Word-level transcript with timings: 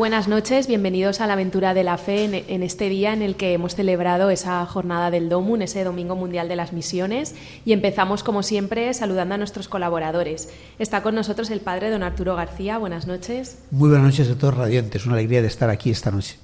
Buenas 0.00 0.28
noches, 0.28 0.66
bienvenidos 0.66 1.20
a 1.20 1.26
la 1.26 1.34
aventura 1.34 1.74
de 1.74 1.84
la 1.84 1.98
fe 1.98 2.24
en, 2.48 2.62
este 2.62 2.88
día 2.88 3.12
en 3.12 3.20
el 3.20 3.36
que 3.36 3.52
hemos 3.52 3.74
celebrado 3.74 4.30
esa 4.30 4.64
jornada 4.64 5.10
del 5.10 5.28
DOMUN, 5.28 5.60
ese 5.60 5.84
Domingo 5.84 6.16
Mundial 6.16 6.48
de 6.48 6.56
las 6.56 6.72
Misiones, 6.72 7.34
y 7.66 7.74
empezamos 7.74 8.24
como 8.24 8.42
siempre 8.42 8.94
saludando 8.94 9.34
a 9.34 9.36
nuestros 9.36 9.68
colaboradores. 9.68 10.54
Está 10.78 11.02
con 11.02 11.14
nosotros 11.14 11.50
el 11.50 11.60
padre 11.60 11.90
don 11.90 12.02
Arturo 12.02 12.34
García, 12.34 12.78
buenas 12.78 13.06
noches. 13.06 13.58
Muy 13.70 13.90
buenas 13.90 14.06
noches 14.06 14.30
a 14.30 14.38
todos 14.38 14.56
radiantes, 14.56 15.04
una 15.04 15.16
alegría 15.16 15.42
de 15.42 15.48
estar 15.48 15.68
aquí 15.68 15.90
esta 15.90 16.10
noche. 16.10 16.38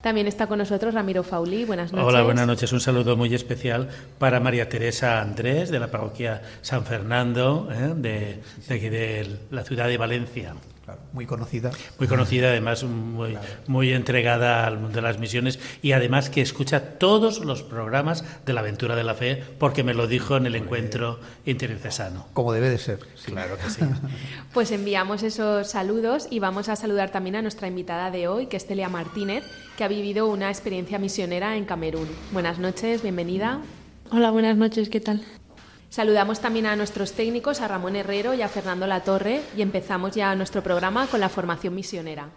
También 0.00 0.28
está 0.28 0.46
con 0.46 0.58
nosotros 0.58 0.94
Ramiro 0.94 1.24
Fauli, 1.24 1.64
buenas 1.64 1.92
noches. 1.92 2.06
Hola, 2.06 2.22
buenas 2.22 2.46
noches, 2.46 2.72
un 2.72 2.80
saludo 2.80 3.16
muy 3.16 3.34
especial 3.34 3.88
para 4.20 4.38
María 4.38 4.68
Teresa 4.68 5.20
Andrés 5.20 5.70
de 5.70 5.80
la 5.80 5.90
parroquia 5.90 6.40
San 6.62 6.84
Fernando, 6.84 7.68
¿eh? 7.72 7.94
de, 7.96 8.42
de 8.68 8.74
aquí 8.76 8.88
de 8.90 9.38
la 9.50 9.64
ciudad 9.64 9.88
de 9.88 9.96
Valencia 9.96 10.54
muy 11.12 11.26
conocida. 11.26 11.70
Muy 11.98 12.08
conocida, 12.08 12.48
además 12.48 12.84
muy, 12.84 13.36
muy 13.66 13.92
entregada 13.92 14.66
al 14.66 14.78
mundo 14.78 14.96
de 14.96 15.02
las 15.02 15.18
misiones 15.18 15.58
y 15.82 15.92
además 15.92 16.30
que 16.30 16.40
escucha 16.40 16.98
todos 16.98 17.44
los 17.44 17.62
programas 17.62 18.24
de 18.44 18.52
la 18.52 18.60
aventura 18.60 18.96
de 18.96 19.04
la 19.04 19.14
fe 19.14 19.42
porque 19.58 19.82
me 19.82 19.94
lo 19.94 20.06
dijo 20.06 20.36
en 20.36 20.46
el 20.46 20.54
encuentro 20.54 21.20
intercesano. 21.44 22.26
Como 22.32 22.52
debe 22.52 22.70
de 22.70 22.78
ser. 22.78 23.00
Claro 23.24 23.56
que 23.56 23.70
sí. 23.70 23.80
pues 24.52 24.70
enviamos 24.70 25.22
esos 25.22 25.70
saludos 25.70 26.28
y 26.30 26.38
vamos 26.38 26.68
a 26.68 26.76
saludar 26.76 27.10
también 27.10 27.36
a 27.36 27.42
nuestra 27.42 27.68
invitada 27.68 28.10
de 28.10 28.28
hoy, 28.28 28.46
que 28.46 28.56
es 28.56 28.66
Celia 28.66 28.88
Martínez, 28.88 29.44
que 29.76 29.84
ha 29.84 29.88
vivido 29.88 30.26
una 30.26 30.50
experiencia 30.50 30.98
misionera 30.98 31.56
en 31.56 31.64
Camerún. 31.64 32.08
Buenas 32.32 32.58
noches, 32.58 33.02
bienvenida. 33.02 33.60
Hola, 34.10 34.30
buenas 34.30 34.56
noches, 34.56 34.88
¿qué 34.88 35.00
tal? 35.00 35.22
Saludamos 35.88 36.40
también 36.40 36.66
a 36.66 36.76
nuestros 36.76 37.12
técnicos, 37.12 37.60
a 37.60 37.68
Ramón 37.68 37.96
Herrero 37.96 38.34
y 38.34 38.42
a 38.42 38.48
Fernando 38.48 38.86
Latorre, 38.86 39.40
y 39.56 39.62
empezamos 39.62 40.14
ya 40.14 40.34
nuestro 40.34 40.62
programa 40.62 41.06
con 41.06 41.20
la 41.20 41.28
formación 41.28 41.74
misionera. 41.74 42.28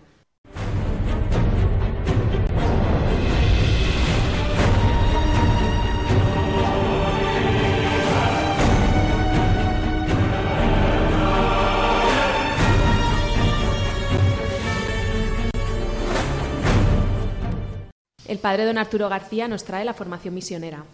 El 18.26 18.38
padre 18.38 18.64
don 18.64 18.78
Arturo 18.78 19.10
García 19.10 19.48
nos 19.48 19.66
trae 19.66 19.84
la 19.84 19.96
formación 19.96 20.36
misionera. 20.36 20.86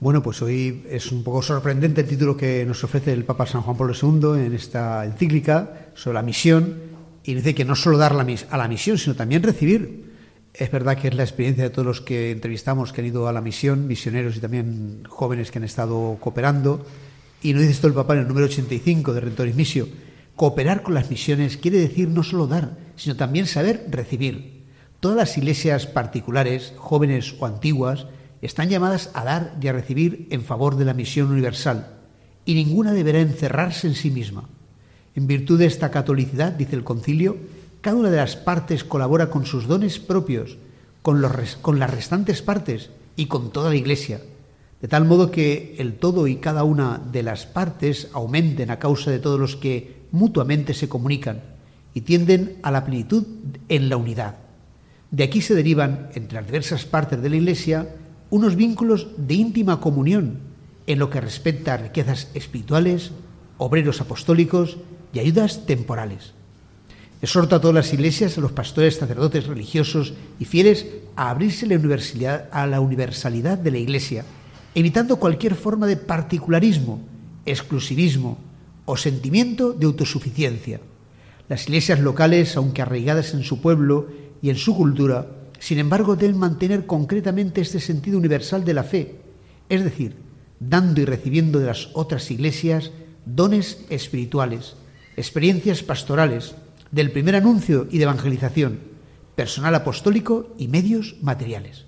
Bueno, 0.00 0.22
pues 0.22 0.40
hoy 0.42 0.84
es 0.88 1.10
un 1.10 1.24
poco 1.24 1.42
sorprendente 1.42 2.02
el 2.02 2.06
título 2.06 2.36
que 2.36 2.64
nos 2.64 2.84
ofrece 2.84 3.12
el 3.12 3.24
Papa 3.24 3.46
San 3.46 3.62
Juan 3.62 3.76
Pablo 3.76 3.94
II 4.00 4.40
en 4.46 4.54
esta 4.54 5.04
encíclica 5.04 5.90
sobre 5.94 6.14
la 6.14 6.22
misión 6.22 6.76
y 7.24 7.34
dice 7.34 7.52
que 7.52 7.64
no 7.64 7.74
solo 7.74 7.98
dar 7.98 8.12
a 8.12 8.56
la 8.56 8.68
misión, 8.68 8.96
sino 8.96 9.16
también 9.16 9.42
recibir. 9.42 10.14
Es 10.54 10.70
verdad 10.70 10.96
que 10.96 11.08
es 11.08 11.14
la 11.14 11.24
experiencia 11.24 11.64
de 11.64 11.70
todos 11.70 11.84
los 11.84 12.00
que 12.00 12.30
entrevistamos 12.30 12.92
que 12.92 13.00
han 13.00 13.08
ido 13.08 13.26
a 13.26 13.32
la 13.32 13.40
misión, 13.40 13.88
misioneros 13.88 14.36
y 14.36 14.40
también 14.40 15.02
jóvenes 15.08 15.50
que 15.50 15.58
han 15.58 15.64
estado 15.64 16.16
cooperando. 16.20 16.86
Y 17.42 17.52
nos 17.52 17.62
dice 17.62 17.72
esto 17.72 17.88
el 17.88 17.94
Papa 17.94 18.14
en 18.14 18.20
el 18.20 18.28
número 18.28 18.46
85 18.46 19.12
de 19.12 19.20
Rentoris 19.20 19.56
Missio. 19.56 19.88
Cooperar 20.36 20.84
con 20.84 20.94
las 20.94 21.10
misiones 21.10 21.56
quiere 21.56 21.78
decir 21.78 22.08
no 22.08 22.22
solo 22.22 22.46
dar, 22.46 22.78
sino 22.94 23.16
también 23.16 23.48
saber 23.48 23.84
recibir. 23.90 24.62
Todas 25.00 25.16
las 25.16 25.36
iglesias 25.36 25.88
particulares, 25.88 26.72
jóvenes 26.76 27.34
o 27.40 27.46
antiguas, 27.46 28.06
están 28.42 28.68
llamadas 28.68 29.10
a 29.14 29.24
dar 29.24 29.56
y 29.60 29.68
a 29.68 29.72
recibir 29.72 30.28
en 30.30 30.42
favor 30.42 30.76
de 30.76 30.84
la 30.84 30.94
misión 30.94 31.30
universal, 31.30 31.94
y 32.44 32.54
ninguna 32.54 32.92
deberá 32.92 33.20
encerrarse 33.20 33.86
en 33.86 33.94
sí 33.94 34.10
misma. 34.10 34.48
En 35.14 35.26
virtud 35.26 35.58
de 35.58 35.66
esta 35.66 35.90
catolicidad, 35.90 36.52
dice 36.52 36.76
el 36.76 36.84
concilio, 36.84 37.36
cada 37.80 37.96
una 37.96 38.10
de 38.10 38.16
las 38.16 38.36
partes 38.36 38.84
colabora 38.84 39.30
con 39.30 39.46
sus 39.46 39.66
dones 39.66 39.98
propios, 39.98 40.56
con, 41.02 41.22
con 41.60 41.78
las 41.78 41.90
restantes 41.90 42.42
partes 42.42 42.90
y 43.16 43.26
con 43.26 43.50
toda 43.50 43.70
la 43.70 43.76
Iglesia, 43.76 44.20
de 44.80 44.88
tal 44.88 45.04
modo 45.04 45.30
que 45.30 45.74
el 45.78 45.94
todo 45.94 46.26
y 46.26 46.36
cada 46.36 46.64
una 46.64 46.98
de 46.98 47.22
las 47.22 47.46
partes 47.46 48.08
aumenten 48.12 48.70
a 48.70 48.78
causa 48.78 49.10
de 49.10 49.18
todos 49.18 49.38
los 49.38 49.56
que 49.56 49.98
mutuamente 50.12 50.74
se 50.74 50.88
comunican 50.88 51.42
y 51.94 52.02
tienden 52.02 52.58
a 52.62 52.70
la 52.70 52.84
plenitud 52.84 53.24
en 53.68 53.88
la 53.88 53.96
unidad. 53.96 54.36
De 55.10 55.24
aquí 55.24 55.40
se 55.40 55.54
derivan, 55.54 56.10
entre 56.14 56.34
las 56.36 56.46
diversas 56.46 56.84
partes 56.84 57.20
de 57.20 57.30
la 57.30 57.36
Iglesia, 57.36 57.88
unos 58.30 58.56
vínculos 58.56 59.08
de 59.16 59.34
íntima 59.34 59.80
comunión 59.80 60.38
en 60.86 60.98
lo 60.98 61.10
que 61.10 61.20
respecta 61.20 61.74
a 61.74 61.76
riquezas 61.76 62.28
espirituales, 62.34 63.12
obreros 63.58 64.00
apostólicos 64.00 64.78
y 65.12 65.18
ayudas 65.18 65.66
temporales. 65.66 66.32
Exhorto 67.20 67.56
a 67.56 67.60
todas 67.60 67.74
las 67.74 67.92
iglesias, 67.92 68.38
a 68.38 68.40
los 68.40 68.52
pastores, 68.52 68.96
sacerdotes, 68.96 69.46
religiosos 69.46 70.14
y 70.38 70.44
fieles 70.44 70.86
a 71.16 71.30
abrirse 71.30 71.66
a 71.66 72.66
la 72.66 72.80
universalidad 72.80 73.58
de 73.58 73.70
la 73.72 73.78
Iglesia, 73.78 74.24
evitando 74.74 75.16
cualquier 75.16 75.56
forma 75.56 75.86
de 75.86 75.96
particularismo, 75.96 77.00
exclusivismo 77.44 78.38
o 78.84 78.96
sentimiento 78.96 79.72
de 79.72 79.86
autosuficiencia. 79.86 80.80
Las 81.48 81.64
iglesias 81.66 81.98
locales, 81.98 82.56
aunque 82.56 82.82
arraigadas 82.82 83.34
en 83.34 83.42
su 83.42 83.60
pueblo 83.60 84.08
y 84.40 84.50
en 84.50 84.56
su 84.56 84.76
cultura, 84.76 85.26
sin 85.58 85.78
embargo, 85.78 86.16
deben 86.16 86.38
mantener 86.38 86.86
concretamente 86.86 87.60
este 87.60 87.80
sentido 87.80 88.18
universal 88.18 88.64
de 88.64 88.74
la 88.74 88.84
fe, 88.84 89.16
es 89.68 89.84
decir, 89.84 90.16
dando 90.60 91.00
y 91.00 91.04
recibiendo 91.04 91.58
de 91.58 91.66
las 91.66 91.90
otras 91.94 92.30
iglesias 92.30 92.90
dones 93.24 93.84
espirituales, 93.90 94.76
experiencias 95.16 95.82
pastorales, 95.82 96.54
del 96.90 97.10
primer 97.10 97.36
anuncio 97.36 97.86
y 97.90 97.98
de 97.98 98.04
evangelización, 98.04 98.80
personal 99.34 99.74
apostólico 99.74 100.54
y 100.58 100.68
medios 100.68 101.16
materiales. 101.22 101.84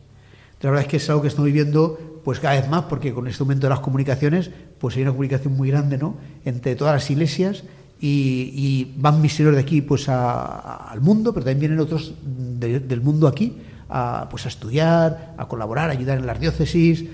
La 0.60 0.70
verdad 0.70 0.84
es 0.84 0.91
que 0.91 0.97
es 0.98 1.09
algo 1.09 1.22
que 1.22 1.28
estamos 1.28 1.47
viviendo 1.47 2.20
pues 2.22 2.38
cada 2.38 2.60
vez 2.60 2.69
más 2.69 2.84
porque 2.84 3.14
con 3.14 3.26
este 3.26 3.42
aumento 3.42 3.66
de 3.66 3.70
las 3.70 3.80
comunicaciones 3.80 4.50
pues 4.78 4.94
hay 4.97 5.03
una 5.03 5.12
comunicación 5.12 5.56
muy 5.56 5.70
grande 5.70 5.97
¿no? 5.97 6.19
entre 6.44 6.76
todas 6.76 6.94
las 6.94 7.10
iglesias 7.10 7.64
y, 8.00 8.93
van 8.97 9.21
misioneros 9.21 9.56
de 9.56 9.62
aquí 9.62 9.83
pues 9.83 10.09
al 10.09 11.00
mundo, 11.00 11.33
pero 11.33 11.45
también 11.45 11.60
vienen 11.60 11.80
otros 11.80 12.15
del 12.22 13.01
mundo 13.01 13.28
aquí 13.28 13.57
a, 13.89 14.28
pues 14.30 14.47
a 14.47 14.48
estudiar, 14.48 15.34
a 15.36 15.47
colaborar, 15.47 15.91
a 15.91 15.92
ayudar 15.92 16.19
en 16.19 16.27
las 16.27 16.41
diócesis. 16.41 17.04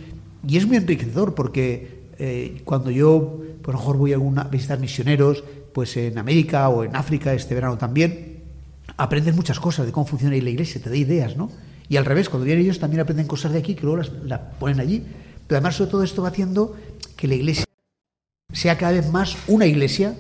Y 0.46 0.56
es 0.56 0.66
muy 0.66 0.76
enriquecedor 0.76 1.34
porque 1.34 2.10
eh, 2.18 2.60
cuando 2.64 2.90
yo, 2.90 3.40
por 3.62 3.74
lo 3.74 3.80
mejor, 3.80 3.96
voy 3.96 4.12
a, 4.12 4.16
a 4.16 4.44
visitar 4.44 4.78
misioneros, 4.78 5.42
pues 5.72 5.96
en 5.96 6.18
América 6.18 6.68
o 6.68 6.84
en 6.84 6.94
África 6.94 7.34
este 7.34 7.54
verano 7.54 7.76
también, 7.76 8.42
aprendes 8.96 9.34
muchas 9.34 9.58
cosas 9.58 9.86
de 9.86 9.92
cómo 9.92 10.06
funciona 10.06 10.34
ahí 10.34 10.40
la 10.40 10.50
iglesia, 10.50 10.80
te 10.80 10.88
da 10.88 10.96
ideas, 10.96 11.36
¿no? 11.36 11.50
Y 11.88 11.96
al 11.96 12.04
revés, 12.04 12.28
cuando 12.28 12.46
vienen 12.46 12.64
ellos 12.64 12.78
también 12.78 13.00
aprenden 13.00 13.26
cosas 13.26 13.52
de 13.52 13.58
aquí 13.58 13.74
que 13.74 13.82
luego 13.82 14.02
las, 14.24 14.40
ponen 14.58 14.80
allí. 14.80 15.04
Pero 15.46 15.58
además, 15.58 15.76
sobre 15.76 15.90
todo 15.90 16.02
esto 16.02 16.22
va 16.22 16.28
haciendo 16.28 16.76
que 17.16 17.28
la 17.28 17.34
iglesia 17.34 17.64
sea 18.52 18.76
cada 18.76 18.92
vez 18.92 19.10
más 19.10 19.36
una 19.46 19.66
iglesia 19.66 20.16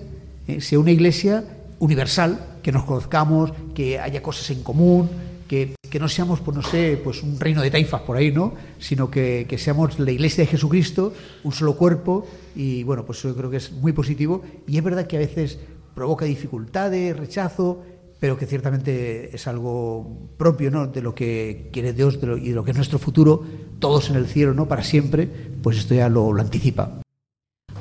eh, 0.46 0.60
sea 0.60 0.78
una 0.78 0.90
iglesia 0.90 1.44
universal, 1.78 2.58
que 2.62 2.72
nos 2.72 2.84
conozcamos, 2.84 3.52
que 3.74 3.98
haya 3.98 4.22
cosas 4.22 4.50
en 4.50 4.62
común, 4.62 5.08
que, 5.46 5.74
no 6.00 6.08
seamos, 6.08 6.40
pues 6.40 6.54
no 6.54 6.62
sé, 6.62 7.00
pues 7.02 7.22
un 7.22 7.40
reino 7.40 7.62
de 7.62 7.70
taifas 7.70 8.02
por 8.02 8.16
ahí, 8.16 8.30
¿no? 8.30 8.52
Sino 8.78 9.10
que, 9.10 9.46
seamos 9.58 9.98
la 9.98 10.10
iglesia 10.10 10.44
de 10.44 10.50
Jesucristo, 10.50 11.14
un 11.44 11.52
solo 11.52 11.76
cuerpo, 11.76 12.26
y 12.54 12.82
bueno, 12.82 13.06
pues 13.06 13.22
yo 13.22 13.34
creo 13.34 13.50
que 13.50 13.56
es 13.56 13.72
muy 13.72 13.92
positivo. 13.92 14.42
Y 14.66 14.76
es 14.76 14.84
verdad 14.84 15.06
que 15.06 15.16
a 15.16 15.20
veces 15.20 15.58
provoca 15.94 16.26
dificultades, 16.26 17.16
rechazo, 17.16 17.82
pero 18.20 18.36
que 18.36 18.46
ciertamente 18.46 19.34
es 19.34 19.46
algo 19.46 20.28
propio 20.36 20.70
¿no? 20.70 20.86
de 20.86 21.02
lo 21.02 21.14
que 21.14 21.68
quiere 21.72 21.92
Dios 21.92 22.18
y 22.22 22.48
de 22.48 22.54
lo 22.54 22.64
que 22.64 22.72
es 22.72 22.76
nuestro 22.76 22.98
futuro, 22.98 23.42
todos 23.78 24.10
en 24.10 24.16
el 24.16 24.26
cielo, 24.26 24.52
¿no? 24.54 24.66
Para 24.66 24.82
siempre, 24.82 25.28
pues 25.62 25.78
esto 25.78 25.94
ya 25.94 26.08
lo 26.08 26.34
anticipa. 26.38 27.00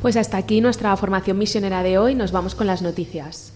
Pues 0.06 0.18
hasta 0.18 0.38
aquí 0.38 0.62
nuestra 0.62 0.96
formación 0.98 1.40
misionera 1.40 1.82
de 1.82 1.98
hoy. 1.98 2.14
Nos 2.14 2.32
vamos 2.32 2.54
con 2.54 2.68
las 2.68 2.84
noticias. 2.84 3.55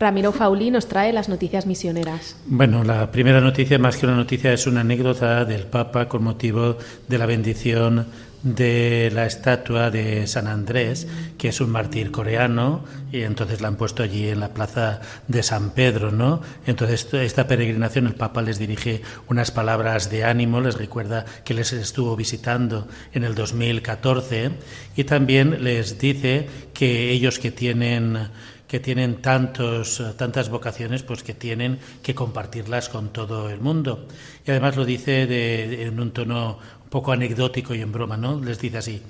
Ramiro 0.00 0.32
Fauli 0.32 0.70
nos 0.70 0.88
trae 0.88 1.12
las 1.12 1.28
noticias 1.28 1.66
misioneras. 1.66 2.34
Bueno, 2.46 2.84
la 2.84 3.10
primera 3.10 3.42
noticia, 3.42 3.78
más 3.78 3.98
que 3.98 4.06
una 4.06 4.16
noticia, 4.16 4.50
es 4.50 4.66
una 4.66 4.80
anécdota 4.80 5.44
del 5.44 5.64
Papa 5.64 6.08
con 6.08 6.24
motivo 6.24 6.78
de 7.06 7.18
la 7.18 7.26
bendición 7.26 8.06
de 8.42 9.10
la 9.12 9.26
estatua 9.26 9.90
de 9.90 10.26
San 10.26 10.46
Andrés, 10.46 11.06
que 11.36 11.48
es 11.48 11.60
un 11.60 11.68
mártir 11.68 12.10
coreano, 12.10 12.82
y 13.12 13.20
entonces 13.20 13.60
la 13.60 13.68
han 13.68 13.76
puesto 13.76 14.02
allí 14.02 14.28
en 14.28 14.40
la 14.40 14.54
plaza 14.54 15.02
de 15.28 15.42
San 15.42 15.74
Pedro, 15.74 16.10
¿no? 16.10 16.40
Entonces, 16.66 17.06
esta 17.12 17.46
peregrinación, 17.46 18.06
el 18.06 18.14
Papa 18.14 18.40
les 18.40 18.58
dirige 18.58 19.02
unas 19.28 19.50
palabras 19.50 20.10
de 20.10 20.24
ánimo, 20.24 20.62
les 20.62 20.78
recuerda 20.78 21.26
que 21.44 21.52
les 21.52 21.74
estuvo 21.74 22.16
visitando 22.16 22.88
en 23.12 23.24
el 23.24 23.34
2014 23.34 24.52
y 24.96 25.04
también 25.04 25.62
les 25.62 25.98
dice 25.98 26.48
que 26.72 27.10
ellos 27.10 27.38
que 27.38 27.50
tienen 27.50 28.30
que 28.70 28.78
tienen 28.78 29.20
tantos, 29.20 30.00
tantas 30.16 30.48
vocaciones, 30.48 31.02
pues 31.02 31.24
que 31.24 31.34
tienen 31.34 31.80
que 32.04 32.14
compartirlas 32.14 32.88
con 32.88 33.12
todo 33.12 33.50
el 33.50 33.58
mundo. 33.58 34.06
Y 34.46 34.50
además 34.52 34.76
lo 34.76 34.84
dice 34.84 35.82
en 35.82 35.98
un 35.98 36.12
tono 36.12 36.60
poco 36.88 37.10
anecdótico 37.10 37.74
y 37.74 37.80
en 37.80 37.90
broma, 37.90 38.16
¿no? 38.16 38.40
Les 38.40 38.60
dice 38.60 38.78
así. 38.78 39.02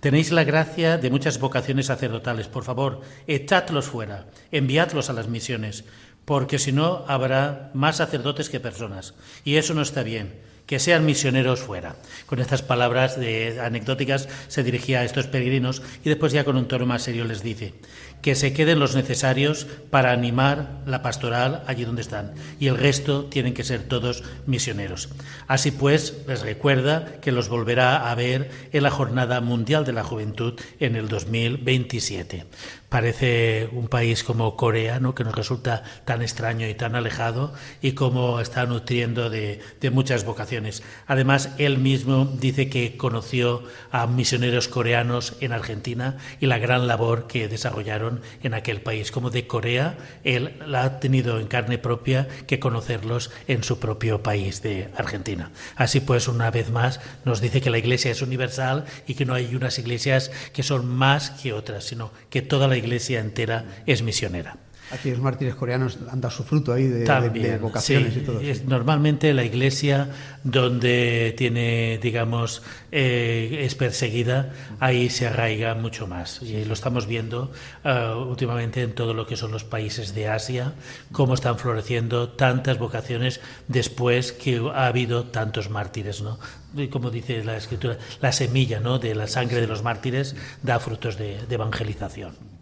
Tenéis 0.00 0.32
la 0.32 0.42
gracia 0.42 0.98
de 0.98 1.10
muchas 1.10 1.38
vocaciones 1.38 1.86
sacerdotales. 1.86 2.48
Por 2.48 2.64
favor, 2.64 3.02
echadlos 3.28 3.86
fuera, 3.86 4.26
enviadlos 4.50 5.08
a 5.10 5.12
las 5.12 5.28
misiones, 5.28 5.84
porque 6.24 6.58
si 6.58 6.72
no 6.72 7.04
habrá 7.06 7.70
más 7.72 7.98
sacerdotes 7.98 8.50
que 8.50 8.58
personas. 8.58 9.14
Y 9.44 9.56
eso 9.56 9.74
no 9.74 9.82
está 9.82 10.02
bien. 10.02 10.34
Que 10.66 10.78
sean 10.78 11.04
misioneros 11.04 11.60
fuera. 11.60 11.96
Con 12.24 12.40
estas 12.40 12.62
palabras 12.62 13.20
de, 13.20 13.60
anecdóticas 13.60 14.28
se 14.48 14.62
dirigía 14.62 15.00
a 15.00 15.04
estos 15.04 15.26
peregrinos 15.26 15.82
y 16.02 16.08
después 16.08 16.32
ya 16.32 16.44
con 16.44 16.56
un 16.56 16.68
tono 16.68 16.86
más 16.86 17.02
serio 17.02 17.26
les 17.26 17.42
dice, 17.42 17.74
que 18.24 18.34
se 18.34 18.54
queden 18.54 18.78
los 18.78 18.94
necesarios 18.94 19.66
para 19.90 20.10
animar 20.10 20.80
la 20.86 21.02
pastoral 21.02 21.62
allí 21.66 21.84
donde 21.84 22.00
están 22.00 22.32
y 22.58 22.68
el 22.68 22.78
resto 22.78 23.26
tienen 23.26 23.52
que 23.52 23.64
ser 23.64 23.82
todos 23.82 24.24
misioneros. 24.46 25.10
Así 25.46 25.70
pues, 25.72 26.24
les 26.26 26.40
recuerda 26.40 27.20
que 27.20 27.32
los 27.32 27.50
volverá 27.50 28.10
a 28.10 28.14
ver 28.14 28.50
en 28.72 28.82
la 28.82 28.90
Jornada 28.90 29.42
Mundial 29.42 29.84
de 29.84 29.92
la 29.92 30.04
Juventud 30.04 30.58
en 30.80 30.96
el 30.96 31.08
2027 31.08 32.46
parece 32.94 33.68
un 33.72 33.88
país 33.88 34.22
como 34.22 34.56
Corea, 34.56 35.00
¿no? 35.00 35.16
que 35.16 35.24
nos 35.24 35.34
resulta 35.34 35.82
tan 36.04 36.22
extraño 36.22 36.68
y 36.68 36.74
tan 36.74 36.94
alejado, 36.94 37.52
y 37.82 37.94
cómo 37.94 38.38
está 38.38 38.66
nutriendo 38.66 39.30
de, 39.30 39.58
de, 39.80 39.90
muchas 39.90 40.24
vocaciones. 40.24 40.84
Además, 41.08 41.50
él 41.58 41.78
mismo 41.78 42.24
dice 42.24 42.68
que 42.68 42.96
conoció 42.96 43.64
a 43.90 44.06
misioneros 44.06 44.68
coreanos 44.68 45.34
en 45.40 45.52
Argentina 45.52 46.18
y 46.38 46.46
la 46.46 46.58
gran 46.58 46.86
labor 46.86 47.26
que 47.26 47.48
desarrollaron 47.48 48.20
en 48.44 48.54
aquel 48.54 48.80
país. 48.80 49.10
Como 49.10 49.30
de 49.30 49.48
Corea, 49.48 49.98
él 50.22 50.52
la 50.64 50.84
ha 50.84 51.00
tenido 51.00 51.40
en 51.40 51.48
carne 51.48 51.78
propia 51.78 52.28
que 52.46 52.60
conocerlos 52.60 53.32
en 53.48 53.64
su 53.64 53.80
propio 53.80 54.22
país 54.22 54.62
de 54.62 54.88
Argentina. 54.96 55.50
Así 55.74 55.98
pues, 55.98 56.28
una 56.28 56.52
vez 56.52 56.70
más, 56.70 57.00
nos 57.24 57.40
dice 57.40 57.60
que 57.60 57.70
la 57.70 57.78
Iglesia 57.78 58.12
es 58.12 58.22
universal 58.22 58.84
y 59.08 59.14
que 59.14 59.26
no 59.26 59.34
hay 59.34 59.52
unas 59.56 59.80
iglesias 59.80 60.30
que 60.52 60.62
son 60.62 60.86
más 60.86 61.30
que 61.30 61.52
otras, 61.52 61.82
sino 61.82 62.12
que 62.30 62.40
toda 62.40 62.68
la 62.68 62.76
iglesia 62.76 62.83
entera 62.92 63.64
es 63.86 64.02
misionera. 64.02 64.56
Aquí 64.90 65.10
los 65.10 65.18
mártires 65.18 65.54
coreanos 65.54 65.98
han 66.10 66.20
dado 66.20 66.34
su 66.34 66.44
fruto 66.44 66.72
ahí 66.72 66.86
de, 66.86 67.58
vocaciones 67.58 68.16
y 68.16 68.20
todo. 68.20 68.40
Es 68.40 68.64
normalmente 68.64 69.32
la 69.32 69.42
iglesia 69.42 70.10
donde 70.44 71.34
tiene, 71.38 71.98
digamos, 72.02 72.62
eh, 72.92 73.62
es 73.62 73.74
perseguida, 73.74 74.52
ahí 74.80 75.08
se 75.08 75.26
arraiga 75.26 75.74
mucho 75.74 76.06
más. 76.06 76.42
Y 76.42 76.64
lo 76.66 76.74
estamos 76.74 77.06
viendo 77.06 77.50
uh, 77.84 78.18
últimamente 78.18 78.82
en 78.82 78.94
todo 78.94 79.14
lo 79.14 79.26
que 79.26 79.36
son 79.36 79.52
los 79.52 79.64
países 79.64 80.14
de 80.14 80.28
Asia, 80.28 80.74
cómo 81.12 81.34
están 81.34 81.58
floreciendo 81.58 82.28
tantas 82.28 82.78
vocaciones 82.78 83.40
después 83.68 84.32
que 84.32 84.60
ha 84.74 84.86
habido 84.86 85.24
tantos 85.24 85.70
mártires, 85.70 86.20
¿no? 86.20 86.38
Como 86.90 87.10
dice 87.10 87.42
la 87.42 87.56
escritura, 87.56 87.98
la 88.20 88.32
semilla 88.32 88.80
¿no? 88.80 88.98
de 88.98 89.14
la 89.14 89.28
sangre 89.28 89.60
de 89.60 89.66
los 89.66 89.82
mártires 89.82 90.36
da 90.62 90.78
frutos 90.78 91.16
de, 91.16 91.38
de 91.46 91.54
evangelización. 91.54 92.53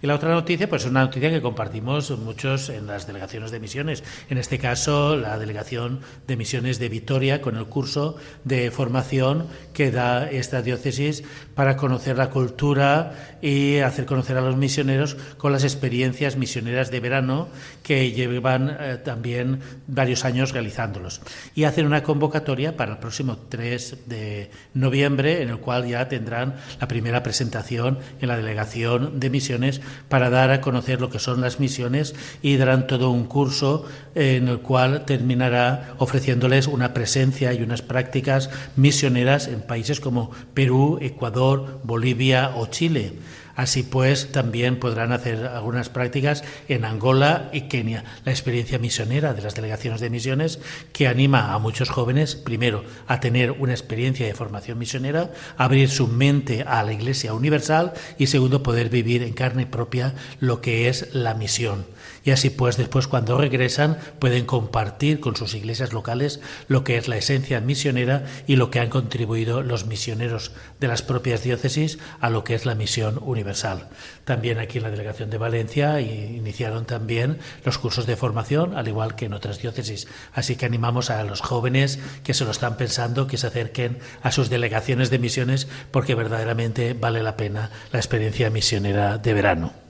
Y 0.00 0.06
la 0.06 0.14
otra 0.14 0.30
noticia, 0.30 0.68
pues 0.68 0.84
es 0.84 0.90
una 0.90 1.04
noticia 1.04 1.30
que 1.30 1.42
compartimos 1.42 2.10
muchos 2.18 2.68
en 2.68 2.86
las 2.86 3.06
delegaciones 3.06 3.50
de 3.50 3.60
misiones. 3.60 4.04
En 4.30 4.38
este 4.38 4.58
caso, 4.58 5.16
la 5.16 5.38
delegación 5.38 6.00
de 6.26 6.36
misiones 6.36 6.78
de 6.78 6.88
Vitoria 6.88 7.40
con 7.40 7.56
el 7.56 7.66
curso 7.66 8.16
de 8.44 8.70
formación 8.70 9.46
que 9.72 9.90
da 9.90 10.30
esta 10.30 10.62
diócesis 10.62 11.24
para 11.54 11.76
conocer 11.76 12.16
la 12.16 12.30
cultura 12.30 13.38
y 13.42 13.78
hacer 13.78 14.06
conocer 14.06 14.36
a 14.36 14.40
los 14.40 14.56
misioneros 14.56 15.16
con 15.36 15.52
las 15.52 15.64
experiencias 15.64 16.36
misioneras 16.36 16.90
de 16.90 17.00
verano 17.00 17.48
que 17.82 18.12
llevan 18.12 18.76
eh, 18.78 18.98
también 19.04 19.60
varios 19.86 20.24
años 20.24 20.52
realizándolos. 20.52 21.20
Y 21.54 21.64
hacen 21.64 21.86
una 21.86 22.02
convocatoria 22.02 22.76
para 22.76 22.92
el 22.92 22.98
próximo 22.98 23.36
3 23.48 24.08
de 24.08 24.50
noviembre, 24.74 25.42
en 25.42 25.48
el 25.48 25.58
cual 25.58 25.86
ya 25.86 26.08
tendrán 26.08 26.56
la 26.80 26.88
primera 26.88 27.22
presentación 27.22 27.98
en 28.20 28.28
la 28.28 28.36
delegación 28.36 29.18
de 29.18 29.30
misiones 29.30 29.80
para 30.08 30.30
dar 30.30 30.50
a 30.50 30.60
conocer 30.60 31.00
lo 31.00 31.10
que 31.10 31.18
son 31.18 31.40
las 31.40 31.60
misiones 31.60 32.14
y 32.42 32.56
darán 32.56 32.86
todo 32.86 33.10
un 33.10 33.24
curso 33.24 33.84
en 34.14 34.48
el 34.48 34.60
cual 34.60 35.04
terminará 35.04 35.94
ofreciéndoles 35.98 36.66
una 36.66 36.94
presencia 36.94 37.52
y 37.52 37.62
unas 37.62 37.82
prácticas 37.82 38.50
misioneras 38.76 39.48
en 39.48 39.60
países 39.60 40.00
como 40.00 40.30
Perú, 40.54 40.98
Ecuador, 41.00 41.80
Bolivia 41.84 42.52
o 42.56 42.66
Chile. 42.66 43.12
Así 43.58 43.82
pues, 43.82 44.30
también 44.30 44.78
podrán 44.78 45.10
hacer 45.10 45.44
algunas 45.48 45.88
prácticas 45.88 46.44
en 46.68 46.84
Angola 46.84 47.50
y 47.52 47.62
Kenia. 47.62 48.04
La 48.24 48.30
experiencia 48.30 48.78
misionera 48.78 49.34
de 49.34 49.42
las 49.42 49.56
delegaciones 49.56 50.00
de 50.00 50.10
misiones 50.10 50.60
que 50.92 51.08
anima 51.08 51.52
a 51.52 51.58
muchos 51.58 51.90
jóvenes, 51.90 52.36
primero, 52.36 52.84
a 53.08 53.18
tener 53.18 53.50
una 53.50 53.72
experiencia 53.72 54.24
de 54.26 54.34
formación 54.34 54.78
misionera, 54.78 55.32
abrir 55.56 55.90
su 55.90 56.06
mente 56.06 56.62
a 56.62 56.84
la 56.84 56.92
Iglesia 56.92 57.34
universal 57.34 57.94
y 58.16 58.28
segundo, 58.28 58.62
poder 58.62 58.90
vivir 58.90 59.24
en 59.24 59.32
carne 59.32 59.66
propia 59.66 60.14
lo 60.38 60.60
que 60.60 60.88
es 60.88 61.12
la 61.12 61.34
misión 61.34 61.84
y 62.24 62.30
así 62.30 62.50
pues 62.50 62.76
después 62.76 63.06
cuando 63.06 63.38
regresan 63.38 63.98
pueden 64.18 64.44
compartir 64.44 65.20
con 65.20 65.36
sus 65.36 65.54
iglesias 65.54 65.92
locales 65.92 66.40
lo 66.68 66.84
que 66.84 66.96
es 66.96 67.08
la 67.08 67.16
esencia 67.16 67.60
misionera 67.60 68.24
y 68.46 68.56
lo 68.56 68.70
que 68.70 68.80
han 68.80 68.90
contribuido 68.90 69.62
los 69.62 69.86
misioneros 69.86 70.52
de 70.80 70.88
las 70.88 71.02
propias 71.02 71.42
diócesis 71.42 71.98
a 72.20 72.30
lo 72.30 72.44
que 72.44 72.54
es 72.54 72.66
la 72.66 72.74
misión 72.74 73.18
universal. 73.22 73.88
También 74.24 74.58
aquí 74.58 74.78
en 74.78 74.84
la 74.84 74.90
delegación 74.90 75.30
de 75.30 75.38
Valencia 75.38 76.00
iniciaron 76.00 76.84
también 76.84 77.38
los 77.64 77.78
cursos 77.78 78.06
de 78.06 78.16
formación, 78.16 78.76
al 78.76 78.88
igual 78.88 79.14
que 79.14 79.26
en 79.26 79.34
otras 79.34 79.60
diócesis. 79.60 80.06
Así 80.32 80.56
que 80.56 80.66
animamos 80.66 81.10
a 81.10 81.22
los 81.24 81.40
jóvenes 81.40 81.98
que 82.24 82.34
se 82.34 82.44
lo 82.44 82.50
están 82.50 82.76
pensando 82.76 83.26
que 83.26 83.38
se 83.38 83.46
acerquen 83.46 83.98
a 84.22 84.32
sus 84.32 84.50
delegaciones 84.50 85.10
de 85.10 85.18
misiones 85.18 85.68
porque 85.90 86.14
verdaderamente 86.14 86.94
vale 86.94 87.22
la 87.22 87.36
pena 87.36 87.70
la 87.92 87.98
experiencia 87.98 88.50
misionera 88.50 89.18
de 89.18 89.32
verano. 89.32 89.87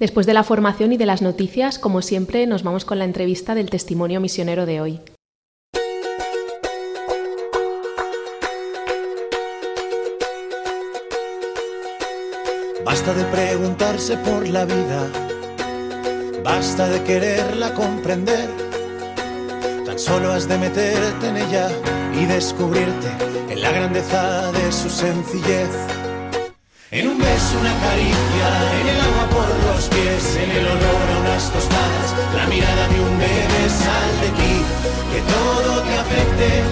Después 0.00 0.26
de 0.26 0.34
la 0.34 0.42
formación 0.42 0.92
y 0.92 0.96
de 0.96 1.06
las 1.06 1.22
noticias, 1.22 1.78
como 1.78 2.02
siempre, 2.02 2.46
nos 2.46 2.64
vamos 2.64 2.84
con 2.84 2.98
la 2.98 3.04
entrevista 3.04 3.54
del 3.54 3.70
testimonio 3.70 4.20
misionero 4.20 4.66
de 4.66 4.80
hoy. 4.80 5.00
Basta 12.84 13.14
de 13.14 13.24
preguntarse 13.24 14.16
por 14.18 14.48
la 14.48 14.64
vida, 14.64 15.10
basta 16.42 16.88
de 16.88 17.02
quererla 17.02 17.74
comprender. 17.74 18.48
Tan 19.84 19.98
solo 19.98 20.32
has 20.32 20.48
de 20.48 20.58
meterte 20.58 21.28
en 21.28 21.36
ella 21.36 21.68
y 22.20 22.24
descubrirte 22.26 23.10
en 23.50 23.62
la 23.62 23.70
grandeza 23.72 24.50
de 24.52 24.72
su 24.72 24.88
sencillez. 24.90 26.03
En 26.94 27.08
un 27.08 27.18
beso, 27.18 27.58
una 27.58 27.76
caricia, 27.80 28.80
en 28.80 28.86
el 28.86 29.00
agua 29.00 29.28
por 29.30 29.48
los 29.66 29.88
pies, 29.88 30.36
en 30.36 30.48
el 30.48 30.64
olor 30.64 31.10
a 31.10 31.18
unas 31.22 31.50
tostadas, 31.50 32.14
la 32.36 32.46
mirada 32.46 32.86
de 32.86 33.00
un 33.00 33.18
bebé, 33.18 33.68
sal 33.68 34.20
de 34.20 34.28
aquí, 34.28 34.56
que 35.10 35.20
todo 35.32 35.82
te 35.82 35.98
afecte. 35.98 36.62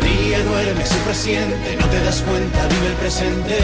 Ríe, 0.00 0.42
duerme, 0.42 0.84
sufre, 0.84 1.14
siente, 1.14 1.76
no 1.76 1.88
te 1.88 2.00
das 2.00 2.22
cuenta, 2.22 2.66
vive 2.66 2.86
el 2.88 2.94
presente. 2.94 3.58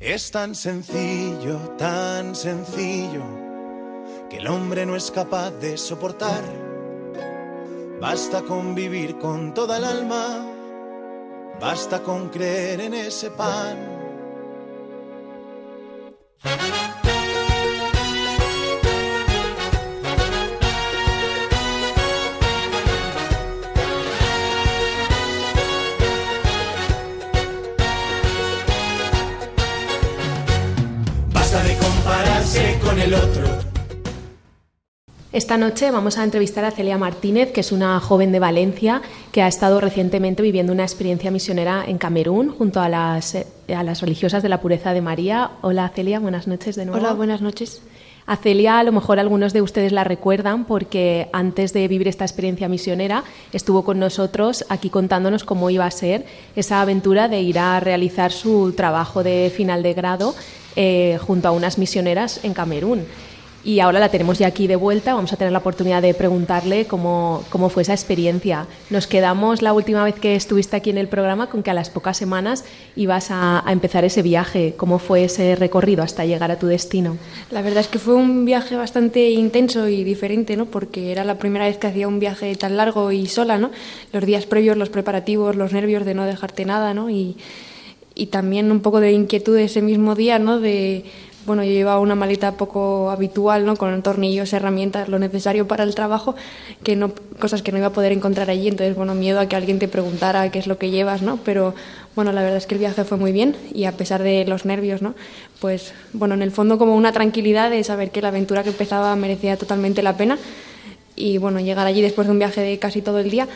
Es 0.00 0.30
tan 0.30 0.54
sencillo, 0.54 1.58
tan 1.76 2.34
sencillo, 2.34 3.22
que 4.30 4.38
el 4.38 4.46
hombre 4.46 4.86
no 4.86 4.96
es 4.96 5.10
capaz 5.10 5.50
de 5.50 5.76
soportar. 5.76 6.42
Basta 8.00 8.40
con 8.40 8.74
vivir 8.74 9.18
con 9.18 9.52
toda 9.52 9.76
el 9.76 9.84
alma 9.84 10.51
Basta 11.62 12.02
con 12.02 12.28
creer 12.28 12.80
en 12.80 12.92
ese 12.92 13.30
pan. 13.30 13.78
Esta 35.32 35.56
noche 35.56 35.90
vamos 35.90 36.18
a 36.18 36.24
entrevistar 36.24 36.62
a 36.66 36.70
Celia 36.70 36.98
Martínez, 36.98 37.52
que 37.52 37.60
es 37.60 37.72
una 37.72 37.98
joven 38.00 38.32
de 38.32 38.38
Valencia 38.38 39.00
que 39.32 39.40
ha 39.40 39.48
estado 39.48 39.80
recientemente 39.80 40.42
viviendo 40.42 40.74
una 40.74 40.82
experiencia 40.82 41.30
misionera 41.30 41.84
en 41.86 41.96
Camerún 41.96 42.50
junto 42.50 42.82
a 42.82 42.90
las, 42.90 43.34
eh, 43.34 43.46
a 43.74 43.82
las 43.82 44.02
religiosas 44.02 44.42
de 44.42 44.50
la 44.50 44.60
pureza 44.60 44.92
de 44.92 45.00
María. 45.00 45.52
Hola 45.62 45.88
Celia, 45.88 46.20
buenas 46.20 46.46
noches 46.48 46.76
de 46.76 46.84
nuevo. 46.84 47.00
Hola, 47.00 47.14
buenas 47.14 47.40
noches. 47.40 47.80
A 48.26 48.36
Celia 48.36 48.78
a 48.78 48.82
lo 48.82 48.92
mejor 48.92 49.18
algunos 49.18 49.54
de 49.54 49.62
ustedes 49.62 49.90
la 49.90 50.04
recuerdan 50.04 50.66
porque 50.66 51.30
antes 51.32 51.72
de 51.72 51.88
vivir 51.88 52.08
esta 52.08 52.26
experiencia 52.26 52.68
misionera 52.68 53.24
estuvo 53.54 53.84
con 53.84 53.98
nosotros 53.98 54.66
aquí 54.68 54.90
contándonos 54.90 55.44
cómo 55.44 55.70
iba 55.70 55.86
a 55.86 55.90
ser 55.90 56.26
esa 56.56 56.82
aventura 56.82 57.28
de 57.28 57.40
ir 57.40 57.58
a 57.58 57.80
realizar 57.80 58.32
su 58.32 58.74
trabajo 58.76 59.22
de 59.22 59.50
final 59.56 59.82
de 59.82 59.94
grado 59.94 60.34
eh, 60.76 61.18
junto 61.22 61.48
a 61.48 61.52
unas 61.52 61.78
misioneras 61.78 62.44
en 62.44 62.52
Camerún 62.52 63.06
y 63.64 63.80
ahora 63.80 64.00
la 64.00 64.08
tenemos 64.08 64.38
ya 64.38 64.48
aquí 64.48 64.66
de 64.66 64.76
vuelta. 64.76 65.14
Vamos 65.14 65.32
a 65.32 65.36
tener 65.36 65.52
la 65.52 65.58
oportunidad 65.58 66.02
de 66.02 66.14
preguntarle 66.14 66.86
cómo, 66.86 67.44
cómo, 67.50 67.68
fue 67.68 67.82
esa 67.82 67.92
experiencia. 67.92 68.66
Nos 68.90 69.06
quedamos 69.06 69.62
la 69.62 69.72
última 69.72 70.02
vez 70.04 70.16
que 70.16 70.34
estuviste 70.34 70.76
aquí 70.76 70.90
en 70.90 70.98
el 70.98 71.08
programa 71.08 71.48
con 71.48 71.62
que 71.62 71.70
a 71.70 71.74
las 71.74 71.88
pocas 71.88 72.16
semanas 72.16 72.64
ibas 72.96 73.30
a, 73.30 73.66
a, 73.66 73.72
empezar 73.72 74.04
ese 74.04 74.22
viaje. 74.22 74.74
¿Cómo 74.76 74.98
fue 74.98 75.24
ese 75.24 75.54
recorrido 75.54 76.02
hasta 76.02 76.24
llegar 76.24 76.50
a 76.50 76.58
tu 76.58 76.66
destino? 76.66 77.16
La 77.50 77.62
verdad 77.62 77.80
es 77.80 77.88
que 77.88 77.98
fue 77.98 78.14
un 78.14 78.44
viaje 78.44 78.74
bastante 78.74 79.30
intenso 79.30 79.88
y 79.88 80.02
diferente, 80.02 80.56
¿no? 80.56 80.66
Porque 80.66 81.12
era 81.12 81.24
la 81.24 81.38
primera 81.38 81.66
vez 81.66 81.78
que 81.78 81.86
hacía 81.86 82.08
un 82.08 82.18
viaje 82.18 82.54
tan 82.56 82.76
largo 82.76 83.12
y 83.12 83.26
sola, 83.26 83.58
¿no? 83.58 83.70
Los 84.12 84.26
días 84.26 84.46
previos, 84.46 84.76
los 84.76 84.88
preparativos, 84.88 85.54
los 85.54 85.72
nervios 85.72 86.04
de 86.04 86.14
no 86.14 86.26
dejarte 86.26 86.64
nada, 86.64 86.94
¿no? 86.94 87.10
Y, 87.10 87.36
y 88.14 88.26
también 88.26 88.70
un 88.70 88.80
poco 88.80 89.00
de 89.00 89.12
inquietud 89.12 89.56
ese 89.56 89.82
mismo 89.82 90.14
día, 90.14 90.38
¿no? 90.38 90.58
De 90.58 91.04
bueno, 91.46 91.64
yo 91.64 91.70
llevaba 91.70 92.00
una 92.00 92.14
maleta 92.14 92.52
poco 92.52 93.10
habitual, 93.10 93.64
¿no? 93.66 93.76
Con 93.76 94.02
tornillos, 94.02 94.52
herramientas, 94.52 95.08
lo 95.08 95.18
necesario 95.18 95.66
para 95.66 95.84
el 95.84 95.94
trabajo, 95.94 96.34
que 96.82 96.96
no, 96.96 97.12
cosas 97.40 97.62
que 97.62 97.72
no 97.72 97.78
iba 97.78 97.88
a 97.88 97.92
poder 97.92 98.12
encontrar 98.12 98.50
allí. 98.50 98.68
Entonces, 98.68 98.94
bueno, 98.94 99.14
miedo 99.14 99.40
a 99.40 99.46
que 99.46 99.56
alguien 99.56 99.78
te 99.78 99.88
preguntara 99.88 100.50
qué 100.50 100.58
es 100.58 100.66
lo 100.66 100.78
que 100.78 100.90
llevas, 100.90 101.22
¿no? 101.22 101.38
Pero, 101.38 101.74
bueno, 102.14 102.32
la 102.32 102.42
verdad 102.42 102.58
es 102.58 102.66
que 102.66 102.74
el 102.74 102.80
viaje 102.80 103.04
fue 103.04 103.18
muy 103.18 103.32
bien 103.32 103.56
y 103.74 103.84
a 103.84 103.92
pesar 103.92 104.22
de 104.22 104.44
los 104.46 104.64
nervios, 104.64 105.02
¿no? 105.02 105.14
Pues, 105.60 105.94
bueno, 106.12 106.34
en 106.34 106.42
el 106.42 106.50
fondo 106.50 106.78
como 106.78 106.94
una 106.94 107.12
tranquilidad 107.12 107.70
de 107.70 107.82
saber 107.82 108.10
que 108.10 108.22
la 108.22 108.28
aventura 108.28 108.62
que 108.62 108.70
empezaba 108.70 109.14
merecía 109.16 109.56
totalmente 109.56 110.02
la 110.02 110.16
pena. 110.16 110.38
Y, 111.16 111.38
bueno, 111.38 111.60
llegar 111.60 111.86
allí 111.86 112.02
después 112.02 112.26
de 112.26 112.32
un 112.32 112.38
viaje 112.38 112.60
de 112.60 112.78
casi 112.78 113.02
todo 113.02 113.18
el 113.18 113.30
día 113.30 113.48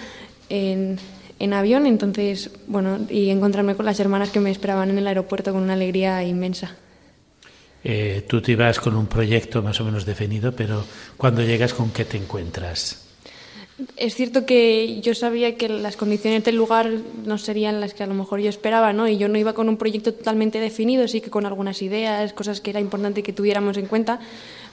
en, 0.49 0.99
en 1.39 1.53
avión, 1.53 1.87
entonces, 1.87 2.51
bueno, 2.67 2.99
y 3.09 3.31
encontrarme 3.31 3.77
con 3.77 3.87
las 3.87 4.01
hermanas 4.01 4.31
que 4.31 4.41
me 4.41 4.51
esperaban 4.51 4.91
en 4.91 4.99
el 4.99 5.07
aeropuerto 5.07 5.53
con 5.53 5.63
una 5.63 5.75
alegría 5.75 6.23
inmensa. 6.25 6.77
Eh, 7.89 8.25
tú 8.27 8.43
te 8.43 8.51
ibas 8.51 8.81
con 8.81 8.97
un 8.97 9.07
proyecto 9.07 9.63
más 9.63 9.81
o 9.81 9.85
menos 9.85 10.05
definido, 10.05 10.51
pero 10.51 10.85
cuando 11.17 11.41
llegas, 11.43 11.73
¿con 11.73 11.91
qué 11.91 12.05
te 12.05 12.17
encuentras? 12.17 13.07
Es 13.97 14.17
cierto 14.17 14.45
que 14.45 15.01
yo 15.03 15.15
sabía 15.15 15.57
que 15.57 15.69
las 15.69 15.97
condiciones 15.97 16.43
del 16.43 16.57
lugar 16.57 16.91
no 17.25 17.39
serían 17.39 17.81
las 17.81 17.95
que 17.95 18.03
a 18.03 18.09
lo 18.09 18.15
mejor 18.15 18.41
yo 18.41 18.49
esperaba, 18.49 18.93
¿no? 18.93 19.07
Y 19.07 19.19
yo 19.19 19.29
no 19.29 19.39
iba 19.39 19.53
con 19.53 19.69
un 19.69 19.77
proyecto 19.77 20.13
totalmente 20.13 20.59
definido, 20.59 21.07
sí 21.07 21.21
que 21.21 21.31
con 21.31 21.47
algunas 21.47 21.81
ideas, 21.81 22.33
cosas 22.33 22.61
que 22.61 22.71
era 22.71 22.81
importante 22.81 23.23
que 23.23 23.33
tuviéramos 23.33 23.77
en 23.77 23.87
cuenta, 23.87 24.19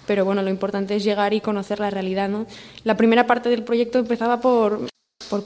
pero 0.08 0.25
bueno, 0.25 0.41
lo 0.41 0.50
importante 0.50 0.96
es 0.96 1.03
llegar 1.03 1.36
y 1.36 1.41
conocer 1.41 1.79
la 1.79 1.91
realidad, 1.91 2.29
¿no? 2.29 2.48
La 2.84 2.98
primera 2.98 3.27
parte 3.27 3.48
del 3.48 3.62
proyecto 3.62 4.00
empezaba 4.00 4.41
por 4.41 4.88
por 5.33 5.43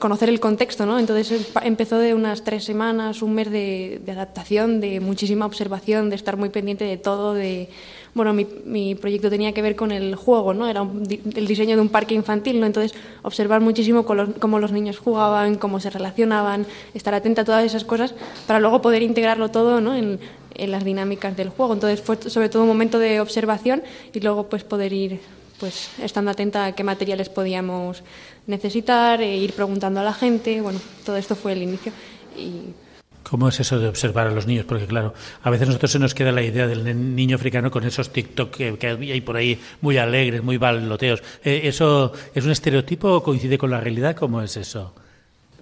conocer 0.00 0.28
el 0.28 0.40
contexto, 0.40 0.84
¿no? 0.84 0.98
Entonces 0.98 1.52
empezó 1.62 1.96
de 1.98 2.12
unas 2.12 2.42
tres 2.42 2.64
semanas, 2.64 3.22
un 3.22 3.34
mes 3.34 3.52
de, 3.52 4.00
de, 4.04 4.10
adaptación, 4.10 4.80
de 4.80 4.98
muchísima 4.98 5.46
observación, 5.46 6.10
de 6.10 6.16
estar 6.16 6.36
muy 6.36 6.48
pendiente 6.48 6.84
de 6.84 6.96
todo, 6.96 7.32
de... 7.32 7.68
Bueno, 8.14 8.34
mi, 8.34 8.96
proyecto 8.96 9.30
tenía 9.30 9.52
que 9.52 9.62
ver 9.62 9.76
con 9.76 9.92
el 9.92 10.16
juego, 10.16 10.54
¿no? 10.54 10.68
Era 10.68 10.82
un, 10.82 11.06
el 11.08 11.46
diseño 11.46 11.76
de 11.76 11.82
un 11.82 11.88
parque 11.88 12.16
infantil, 12.16 12.58
¿no? 12.58 12.66
Entonces 12.66 12.98
observar 13.22 13.60
muchísimo 13.60 14.04
cómo 14.04 14.58
los 14.58 14.72
niños 14.72 14.98
jugaban, 14.98 15.54
cómo 15.54 15.78
se 15.78 15.88
relacionaban, 15.88 16.66
estar 16.94 17.14
atenta 17.14 17.42
a 17.42 17.44
todas 17.44 17.64
esas 17.64 17.84
cosas 17.84 18.12
para 18.48 18.58
luego 18.58 18.82
poder 18.82 19.02
integrarlo 19.02 19.52
todo, 19.52 19.80
¿no? 19.80 19.94
En, 19.94 20.18
en 20.56 20.70
las 20.72 20.84
dinámicas 20.84 21.36
del 21.36 21.50
juego. 21.50 21.74
Entonces 21.74 22.02
fue 22.02 22.16
sobre 22.28 22.48
todo 22.48 22.62
un 22.62 22.68
momento 22.68 22.98
de 22.98 23.20
observación 23.20 23.84
y 24.12 24.18
luego 24.18 24.48
pues 24.48 24.64
poder 24.64 24.92
ir 24.92 25.20
pues 25.62 25.90
estando 26.02 26.32
atenta 26.32 26.66
a 26.66 26.72
qué 26.72 26.82
materiales 26.82 27.28
podíamos 27.28 28.02
necesitar, 28.48 29.22
e 29.22 29.36
ir 29.36 29.52
preguntando 29.52 30.00
a 30.00 30.02
la 30.02 30.12
gente. 30.12 30.60
Bueno, 30.60 30.80
todo 31.06 31.16
esto 31.16 31.36
fue 31.36 31.52
el 31.52 31.62
inicio. 31.62 31.92
Y 32.36 32.74
¿Cómo 33.22 33.48
es 33.48 33.60
eso 33.60 33.78
de 33.78 33.86
observar 33.86 34.26
a 34.26 34.32
los 34.32 34.48
niños? 34.48 34.64
Porque 34.64 34.86
claro, 34.86 35.14
a 35.40 35.50
veces 35.50 35.68
nosotros 35.68 35.92
se 35.92 36.00
nos 36.00 36.14
queda 36.14 36.32
la 36.32 36.42
idea 36.42 36.66
del 36.66 37.14
niño 37.14 37.36
africano 37.36 37.70
con 37.70 37.84
esos 37.84 38.10
TikTok 38.10 38.50
que, 38.50 38.76
que 38.76 38.88
hay 38.88 39.20
por 39.20 39.36
ahí 39.36 39.60
muy 39.80 39.98
alegres, 39.98 40.42
muy 40.42 40.56
baloteos. 40.56 41.22
Eh, 41.44 41.60
¿Eso 41.62 42.12
es 42.34 42.44
un 42.44 42.50
estereotipo 42.50 43.12
o 43.12 43.22
coincide 43.22 43.56
con 43.56 43.70
la 43.70 43.80
realidad? 43.80 44.16
¿Cómo 44.16 44.42
es 44.42 44.56
eso? 44.56 44.92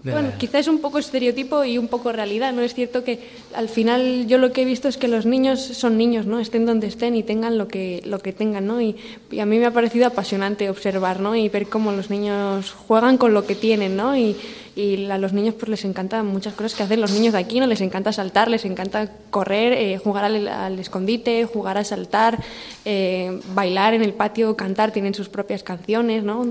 Bueno, 0.02 0.32
quizás 0.38 0.62
es 0.62 0.68
un 0.68 0.80
poco 0.80 0.98
estereotipo 0.98 1.64
y 1.64 1.76
un 1.76 1.88
poco 1.88 2.10
realidad, 2.10 2.52
¿no? 2.52 2.62
Es 2.62 2.74
cierto 2.74 3.04
que 3.04 3.18
al 3.54 3.68
final 3.68 4.26
yo 4.26 4.38
lo 4.38 4.50
que 4.50 4.62
he 4.62 4.64
visto 4.64 4.88
es 4.88 4.96
que 4.96 5.08
los 5.08 5.26
niños 5.26 5.60
son 5.60 5.98
niños, 5.98 6.26
¿no? 6.26 6.40
Estén 6.40 6.64
donde 6.64 6.86
estén 6.86 7.16
y 7.16 7.22
tengan 7.22 7.58
lo 7.58 7.68
que, 7.68 8.02
lo 8.06 8.18
que 8.18 8.32
tengan, 8.32 8.66
¿no? 8.66 8.80
Y, 8.80 8.96
y 9.30 9.40
a 9.40 9.46
mí 9.46 9.58
me 9.58 9.66
ha 9.66 9.72
parecido 9.72 10.06
apasionante 10.06 10.70
observar, 10.70 11.20
¿no? 11.20 11.36
Y 11.36 11.48
ver 11.50 11.66
cómo 11.66 11.92
los 11.92 12.08
niños 12.08 12.70
juegan 12.70 13.18
con 13.18 13.34
lo 13.34 13.46
que 13.46 13.54
tienen, 13.54 13.96
¿no? 13.96 14.16
Y, 14.16 14.36
y 14.80 15.10
a 15.10 15.18
los 15.18 15.32
niños 15.32 15.54
pues 15.54 15.68
les 15.68 15.84
encantan 15.84 16.26
muchas 16.26 16.54
cosas 16.54 16.74
que 16.74 16.82
hacen 16.82 17.00
los 17.00 17.12
niños 17.12 17.32
de 17.32 17.38
aquí, 17.38 17.60
¿no? 17.60 17.66
Les 17.66 17.80
encanta 17.80 18.12
saltar, 18.12 18.48
les 18.48 18.64
encanta 18.64 19.10
correr, 19.30 19.72
eh, 19.72 19.98
jugar 19.98 20.24
al, 20.24 20.78
escondite, 20.78 21.44
jugar 21.44 21.76
a 21.76 21.84
saltar, 21.84 22.38
eh, 22.84 23.40
bailar 23.54 23.94
en 23.94 24.02
el 24.02 24.14
patio, 24.14 24.56
cantar, 24.56 24.92
tienen 24.92 25.14
sus 25.14 25.28
propias 25.28 25.62
canciones, 25.62 26.24
¿no? 26.24 26.46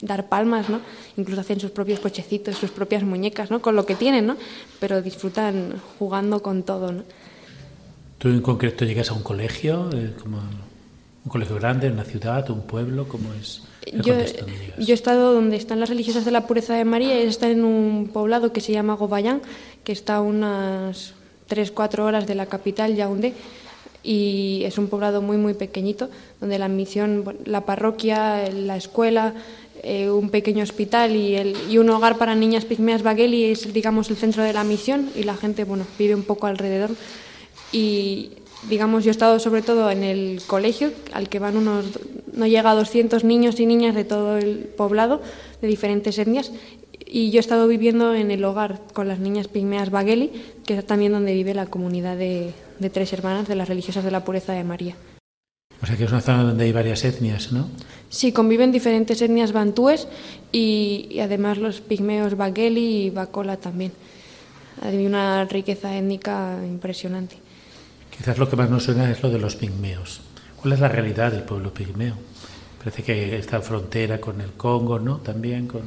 Dar 0.00 0.28
palmas, 0.28 0.68
¿no? 0.68 0.80
Incluso 1.16 1.40
hacen 1.40 1.60
sus 1.60 1.70
propios 1.70 2.00
cochecitos, 2.00 2.56
sus 2.56 2.70
propias 2.70 3.02
muñecas, 3.02 3.50
¿no? 3.50 3.60
Con 3.60 3.74
lo 3.74 3.84
que 3.84 3.94
tienen, 3.94 4.26
¿no? 4.26 4.36
Pero 4.78 5.02
disfrutan 5.02 5.74
jugando 5.98 6.42
con 6.42 6.62
todo, 6.62 6.92
¿no? 6.92 7.02
¿Tú 8.18 8.28
en 8.28 8.40
concreto 8.40 8.84
llegas 8.84 9.10
a 9.10 9.14
un 9.14 9.22
colegio, 9.22 9.90
eh, 9.92 10.12
como 10.22 10.38
un 11.24 11.30
colegio 11.30 11.56
grande, 11.56 11.90
una 11.90 12.04
ciudad, 12.04 12.48
un 12.50 12.62
pueblo, 12.62 13.06
cómo 13.08 13.32
es? 13.34 13.62
Yo, 13.92 14.14
yo, 14.78 14.92
he 14.92 14.92
estado 14.92 15.32
donde 15.34 15.56
están 15.56 15.80
las 15.80 15.88
religiosas 15.88 16.24
de 16.24 16.30
la 16.30 16.46
pureza 16.46 16.74
de 16.74 16.84
María, 16.84 17.18
está 17.20 17.50
en 17.50 17.64
un 17.64 18.08
poblado 18.12 18.52
que 18.52 18.60
se 18.60 18.72
llama 18.72 18.94
Gobayán, 18.94 19.42
que 19.82 19.92
está 19.92 20.16
a 20.16 20.20
unas 20.20 21.14
3-4 21.48 22.00
horas 22.00 22.26
de 22.26 22.34
la 22.34 22.46
capital, 22.46 22.94
Yaoundé, 22.94 23.34
y 24.04 24.62
es 24.64 24.78
un 24.78 24.88
poblado 24.88 25.20
muy, 25.20 25.36
muy 25.36 25.54
pequeñito, 25.54 26.10
donde 26.40 26.58
la 26.58 26.68
misión, 26.68 27.24
la 27.44 27.62
parroquia, 27.62 28.50
la 28.50 28.76
escuela, 28.76 29.34
eh, 29.82 30.10
un 30.10 30.30
pequeño 30.30 30.62
hospital 30.62 31.16
y, 31.16 31.34
el, 31.34 31.56
y, 31.68 31.78
un 31.78 31.90
hogar 31.90 32.16
para 32.16 32.36
niñas 32.36 32.64
pigmeas 32.64 33.02
Bagueli 33.02 33.44
es, 33.44 33.72
digamos, 33.72 34.10
el 34.10 34.16
centro 34.16 34.44
de 34.44 34.52
la 34.52 34.62
misión 34.62 35.10
y 35.16 35.24
la 35.24 35.36
gente, 35.36 35.64
bueno, 35.64 35.84
vive 35.98 36.14
un 36.14 36.22
poco 36.22 36.46
alrededor. 36.46 36.90
Y 37.72 38.30
digamos, 38.68 39.04
yo 39.04 39.10
he 39.10 39.12
estado 39.12 39.38
sobre 39.38 39.62
todo 39.62 39.90
en 39.90 40.02
el 40.02 40.40
colegio, 40.46 40.92
al 41.12 41.28
que 41.28 41.38
van 41.38 41.56
unos, 41.56 41.98
no 42.32 42.46
llega 42.46 42.70
a 42.70 42.74
200 42.74 43.24
niños 43.24 43.58
y 43.60 43.66
niñas 43.66 43.94
de 43.94 44.04
todo 44.04 44.38
el 44.38 44.70
poblado, 44.76 45.20
de 45.60 45.68
diferentes 45.68 46.18
etnias, 46.18 46.52
y 47.06 47.30
yo 47.30 47.38
he 47.38 47.40
estado 47.40 47.68
viviendo 47.68 48.14
en 48.14 48.30
el 48.30 48.44
hogar 48.44 48.80
con 48.94 49.08
las 49.08 49.18
niñas 49.18 49.48
pigmeas 49.48 49.90
Bagueli, 49.90 50.32
que 50.64 50.78
es 50.78 50.86
también 50.86 51.12
donde 51.12 51.34
vive 51.34 51.52
la 51.54 51.66
comunidad 51.66 52.16
de, 52.16 52.52
de 52.78 52.90
tres 52.90 53.12
hermanas 53.12 53.48
de 53.48 53.56
las 53.56 53.68
religiosas 53.68 54.04
de 54.04 54.10
la 54.10 54.24
pureza 54.24 54.52
de 54.52 54.64
María. 54.64 54.96
O 55.82 55.86
sea 55.86 55.96
que 55.96 56.04
es 56.04 56.10
una 56.10 56.20
zona 56.20 56.44
donde 56.44 56.64
hay 56.64 56.72
varias 56.72 57.04
etnias, 57.04 57.52
¿no? 57.52 57.68
Sí, 58.08 58.30
conviven 58.32 58.70
diferentes 58.70 59.20
etnias 59.20 59.52
bantúes 59.52 60.06
y, 60.52 61.08
y 61.10 61.18
además 61.18 61.58
los 61.58 61.80
pigmeos 61.80 62.36
Bagueli 62.36 63.06
y 63.06 63.10
Bacola 63.10 63.56
también. 63.56 63.92
Hay 64.80 65.04
una 65.04 65.44
riqueza 65.44 65.96
étnica 65.96 66.58
impresionante. 66.64 67.41
Quizás 68.16 68.38
lo 68.38 68.48
que 68.48 68.56
más 68.56 68.70
nos 68.70 68.84
suena 68.84 69.10
es 69.10 69.22
lo 69.22 69.30
de 69.30 69.38
los 69.38 69.56
pigmeos. 69.56 70.20
¿Cuál 70.60 70.74
es 70.74 70.80
la 70.80 70.88
realidad 70.88 71.32
del 71.32 71.42
pueblo 71.42 71.74
pigmeo? 71.74 72.14
Parece 72.78 73.02
que 73.02 73.36
está 73.36 73.56
en 73.56 73.62
frontera 73.62 74.20
con 74.20 74.40
el 74.40 74.52
Congo, 74.52 74.98
¿no? 74.98 75.16
También 75.18 75.66
con... 75.66 75.82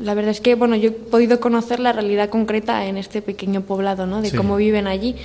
La 0.00 0.14
verdad 0.14 0.30
es 0.30 0.40
que, 0.40 0.54
bueno, 0.54 0.76
yo 0.76 0.90
he 0.90 0.92
podido 0.92 1.40
conocer 1.40 1.80
la 1.80 1.92
realidad 1.92 2.28
concreta 2.28 2.86
en 2.86 2.96
este 2.96 3.22
pequeño 3.22 3.62
poblado, 3.62 4.06
¿no? 4.06 4.22
De 4.22 4.30
sí. 4.30 4.36
cómo 4.36 4.56
viven 4.56 4.86
allí. 4.86 5.16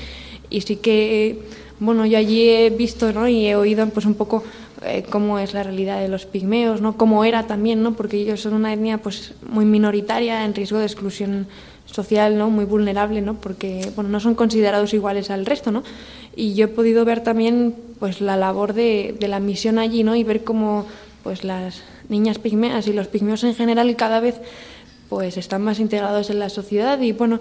Y 0.50 0.62
sí 0.62 0.78
que, 0.78 1.42
bueno, 1.80 2.06
yo 2.06 2.18
allí 2.18 2.50
he 2.50 2.70
visto, 2.72 3.12
¿no? 3.14 3.28
Y 3.28 3.46
he 3.46 3.56
oído, 3.56 3.88
pues, 3.90 4.06
un 4.06 4.16
poco 4.16 4.44
eh, 4.84 5.04
cómo 5.10 5.38
es 5.38 5.54
la 5.54 5.64
realidad 5.64 6.00
de 6.00 6.08
los 6.08 6.26
pigmeos, 6.26 6.82
¿no? 6.82 6.98
Cómo 6.98 7.24
era 7.26 7.46
también, 7.46 7.84
¿no? 7.84 7.94
Porque 7.94 8.18
ellos 8.18 8.42
son 8.42 8.54
una 8.54 8.74
etnia, 8.74 8.98
pues, 8.98 9.34
muy 9.48 9.66
minoritaria, 9.66 10.46
en 10.46 10.56
riesgo 10.56 10.80
de 10.80 10.86
exclusión 10.86 11.48
social 11.94 12.38
no 12.38 12.50
muy 12.50 12.66
vulnerable 12.66 13.22
no 13.22 13.36
porque 13.36 13.92
bueno 13.96 14.10
no 14.10 14.20
son 14.20 14.36
considerados 14.36 14.94
iguales 14.94 15.30
al 15.30 15.46
resto 15.46 15.72
no 15.72 15.84
y 16.36 16.56
yo 16.56 16.66
he 16.66 16.68
podido 16.68 17.06
ver 17.06 17.22
también 17.22 17.76
pues 18.00 18.20
la 18.20 18.36
labor 18.36 18.74
de, 18.74 19.16
la 19.22 19.40
misión 19.40 19.80
allí 19.80 20.04
no 20.04 20.16
y 20.16 20.24
ver 20.24 20.44
cómo 20.44 20.86
pues 21.24 21.44
las 21.44 21.84
niñas 22.10 22.40
pigmeas 22.40 22.88
y 22.88 22.94
los 22.94 23.08
pigmeos 23.08 23.44
en 23.44 23.56
general 23.56 23.96
cada 23.96 24.20
vez 24.20 24.42
pues 25.10 25.38
están 25.38 25.62
más 25.62 25.80
integrados 25.80 26.30
en 26.30 26.40
la 26.40 26.50
sociedad 26.50 27.00
y 27.00 27.12
bueno 27.12 27.40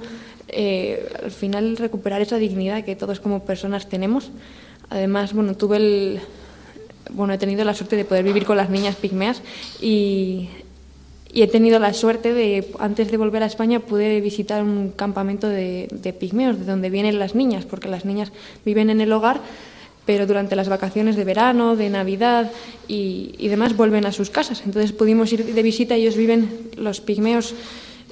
eh, 0.49 1.09
al 1.23 1.30
final 1.30 1.76
recuperar 1.76 2.21
esa 2.21 2.37
dignidad 2.37 2.85
que 2.85 2.97
todos 2.97 3.21
como 3.21 3.44
personas 3.44 3.88
tenemos. 3.88 4.30
Además, 4.90 5.32
bueno, 5.32 5.56
tuve 5.56 5.78
el, 5.78 6.21
bueno, 7.11 7.32
he 7.32 7.38
tenido 7.38 7.64
la 7.64 7.75
suerte 7.75 7.97
de 7.97 8.04
poder 8.04 8.25
vivir 8.25 8.44
con 8.44 8.56
las 8.56 8.68
niñas 8.68 8.97
pigmeas 8.97 9.42
y, 9.80 10.49
y 11.32 11.42
he 11.42 11.46
tenido 11.46 11.78
la 11.78 11.94
suerte 11.94 12.34
de, 12.34 12.70
antes 12.78 13.10
de 13.10 13.16
volver 13.16 13.42
a 13.42 13.46
España, 13.46 13.80
pude 13.80 14.20
visitar 14.20 14.62
un 14.62 14.90
campamento 14.90 15.48
de, 15.48 15.88
de 15.90 16.12
pigmeos, 16.12 16.58
de 16.58 16.64
donde 16.66 16.90
vienen 16.90 17.18
las 17.18 17.34
niñas, 17.34 17.64
porque 17.64 17.88
las 17.88 18.04
niñas 18.04 18.32
viven 18.64 18.90
en 18.90 19.00
el 19.00 19.12
hogar, 19.12 19.40
pero 20.04 20.26
durante 20.26 20.56
las 20.56 20.68
vacaciones 20.68 21.16
de 21.16 21.24
verano, 21.24 21.76
de 21.76 21.88
Navidad 21.88 22.50
y, 22.88 23.48
demás 23.48 23.76
vuelven 23.76 24.06
a 24.06 24.12
sus 24.12 24.30
casas. 24.30 24.62
Entonces 24.66 24.92
pudimos 24.92 25.32
ir 25.32 25.54
de 25.54 25.62
visita, 25.62 25.94
ellos 25.94 26.16
viven, 26.16 26.70
los 26.76 27.00
pigmeos 27.00 27.54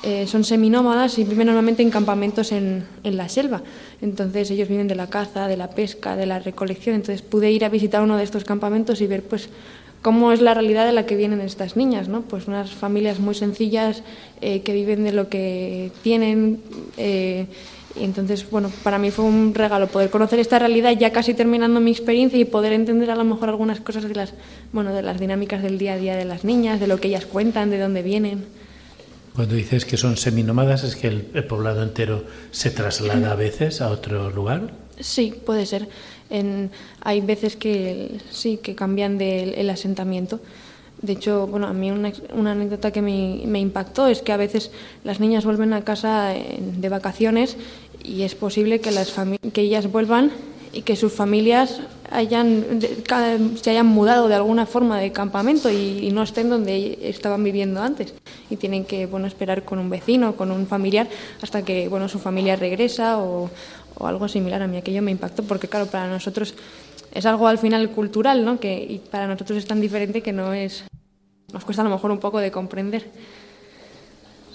eh, 0.03 0.27
son 0.27 0.45
seminómadas 0.45 1.19
y 1.19 1.25
viven 1.25 1.47
normalmente 1.47 1.83
en 1.83 1.91
campamentos 1.91 2.53
en, 2.53 2.85
en, 3.03 3.17
la 3.17 3.29
selva. 3.29 3.63
Entonces 4.01 4.51
ellos 4.51 4.69
viven 4.69 4.89
de 4.89 4.95
la 4.95 5.09
caza, 5.09 5.49
de 5.49 5.57
la 5.57 5.71
pesca, 5.71 6.17
de 6.17 6.27
la 6.27 6.39
recolección. 6.39 6.95
Entonces 6.95 7.23
pude 7.23 7.51
ir 7.51 7.65
a 7.65 7.69
visitar 7.69 8.03
uno 8.03 8.17
de 8.17 8.25
estos 8.25 8.45
campamentos 8.45 9.01
y 9.01 9.07
ver 9.07 9.23
pues 9.23 9.49
cómo 10.03 10.33
es 10.33 10.41
la 10.41 10.55
realidad 10.55 10.87
de 10.87 10.93
la 10.93 11.07
que 11.07 11.17
vienen 11.17 11.41
estas 11.41 11.77
niñas, 11.77 12.09
¿no? 12.09 12.23
Pues 12.23 12.47
unas 12.47 12.71
familias 12.71 13.19
muy 13.19 13.35
sencillas 13.35 14.03
eh, 14.41 14.63
que 14.63 14.73
viven 14.73 15.05
de 15.05 15.13
lo 15.13 15.29
que 15.29 15.93
tienen. 16.03 16.61
Eh, 16.97 17.47
y 17.99 18.05
entonces, 18.05 18.49
bueno, 18.49 18.71
para 18.85 18.99
mí 18.99 19.11
fue 19.11 19.25
un 19.25 19.53
regalo 19.53 19.89
poder 19.89 20.11
conocer 20.11 20.39
esta 20.39 20.59
realidad 20.59 20.93
ya 20.93 21.11
casi 21.11 21.35
terminando 21.35 21.81
mi 21.81 21.91
experiencia 21.91 22.39
y 22.39 22.45
poder 22.45 22.73
entender 22.73 23.11
a 23.11 23.17
lo 23.17 23.25
mejor 23.25 23.49
algunas 23.49 23.81
cosas 23.81 24.05
de 24.05 24.15
las, 24.15 24.33
bueno, 24.73 24.95
de 24.95 25.03
las 25.03 25.19
dinámicas 25.19 25.63
del 25.63 25.77
día 25.77 25.95
a 25.95 25.97
día 25.97 26.17
de 26.17 26.25
las 26.25 26.45
niñas, 26.45 26.79
de 26.79 26.87
lo 26.87 27.01
que 27.01 27.09
ellas 27.09 27.27
cuentan, 27.27 27.71
de 27.71 27.79
dónde 27.79 28.03
vienen. 28.03 28.45
Cuando 29.35 29.55
dices 29.55 29.85
que 29.85 29.97
son 29.97 30.17
seminómadas, 30.17 30.85
¿es 30.85 30.97
que 30.97 31.09
el, 31.09 31.29
el, 31.35 31.45
poblado 31.45 31.83
entero 31.83 32.25
se 32.51 32.71
traslada 32.71 33.33
a 33.33 33.37
veces 33.37 33.81
a 33.81 33.89
otro 33.89 34.31
lugar? 34.31 34.73
Sí, 34.99 35.35
puede 35.45 35.67
ser. 35.67 35.89
En, 36.31 36.71
hay 37.01 37.21
veces 37.21 37.57
que 37.57 38.19
sí, 38.31 38.59
que 38.59 38.75
cambian 38.75 39.19
del 39.19 39.55
el 39.55 39.69
asentamiento. 39.71 40.41
De 41.03 41.15
hecho, 41.15 41.47
bueno, 41.47 41.67
a 41.67 41.73
mí 41.73 41.91
una, 41.91 42.13
una 42.35 42.53
anécdota 42.53 42.91
que 42.91 43.01
me, 43.01 43.61
impactó 43.61 44.07
es 44.07 44.21
que 44.23 44.33
a 44.33 44.37
veces 44.37 44.71
las 45.03 45.19
niñas 45.19 45.45
vuelven 45.45 45.73
a 45.73 45.83
casa 45.83 46.35
de 46.59 46.89
vacaciones 46.89 47.57
y 48.05 48.23
es 48.23 48.35
posible 48.35 48.81
que, 48.81 48.91
las 48.91 49.15
que 49.53 49.63
ellas 49.63 49.91
vuelvan 49.91 50.31
y 50.73 50.83
que 50.83 50.97
sus 50.97 51.13
familias 51.13 51.81
hayan, 52.11 52.81
se 53.61 53.71
hayan 53.71 53.87
mudado 53.87 54.29
de 54.29 54.35
alguna 54.35 54.67
forma 54.67 55.01
de 55.01 55.11
campamento 55.11 55.71
y, 55.71 55.99
y, 56.03 56.11
no 56.11 56.23
estén 56.23 56.49
donde 56.49 56.99
estaban 57.03 57.43
viviendo 57.43 57.81
antes 57.81 58.15
y 58.51 58.57
tienen 58.57 58.85
que 58.85 59.07
bueno 59.07 59.27
esperar 59.27 59.65
con 59.65 59.79
un 59.79 59.91
vecino 59.91 60.37
con 60.37 60.51
un 60.51 60.67
familiar 60.67 61.09
hasta 61.43 61.63
que 61.63 61.89
bueno 61.89 62.09
su 62.09 62.19
familia 62.19 62.57
regresa 62.57 63.19
o, 63.19 63.51
o 63.97 64.07
algo 64.07 64.29
similar 64.29 64.63
a 64.63 64.67
mí 64.67 64.77
aquello 64.77 65.03
me 65.03 65.11
impactó 65.11 65.43
porque 65.43 65.69
claro 65.69 65.87
para 65.87 66.09
nosotros 66.09 66.55
es 67.13 67.27
algo 67.27 67.49
al 67.49 67.59
final 67.59 67.91
cultural 67.91 68.45
no 68.45 68.61
que 68.61 68.87
y 68.89 68.99
para 68.99 69.27
nosotros 69.27 69.59
es 69.59 69.67
tan 69.67 69.81
diferente 69.81 70.23
que 70.23 70.33
no 70.33 70.53
es 70.53 70.85
nos 71.53 71.65
cuesta 71.65 71.83
a 71.83 71.85
lo 71.85 71.91
mejor 71.91 72.11
un 72.11 72.21
poco 72.21 72.39
de 72.39 72.51
comprender 72.51 73.07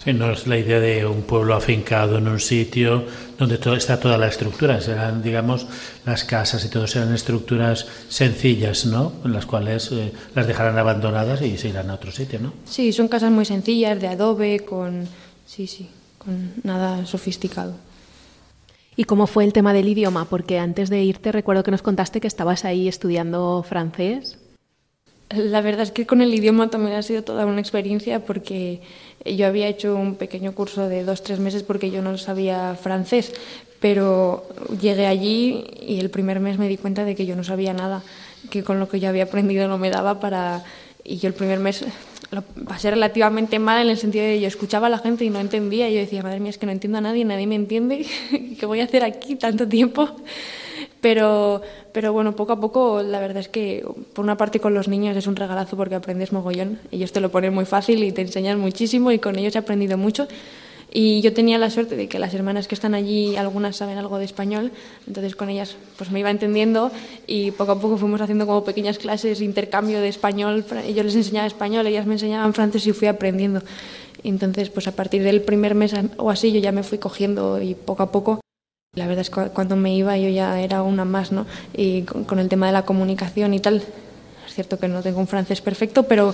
Sí, 0.05 0.13
no 0.13 0.31
es 0.31 0.45
la 0.45 0.59
idea 0.59 0.79
de 0.79 1.03
un 1.03 1.23
pueblo 1.23 1.55
afincado 1.55 2.19
en 2.19 2.27
un 2.27 2.39
sitio 2.39 3.05
donde 3.39 3.57
todo, 3.57 3.75
está 3.75 3.99
toda 3.99 4.19
la 4.19 4.27
estructura. 4.27 4.79
Serán, 4.79 5.23
digamos, 5.23 5.65
las 6.05 6.23
casas 6.23 6.63
y 6.63 6.69
todo 6.69 6.85
serán 6.85 7.11
estructuras 7.11 7.87
sencillas, 8.07 8.85
¿no? 8.85 9.13
En 9.25 9.33
las 9.33 9.47
cuales 9.47 9.91
eh, 9.91 10.13
las 10.35 10.45
dejarán 10.45 10.77
abandonadas 10.77 11.41
y 11.41 11.57
se 11.57 11.69
irán 11.69 11.89
a 11.89 11.95
otro 11.95 12.11
sitio, 12.11 12.39
¿no? 12.39 12.53
Sí, 12.65 12.93
son 12.93 13.07
casas 13.07 13.31
muy 13.31 13.45
sencillas, 13.45 13.99
de 13.99 14.07
adobe, 14.07 14.59
con. 14.59 15.07
Sí, 15.47 15.65
sí, 15.65 15.89
con 16.19 16.53
nada 16.61 17.07
sofisticado. 17.07 17.73
¿Y 18.97 19.03
cómo 19.03 19.27
fue 19.27 19.43
el 19.43 19.53
tema 19.53 19.73
del 19.73 19.89
idioma? 19.89 20.25
Porque 20.25 20.57
antes 20.57 20.89
de 20.89 21.03
irte 21.03 21.31
recuerdo 21.31 21.63
que 21.63 21.71
nos 21.71 21.81
contaste 21.81 22.21
que 22.21 22.27
estabas 22.27 22.63
ahí 22.63 22.87
estudiando 22.87 23.63
francés. 23.67 24.37
La 25.29 25.61
verdad 25.61 25.81
es 25.81 25.91
que 25.91 26.05
con 26.05 26.21
el 26.21 26.33
idioma 26.33 26.69
también 26.69 26.95
ha 26.95 27.01
sido 27.01 27.23
toda 27.23 27.45
una 27.45 27.59
experiencia 27.59 28.23
porque 28.23 28.81
yo 29.25 29.47
había 29.47 29.67
hecho 29.67 29.95
un 29.95 30.15
pequeño 30.15 30.53
curso 30.53 30.87
de 30.87 31.03
dos, 31.03 31.23
tres 31.23 31.39
meses 31.39 31.63
porque 31.63 31.89
yo 31.89 32.01
no 32.01 32.17
sabía 32.17 32.75
francés, 32.75 33.33
pero 33.79 34.47
llegué 34.79 35.07
allí 35.07 35.65
y 35.81 35.99
el 35.99 36.09
primer 36.09 36.39
mes 36.39 36.59
me 36.59 36.67
di 36.67 36.77
cuenta 36.77 37.03
de 37.03 37.15
que 37.15 37.25
yo 37.25 37.35
no 37.35 37.43
sabía 37.43 37.73
nada, 37.73 38.03
que 38.51 38.63
con 38.63 38.79
lo 38.79 38.87
que 38.87 38.99
yo 38.99 39.09
había 39.09 39.23
aprendido 39.23 39.67
no 39.67 39.77
me 39.77 39.89
daba 39.89 40.19
para... 40.19 40.63
Y 41.05 41.17
yo 41.17 41.27
el 41.27 41.35
primer 41.35 41.59
mes 41.59 41.85
lo 42.31 42.41
pasé 42.41 42.89
relativamente 42.89 43.59
mal 43.59 43.83
en 43.83 43.91
el 43.91 43.97
sentido 43.97 44.25
de 44.25 44.41
yo 44.41 44.47
escuchaba 44.47 44.87
a 44.87 44.89
la 44.89 44.97
gente 44.97 45.23
y 45.23 45.29
no 45.29 45.39
entendía. 45.39 45.87
Y 45.89 45.93
yo 45.93 45.99
decía, 45.99 46.23
madre 46.23 46.39
mía, 46.39 46.49
es 46.49 46.57
que 46.57 46.65
no 46.65 46.71
entiendo 46.71 46.97
a 46.97 47.01
nadie, 47.01 47.23
nadie 47.23 47.47
me 47.47 47.55
entiende. 47.55 48.05
¿Qué 48.59 48.65
voy 48.65 48.81
a 48.81 48.85
hacer 48.85 49.03
aquí 49.03 49.35
tanto 49.35 49.67
tiempo? 49.67 50.09
Pero, 51.01 51.61
pero 51.91 52.11
bueno, 52.13 52.35
poco 52.35 52.53
a 52.53 52.59
poco 52.59 53.03
la 53.03 53.19
verdad 53.19 53.37
es 53.37 53.47
que 53.47 53.85
por 54.13 54.25
una 54.25 54.37
parte 54.37 54.59
con 54.59 54.73
los 54.73 54.87
niños 54.87 55.15
es 55.15 55.27
un 55.27 55.35
regalazo 55.35 55.77
porque 55.77 55.93
aprendes 55.93 56.31
mogollón. 56.31 56.79
Ellos 56.91 57.11
te 57.11 57.21
lo 57.21 57.29
ponen 57.29 57.53
muy 57.53 57.65
fácil 57.65 58.03
y 58.03 58.11
te 58.11 58.21
enseñan 58.21 58.59
muchísimo 58.59 59.11
y 59.11 59.19
con 59.19 59.37
ellos 59.37 59.55
he 59.55 59.59
aprendido 59.59 59.97
mucho. 59.97 60.27
Y 60.97 61.19
yo 61.19 61.33
tenía 61.33 61.57
la 61.57 61.69
suerte 61.69 61.97
de 61.97 62.07
que 62.07 62.19
las 62.19 62.33
hermanas 62.33 62.69
que 62.69 62.73
están 62.73 62.95
allí, 62.95 63.35
algunas 63.35 63.75
saben 63.75 63.97
algo 63.97 64.17
de 64.17 64.23
español, 64.23 64.71
entonces 65.05 65.35
con 65.35 65.49
ellas 65.49 65.75
pues 65.97 66.09
me 66.09 66.21
iba 66.21 66.31
entendiendo 66.31 66.89
y 67.27 67.51
poco 67.51 67.73
a 67.73 67.81
poco 67.81 67.97
fuimos 67.97 68.21
haciendo 68.21 68.47
como 68.47 68.63
pequeñas 68.63 68.97
clases, 68.97 69.41
intercambio 69.41 69.99
de 69.99 70.07
español, 70.07 70.63
yo 70.95 71.03
les 71.03 71.15
enseñaba 71.15 71.47
español, 71.47 71.85
ellas 71.85 72.05
me 72.05 72.13
enseñaban 72.13 72.53
francés 72.53 72.87
y 72.87 72.93
fui 72.93 73.09
aprendiendo. 73.09 73.61
Entonces 74.23 74.69
pues 74.69 74.87
a 74.87 74.93
partir 74.93 75.21
del 75.21 75.41
primer 75.41 75.75
mes 75.75 75.93
o 76.15 76.29
así 76.29 76.53
yo 76.53 76.61
ya 76.61 76.71
me 76.71 76.81
fui 76.81 76.97
cogiendo 76.97 77.61
y 77.61 77.75
poco 77.75 78.01
a 78.01 78.11
poco 78.13 78.39
la 78.93 79.05
verdad 79.05 79.23
es 79.23 79.29
que 79.29 79.49
cuando 79.49 79.75
me 79.75 79.93
iba 79.93 80.17
yo 80.17 80.29
ya 80.29 80.61
era 80.61 80.81
una 80.81 81.03
más, 81.03 81.33
¿no? 81.33 81.45
Y 81.73 82.03
con, 82.03 82.39
el 82.39 82.47
tema 82.47 82.67
de 82.67 82.71
la 82.71 82.85
comunicación 82.85 83.53
y 83.53 83.59
tal, 83.59 83.83
es 84.47 84.53
cierto 84.53 84.79
que 84.79 84.87
no 84.87 85.01
tengo 85.01 85.19
un 85.19 85.27
francés 85.27 85.59
perfecto, 85.59 86.03
pero 86.03 86.33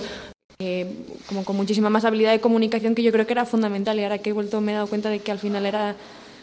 como 1.26 1.44
con 1.44 1.56
muchísima 1.56 1.90
más 1.90 2.04
habilidad 2.04 2.32
de 2.32 2.40
comunicación 2.40 2.94
que 2.94 3.02
yo 3.02 3.12
creo 3.12 3.26
que 3.26 3.32
era 3.32 3.44
fundamental 3.44 3.98
y 3.98 4.02
ahora 4.02 4.18
que 4.18 4.30
he 4.30 4.32
vuelto 4.32 4.60
me 4.60 4.72
he 4.72 4.74
dado 4.74 4.86
cuenta 4.86 5.08
de 5.08 5.20
que 5.20 5.30
al 5.30 5.38
final 5.38 5.66
era 5.66 5.96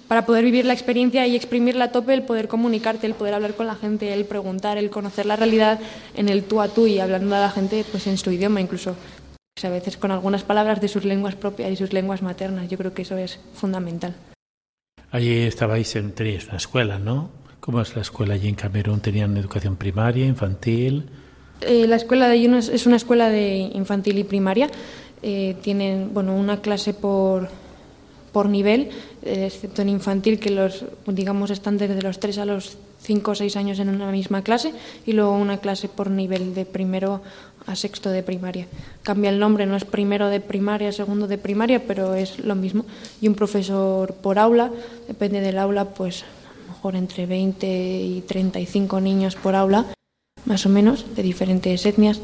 para 0.09 0.25
poder 0.25 0.43
vivir 0.43 0.65
la 0.65 0.73
experiencia 0.73 1.27
y 1.27 1.35
exprimirla 1.35 1.85
a 1.85 1.91
tope, 1.91 2.15
el 2.15 2.23
poder 2.23 2.47
comunicarte, 2.47 3.05
el 3.05 3.13
poder 3.13 3.35
hablar 3.35 3.53
con 3.53 3.67
la 3.67 3.75
gente, 3.75 4.11
el 4.11 4.25
preguntar, 4.25 4.79
el 4.79 4.89
conocer 4.89 5.27
la 5.27 5.35
realidad 5.35 5.79
en 6.15 6.29
el 6.29 6.43
tú 6.43 6.61
a 6.61 6.67
tú 6.67 6.87
y 6.87 6.99
hablando 6.99 7.35
a 7.35 7.39
la 7.39 7.51
gente 7.51 7.85
pues 7.91 8.07
en 8.07 8.17
su 8.17 8.31
idioma 8.31 8.59
incluso. 8.59 8.95
Pues 9.55 9.65
a 9.65 9.69
veces 9.69 9.97
con 9.97 10.09
algunas 10.11 10.43
palabras 10.43 10.81
de 10.81 10.87
sus 10.87 11.05
lenguas 11.05 11.35
propias 11.35 11.71
y 11.71 11.75
sus 11.75 11.93
lenguas 11.93 12.23
maternas. 12.23 12.67
Yo 12.69 12.77
creo 12.77 12.93
que 12.93 13.03
eso 13.03 13.17
es 13.17 13.39
fundamental. 13.53 14.15
Allí 15.11 15.43
estabais 15.43 15.95
en 15.95 16.11
teníais 16.13 16.47
una 16.47 16.57
escuela, 16.57 16.97
¿no? 16.97 17.29
¿Cómo 17.59 17.81
es 17.81 17.95
la 17.95 18.01
escuela 18.01 18.33
allí 18.33 18.47
en 18.47 18.55
Camerún? 18.55 19.01
¿Tenían 19.01 19.37
educación 19.37 19.75
primaria, 19.75 20.25
infantil? 20.25 21.09
Eh, 21.61 21.87
la 21.87 21.97
escuela 21.97 22.27
de 22.27 22.33
allí 22.33 22.45
es 22.45 22.85
una 22.85 22.95
escuela 22.95 23.29
de 23.29 23.71
infantil 23.73 24.17
y 24.17 24.23
primaria. 24.23 24.69
Eh, 25.21 25.57
tienen 25.61 26.13
bueno, 26.13 26.33
una 26.35 26.61
clase 26.61 26.93
por, 26.93 27.49
por 28.31 28.47
nivel, 28.47 28.89
eh, 29.23 29.47
excepto 29.47 29.81
en 29.81 29.89
infantil, 29.89 30.39
que 30.39 30.49
los 30.49 30.85
digamos 31.07 31.51
están 31.51 31.77
desde 31.77 32.01
los 32.01 32.19
3 32.19 32.37
a 32.37 32.45
los 32.45 32.77
5 33.01 33.31
o 33.31 33.35
6 33.35 33.55
años 33.57 33.79
en 33.79 33.89
una 33.89 34.11
misma 34.11 34.43
clase, 34.43 34.73
y 35.05 35.11
luego 35.11 35.33
una 35.33 35.57
clase 35.57 35.89
por 35.89 36.09
nivel 36.09 36.53
de 36.53 36.65
primero 36.65 37.21
a 37.65 37.75
sexto 37.75 38.09
de 38.09 38.23
primaria. 38.23 38.67
Cambia 39.03 39.29
el 39.29 39.39
nombre, 39.39 39.65
no 39.65 39.75
es 39.75 39.83
primero 39.83 40.29
de 40.29 40.39
primaria, 40.39 40.91
segundo 40.93 41.27
de 41.27 41.37
primaria, 41.37 41.83
pero 41.85 42.15
es 42.15 42.39
lo 42.39 42.55
mismo. 42.55 42.85
Y 43.21 43.27
un 43.27 43.35
profesor 43.35 44.13
por 44.13 44.39
aula, 44.39 44.71
depende 45.07 45.41
del 45.41 45.57
aula, 45.57 45.85
pues 45.85 46.23
a 46.23 46.67
lo 46.67 46.73
mejor 46.73 46.95
entre 46.95 47.25
20 47.25 47.67
y 47.67 48.23
35 48.25 49.01
niños 49.01 49.35
por 49.35 49.55
aula, 49.55 49.85
más 50.45 50.65
o 50.65 50.69
menos, 50.69 51.15
de 51.15 51.23
diferentes 51.23 51.85
etnias. 51.85 52.21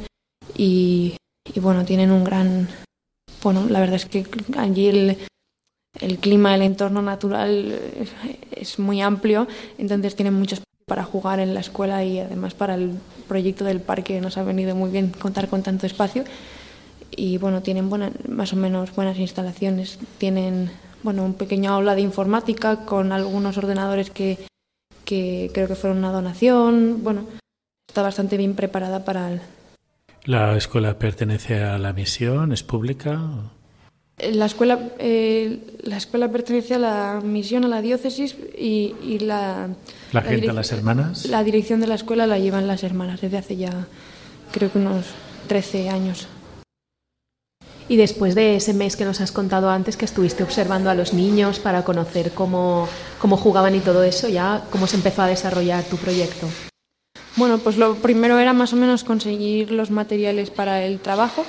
Y, 0.55 1.15
bueno, 1.61 1.85
tienen 1.85 2.11
un 2.11 2.23
gran. 2.23 2.67
Bueno, 3.43 3.65
la 3.69 3.79
verdad 3.79 3.95
es 3.95 4.05
que 4.05 4.25
allí 4.57 4.87
el, 4.87 5.17
el 5.99 6.17
clima, 6.17 6.55
el 6.55 6.61
entorno 6.61 7.01
natural 7.01 7.79
es 8.51 8.79
muy 8.79 9.01
amplio, 9.01 9.47
entonces 9.77 10.15
tienen 10.15 10.33
muchos 10.33 10.61
para 10.87 11.03
jugar 11.03 11.39
en 11.39 11.53
la 11.53 11.61
escuela 11.61 12.03
y 12.03 12.19
además 12.19 12.53
para 12.53 12.75
el 12.75 12.91
proyecto 13.27 13.65
del 13.65 13.81
parque 13.81 14.21
nos 14.21 14.37
ha 14.37 14.43
venido 14.43 14.75
muy 14.75 14.91
bien 14.91 15.09
contar 15.09 15.49
con 15.49 15.63
tanto 15.63 15.87
espacio 15.87 16.23
y 17.09 17.39
bueno 17.39 17.63
tienen 17.63 17.89
buena, 17.89 18.11
más 18.29 18.53
o 18.53 18.55
menos 18.55 18.93
buenas 18.95 19.17
instalaciones 19.17 19.97
tienen 20.19 20.69
bueno 21.01 21.25
un 21.25 21.33
pequeño 21.33 21.73
aula 21.73 21.95
de 21.95 22.01
informática 22.01 22.85
con 22.85 23.11
algunos 23.11 23.57
ordenadores 23.57 24.11
que, 24.11 24.37
que 25.05 25.49
creo 25.55 25.67
que 25.67 25.75
fueron 25.75 25.97
una 25.97 26.11
donación 26.11 27.03
bueno 27.03 27.25
está 27.95 28.01
bastante 28.01 28.35
bien 28.35 28.55
preparada 28.55 29.05
para 29.05 29.31
el... 29.31 29.41
la 30.25 30.57
escuela 30.57 30.99
pertenece 30.99 31.63
a 31.63 31.77
la 31.77 31.93
misión 31.93 32.51
es 32.51 32.61
pública 32.61 33.21
la 34.17 34.45
escuela, 34.47 34.79
eh, 34.99 35.59
la 35.83 35.95
escuela 35.95 36.29
pertenece 36.29 36.73
a 36.73 36.79
la 36.79 37.21
misión, 37.23 37.63
a 37.63 37.69
la 37.69 37.81
diócesis 37.81 38.35
y, 38.57 38.95
y 39.01 39.19
la... 39.19 39.69
¿La 40.11 40.21
gente, 40.23 40.47
la 40.47 40.53
las 40.53 40.73
hermanas? 40.73 41.25
La 41.27 41.43
dirección 41.45 41.79
de 41.79 41.87
la 41.87 41.95
escuela 41.95 42.27
la 42.27 42.37
llevan 42.37 42.67
las 42.67 42.83
hermanas 42.83 43.21
desde 43.21 43.37
hace 43.37 43.55
ya, 43.55 43.87
creo 44.51 44.69
que 44.71 44.79
unos 44.79 45.05
13 45.47 45.89
años. 45.89 46.27
Y 47.87 47.95
después 47.95 48.35
de 48.35 48.57
ese 48.57 48.73
mes 48.73 48.97
que 48.97 49.05
nos 49.05 49.21
has 49.21 49.31
contado 49.31 49.69
antes, 49.69 49.95
que 49.95 50.05
estuviste 50.05 50.43
observando 50.43 50.89
a 50.89 50.95
los 50.95 51.13
niños 51.13 51.59
para 51.59 51.85
conocer 51.85 52.31
cómo, 52.31 52.89
cómo 53.19 53.37
jugaban 53.37 53.75
y 53.75 53.79
todo 53.79 54.03
eso, 54.03 54.27
ya 54.27 54.65
cómo 54.69 54.85
se 54.85 54.97
empezó 54.97 55.21
a 55.21 55.27
desarrollar 55.27 55.83
tu 55.85 55.95
proyecto. 55.95 56.47
Bueno, 57.37 57.57
pues 57.57 57.75
lo 57.75 57.95
primero 57.95 58.39
era 58.39 58.53
más 58.53 58.71
o 58.71 58.77
menos 58.77 59.03
conseguir 59.03 59.69
los 59.69 59.91
materiales 59.91 60.51
para 60.51 60.85
el 60.85 60.99
trabajo. 60.99 61.45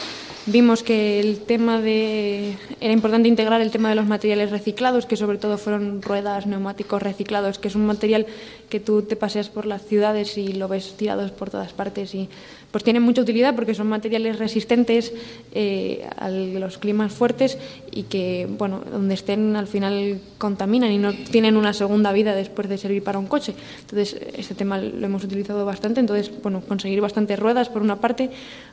Vimos 0.46 0.82
que 0.82 1.20
el 1.20 1.38
tema 1.38 1.80
de 1.80 2.56
era 2.80 2.92
importante 2.92 3.28
integrar 3.28 3.60
el 3.60 3.70
tema 3.70 3.88
de 3.88 3.94
los 3.94 4.06
materiales 4.06 4.50
reciclados, 4.50 5.06
que 5.06 5.16
sobre 5.16 5.38
todo 5.38 5.58
fueron 5.58 6.02
ruedas, 6.02 6.46
neumáticos 6.46 7.02
reciclados, 7.02 7.58
que 7.58 7.68
es 7.68 7.76
un 7.76 7.86
material 7.86 8.26
que 8.68 8.80
tú 8.80 9.02
te 9.02 9.14
paseas 9.14 9.48
por 9.48 9.64
las 9.64 9.84
ciudades 9.84 10.36
y 10.38 10.54
lo 10.54 10.66
ves 10.66 10.94
tirados 10.96 11.30
por 11.30 11.50
todas 11.50 11.72
partes 11.72 12.14
y 12.16 12.28
pues 12.76 12.84
tienen 12.84 13.02
mucha 13.04 13.22
utilidad 13.22 13.54
porque 13.54 13.72
son 13.72 13.86
materiales 13.86 14.38
resistentes 14.38 15.10
eh, 15.54 16.06
a 16.18 16.28
los 16.28 16.76
climas 16.76 17.10
fuertes 17.10 17.56
y 17.90 18.02
que, 18.02 18.46
bueno, 18.50 18.82
donde 18.92 19.14
estén 19.14 19.56
al 19.56 19.66
final 19.66 20.20
contaminan 20.36 20.92
y 20.92 20.98
no 20.98 21.14
tienen 21.14 21.56
una 21.56 21.72
segunda 21.72 22.12
vida 22.12 22.34
después 22.34 22.68
de 22.68 22.76
servir 22.76 23.02
para 23.02 23.18
un 23.18 23.28
coche. 23.28 23.54
Entonces, 23.80 24.20
este 24.36 24.54
tema 24.54 24.76
lo 24.76 25.06
hemos 25.06 25.24
utilizado 25.24 25.64
bastante. 25.64 26.00
Entonces, 26.00 26.30
bueno, 26.42 26.60
conseguir 26.60 27.00
bastantes 27.00 27.38
ruedas 27.38 27.70
por 27.70 27.80
una 27.80 27.96
parte. 27.96 28.28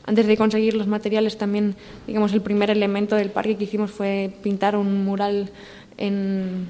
Antes 0.05 0.27
de 0.27 0.35
conseguir 0.35 0.73
los 0.73 0.87
materiales 0.87 1.37
también, 1.37 1.77
digamos, 2.05 2.33
el 2.33 2.41
primer 2.41 2.71
elemento 2.71 3.15
del 3.15 3.29
parque 3.29 3.55
que 3.55 3.63
hicimos 3.63 3.89
fue 3.89 4.33
pintar 4.43 4.75
un 4.75 5.05
mural 5.05 5.49
en, 5.95 6.67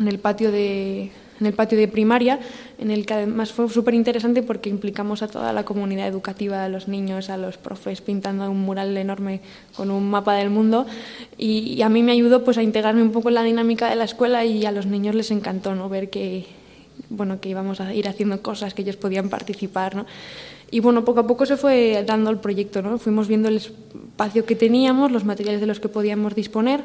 en 0.00 0.08
el 0.08 0.18
patio 0.18 0.50
de 0.50 1.12
en 1.40 1.46
el 1.46 1.54
patio 1.54 1.78
de 1.78 1.88
primaria, 1.88 2.38
en 2.78 2.90
el 2.90 3.06
que 3.06 3.14
además 3.14 3.52
fue 3.52 3.68
súper 3.68 3.94
interesante 3.94 4.42
porque 4.42 4.68
implicamos 4.68 5.22
a 5.22 5.28
toda 5.28 5.52
la 5.52 5.64
comunidad 5.64 6.06
educativa, 6.06 6.64
a 6.64 6.68
los 6.68 6.86
niños, 6.86 7.30
a 7.30 7.38
los 7.38 7.56
profes, 7.56 8.02
pintando 8.02 8.50
un 8.50 8.60
mural 8.60 8.94
enorme 8.96 9.40
con 9.74 9.90
un 9.90 10.10
mapa 10.10 10.34
del 10.34 10.50
mundo. 10.50 10.86
Y, 11.38 11.80
a 11.80 11.88
mí 11.88 12.02
me 12.02 12.12
ayudó 12.12 12.44
pues, 12.44 12.58
a 12.58 12.62
integrarme 12.62 13.02
un 13.02 13.10
poco 13.10 13.28
en 13.28 13.36
la 13.36 13.42
dinámica 13.42 13.88
de 13.88 13.96
la 13.96 14.04
escuela 14.04 14.44
y 14.44 14.66
a 14.66 14.72
los 14.72 14.84
niños 14.84 15.14
les 15.14 15.30
encantó 15.30 15.74
¿no? 15.74 15.88
ver 15.88 16.10
que, 16.10 16.44
bueno, 17.08 17.40
que 17.40 17.48
íbamos 17.48 17.80
a 17.80 17.94
ir 17.94 18.06
haciendo 18.06 18.42
cosas, 18.42 18.74
que 18.74 18.82
ellos 18.82 18.96
podían 18.96 19.30
participar. 19.30 19.96
¿no? 19.96 20.04
Y 20.72 20.78
bueno, 20.78 21.04
poco 21.04 21.20
a 21.20 21.26
poco 21.26 21.46
se 21.46 21.56
fue 21.56 22.04
dando 22.06 22.30
el 22.30 22.38
proyecto, 22.38 22.80
¿no? 22.80 22.96
Fuimos 22.98 23.26
viendo 23.26 23.48
el 23.48 23.56
espacio 23.56 24.44
que 24.44 24.54
teníamos, 24.54 25.10
los 25.10 25.24
materiales 25.24 25.60
de 25.60 25.66
los 25.66 25.80
que 25.80 25.88
podíamos 25.88 26.36
disponer, 26.36 26.80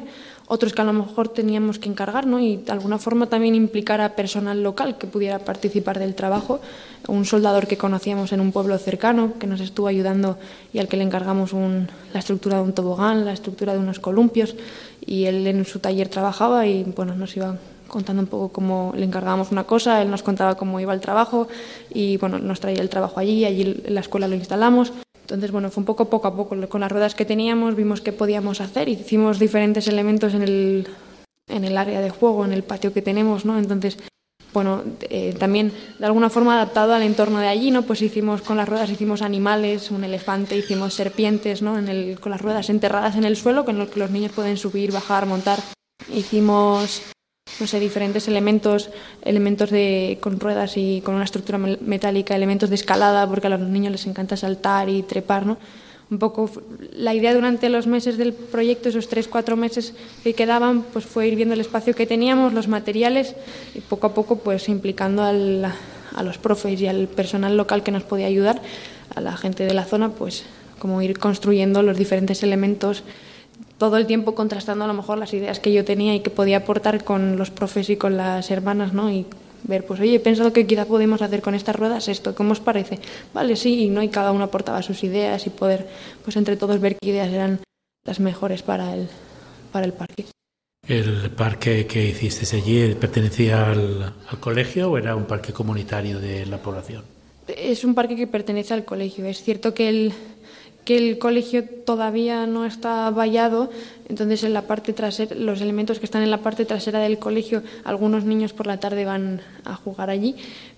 otros 0.48 0.72
que 0.72 0.82
a 0.82 0.84
lo 0.84 0.92
mejor 0.92 1.28
teníamos 1.28 1.78
que 1.78 1.88
encargar, 1.88 2.26
¿no? 2.26 2.40
Y 2.40 2.56
de 2.56 2.72
alguna 2.72 2.98
forma 2.98 3.26
también 3.26 3.54
implicar 3.54 4.00
a 4.00 4.16
personal 4.16 4.60
local 4.60 4.98
que 4.98 5.06
pudiera 5.06 5.38
participar 5.38 6.00
del 6.00 6.16
trabajo. 6.16 6.60
Un 7.06 7.24
soldador 7.24 7.68
que 7.68 7.76
conocíamos 7.76 8.32
en 8.32 8.40
un 8.40 8.50
pueblo 8.50 8.76
cercano, 8.78 9.34
que 9.38 9.46
nos 9.46 9.60
estuvo 9.60 9.86
ayudando 9.86 10.36
y 10.72 10.80
al 10.80 10.88
que 10.88 10.96
le 10.96 11.04
encargamos 11.04 11.52
la 11.52 12.18
estructura 12.18 12.56
de 12.56 12.64
un 12.64 12.72
tobogán, 12.72 13.24
la 13.24 13.32
estructura 13.32 13.72
de 13.72 13.78
unos 13.78 14.00
columpios, 14.00 14.56
y 15.04 15.26
él 15.26 15.46
en 15.46 15.64
su 15.64 15.78
taller 15.78 16.08
trabajaba 16.08 16.66
y 16.66 16.82
bueno, 16.82 17.14
nos 17.14 17.36
iba 17.36 17.56
contando 17.88 18.22
un 18.22 18.28
poco 18.28 18.50
cómo 18.50 18.92
le 18.96 19.04
encargábamos 19.04 19.52
una 19.52 19.64
cosa, 19.64 20.02
él 20.02 20.10
nos 20.10 20.22
contaba 20.22 20.56
cómo 20.56 20.80
iba 20.80 20.92
el 20.92 21.00
trabajo 21.00 21.48
y 21.92 22.16
bueno, 22.18 22.38
nos 22.38 22.60
traía 22.60 22.80
el 22.80 22.88
trabajo 22.88 23.20
allí, 23.20 23.44
allí 23.44 23.82
en 23.84 23.94
la 23.94 24.00
escuela 24.00 24.28
lo 24.28 24.34
instalamos. 24.34 24.92
Entonces, 25.20 25.50
bueno, 25.50 25.70
fue 25.70 25.80
un 25.80 25.86
poco 25.86 26.04
poco 26.04 26.28
a 26.28 26.36
poco, 26.36 26.56
con 26.68 26.80
las 26.80 26.92
ruedas 26.92 27.16
que 27.16 27.24
teníamos, 27.24 27.74
vimos 27.74 28.00
qué 28.00 28.12
podíamos 28.12 28.60
hacer, 28.60 28.88
hicimos 28.88 29.40
diferentes 29.40 29.88
elementos 29.88 30.34
en 30.34 30.42
el, 30.42 30.88
en 31.48 31.64
el 31.64 31.76
área 31.76 32.00
de 32.00 32.10
juego, 32.10 32.44
en 32.44 32.52
el 32.52 32.62
patio 32.62 32.92
que 32.92 33.02
tenemos, 33.02 33.44
¿no? 33.44 33.58
Entonces, 33.58 33.98
bueno, 34.52 34.84
eh, 35.10 35.34
también 35.38 35.72
de 35.98 36.06
alguna 36.06 36.30
forma 36.30 36.54
adaptado 36.54 36.94
al 36.94 37.02
entorno 37.02 37.40
de 37.40 37.48
allí, 37.48 37.72
¿no? 37.72 37.82
Pues 37.82 38.02
hicimos 38.02 38.40
con 38.40 38.56
las 38.56 38.68
ruedas, 38.68 38.88
hicimos 38.88 39.20
animales, 39.20 39.90
un 39.90 40.04
elefante, 40.04 40.56
hicimos 40.56 40.94
serpientes, 40.94 41.60
¿no? 41.60 41.76
El, 41.76 42.20
con 42.20 42.30
las 42.30 42.40
ruedas 42.40 42.70
enterradas 42.70 43.16
en 43.16 43.24
el 43.24 43.36
suelo, 43.36 43.64
con 43.64 43.78
los 43.78 43.88
que 43.88 43.98
los 43.98 44.10
niños 44.12 44.32
pueden 44.32 44.56
subir, 44.56 44.92
bajar, 44.92 45.26
montar. 45.26 45.58
Hicimos 46.14 47.02
no 47.60 47.66
sé, 47.66 47.80
diferentes 47.80 48.28
elementos, 48.28 48.90
elementos 49.22 49.70
de, 49.70 50.18
con 50.20 50.38
ruedas 50.38 50.76
y 50.76 51.00
con 51.02 51.14
una 51.14 51.24
estructura 51.24 51.58
metálica, 51.58 52.36
elementos 52.36 52.68
de 52.68 52.74
escalada, 52.74 53.26
porque 53.28 53.46
a 53.46 53.50
los 53.50 53.60
niños 53.60 53.92
les 53.92 54.06
encanta 54.06 54.36
saltar 54.36 54.88
y 54.88 55.02
trepar, 55.02 55.46
¿no? 55.46 55.56
Un 56.08 56.18
poco 56.18 56.48
la 56.92 57.14
idea 57.14 57.34
durante 57.34 57.68
los 57.68 57.86
meses 57.88 58.16
del 58.16 58.32
proyecto, 58.32 58.88
esos 58.88 59.08
tres, 59.08 59.26
cuatro 59.26 59.56
meses 59.56 59.94
que 60.22 60.34
quedaban, 60.34 60.82
pues 60.82 61.04
fue 61.04 61.26
ir 61.26 61.34
viendo 61.34 61.54
el 61.54 61.60
espacio 61.60 61.94
que 61.94 62.06
teníamos, 62.06 62.52
los 62.52 62.68
materiales 62.68 63.34
y 63.74 63.80
poco 63.80 64.06
a 64.06 64.14
poco 64.14 64.36
pues 64.38 64.68
implicando 64.68 65.24
al, 65.24 65.64
a 65.64 66.22
los 66.22 66.38
profes 66.38 66.80
y 66.80 66.86
al 66.86 67.08
personal 67.08 67.56
local 67.56 67.82
que 67.82 67.90
nos 67.90 68.04
podía 68.04 68.26
ayudar, 68.26 68.62
a 69.14 69.20
la 69.20 69.36
gente 69.36 69.64
de 69.64 69.74
la 69.74 69.84
zona, 69.84 70.10
pues 70.10 70.44
como 70.78 71.02
ir 71.02 71.18
construyendo 71.18 71.82
los 71.82 71.96
diferentes 71.96 72.42
elementos 72.42 73.02
todo 73.78 73.96
el 73.96 74.06
tiempo 74.06 74.34
contrastando 74.34 74.84
a 74.84 74.88
lo 74.88 74.94
mejor 74.94 75.18
las 75.18 75.34
ideas 75.34 75.60
que 75.60 75.72
yo 75.72 75.84
tenía 75.84 76.14
y 76.14 76.20
que 76.20 76.30
podía 76.30 76.58
aportar 76.58 77.04
con 77.04 77.36
los 77.36 77.50
profes 77.50 77.90
y 77.90 77.96
con 77.96 78.16
las 78.16 78.50
hermanas, 78.50 78.92
¿no? 78.92 79.10
Y 79.10 79.26
ver, 79.64 79.84
pues 79.84 80.00
oye, 80.00 80.14
he 80.14 80.20
pensado 80.20 80.52
que 80.52 80.66
quizá 80.66 80.86
podemos 80.86 81.22
hacer 81.22 81.42
con 81.42 81.54
estas 81.54 81.76
ruedas 81.76 82.08
esto, 82.08 82.34
¿cómo 82.34 82.52
os 82.52 82.60
parece? 82.60 83.00
Vale, 83.34 83.56
sí, 83.56 83.84
y 83.84 83.88
no, 83.88 84.02
y 84.02 84.08
cada 84.08 84.32
uno 84.32 84.44
aportaba 84.44 84.82
sus 84.82 85.02
ideas 85.04 85.46
y 85.46 85.50
poder, 85.50 85.86
pues 86.24 86.36
entre 86.36 86.56
todos 86.56 86.80
ver 86.80 86.96
qué 87.00 87.10
ideas 87.10 87.32
eran 87.32 87.60
las 88.04 88.20
mejores 88.20 88.62
para 88.62 88.94
el, 88.94 89.08
para 89.72 89.86
el 89.86 89.92
parque. 89.92 90.26
¿El 90.86 91.30
parque 91.30 91.86
que 91.86 92.10
hiciste 92.10 92.56
allí 92.56 92.94
pertenecía 92.94 93.70
al, 93.70 94.14
al 94.28 94.40
colegio 94.40 94.92
o 94.92 94.98
era 94.98 95.16
un 95.16 95.24
parque 95.24 95.52
comunitario 95.52 96.20
de 96.20 96.46
la 96.46 96.58
población? 96.58 97.02
Es 97.48 97.84
un 97.84 97.94
parque 97.94 98.14
que 98.14 98.26
pertenece 98.26 98.74
al 98.74 98.84
colegio. 98.84 99.24
Es 99.26 99.42
cierto 99.42 99.74
que 99.74 99.88
el, 99.88 100.12
que 100.86 100.96
el 100.96 101.18
colegio 101.18 101.64
todavía 101.64 102.46
no 102.46 102.64
está 102.64 103.10
vallado, 103.10 103.70
entonces 104.08 104.44
en 104.44 104.54
la 104.54 104.62
parte 104.62 104.92
trasera, 104.92 105.34
los 105.34 105.60
elementos 105.60 105.98
que 105.98 106.06
están 106.06 106.22
en 106.22 106.30
la 106.30 106.38
parte 106.38 106.64
trasera 106.64 107.00
del 107.00 107.18
colegio, 107.18 107.64
algunos 107.82 108.24
niños 108.24 108.52
por 108.52 108.68
la 108.68 108.78
tarde 108.78 109.04
van 109.04 109.40
a 109.64 109.74
jugar 109.74 110.10
allí, 110.10 110.36